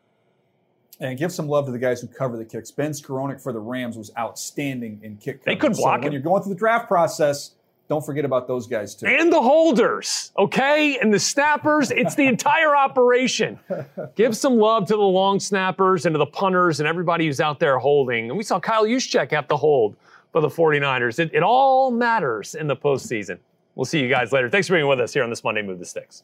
And 1.00 1.18
give 1.18 1.32
some 1.32 1.48
love 1.48 1.66
to 1.66 1.72
the 1.72 1.80
guys 1.80 2.02
who 2.02 2.08
cover 2.08 2.38
the 2.38 2.46
kicks. 2.46 2.72
Ben 2.72 2.92
Skowronek 2.92 3.42
for 3.42 3.54
the 3.54 3.60
Rams 3.60 3.98
was 3.98 4.12
outstanding 4.18 5.00
in 5.02 5.18
kick. 5.18 5.44
They 5.44 5.56
could 5.56 5.74
block 5.74 6.00
so 6.00 6.04
when 6.04 6.08
him. 6.08 6.14
you're 6.14 6.22
going 6.22 6.44
through 6.44 6.54
the 6.54 6.60
draft 6.60 6.88
process. 6.88 7.52
Don't 7.88 8.04
forget 8.04 8.26
about 8.26 8.48
those 8.48 8.66
guys 8.66 8.96
too. 8.96 9.06
And 9.06 9.32
the 9.32 9.42
holders, 9.42 10.32
okay? 10.38 10.98
And 10.98 11.14
the 11.14 11.20
snappers, 11.20 11.92
it's 11.92 12.16
the 12.16 12.26
entire 12.26 12.76
operation. 12.76 13.60
Give 14.16 14.36
some 14.36 14.58
love 14.58 14.88
to 14.88 14.96
the 14.96 15.02
long 15.02 15.40
snappers 15.40 16.08
and 16.08 16.14
to 16.16 16.18
the 16.18 16.26
punters 16.26 16.80
and 16.80 16.88
everybody 16.88 17.28
who's 17.28 17.40
out 17.40 17.60
there 17.60 17.78
holding. 17.78 18.30
And 18.30 18.38
we 18.38 18.44
saw 18.44 18.60
Kyle 18.60 18.86
Juszczyk 18.86 19.30
have 19.32 19.48
to 19.50 19.58
hold 19.58 19.96
for 20.32 20.42
the 20.42 20.50
49ers. 20.50 21.20
It, 21.20 21.32
it 21.34 21.44
all 21.44 21.92
matters 21.92 22.56
in 22.56 22.66
the 22.68 22.76
postseason. 22.76 23.38
We'll 23.76 23.86
see 23.86 24.00
you 24.00 24.10
guys 24.10 24.32
later. 24.32 24.50
Thanks 24.50 24.68
for 24.68 24.74
being 24.74 24.88
with 24.88 25.00
us 25.00 25.14
here 25.14 25.24
on 25.24 25.30
this 25.30 25.44
Monday 25.44 25.62
Move 25.62 25.80
the 25.80 25.86
Sticks. 25.86 26.24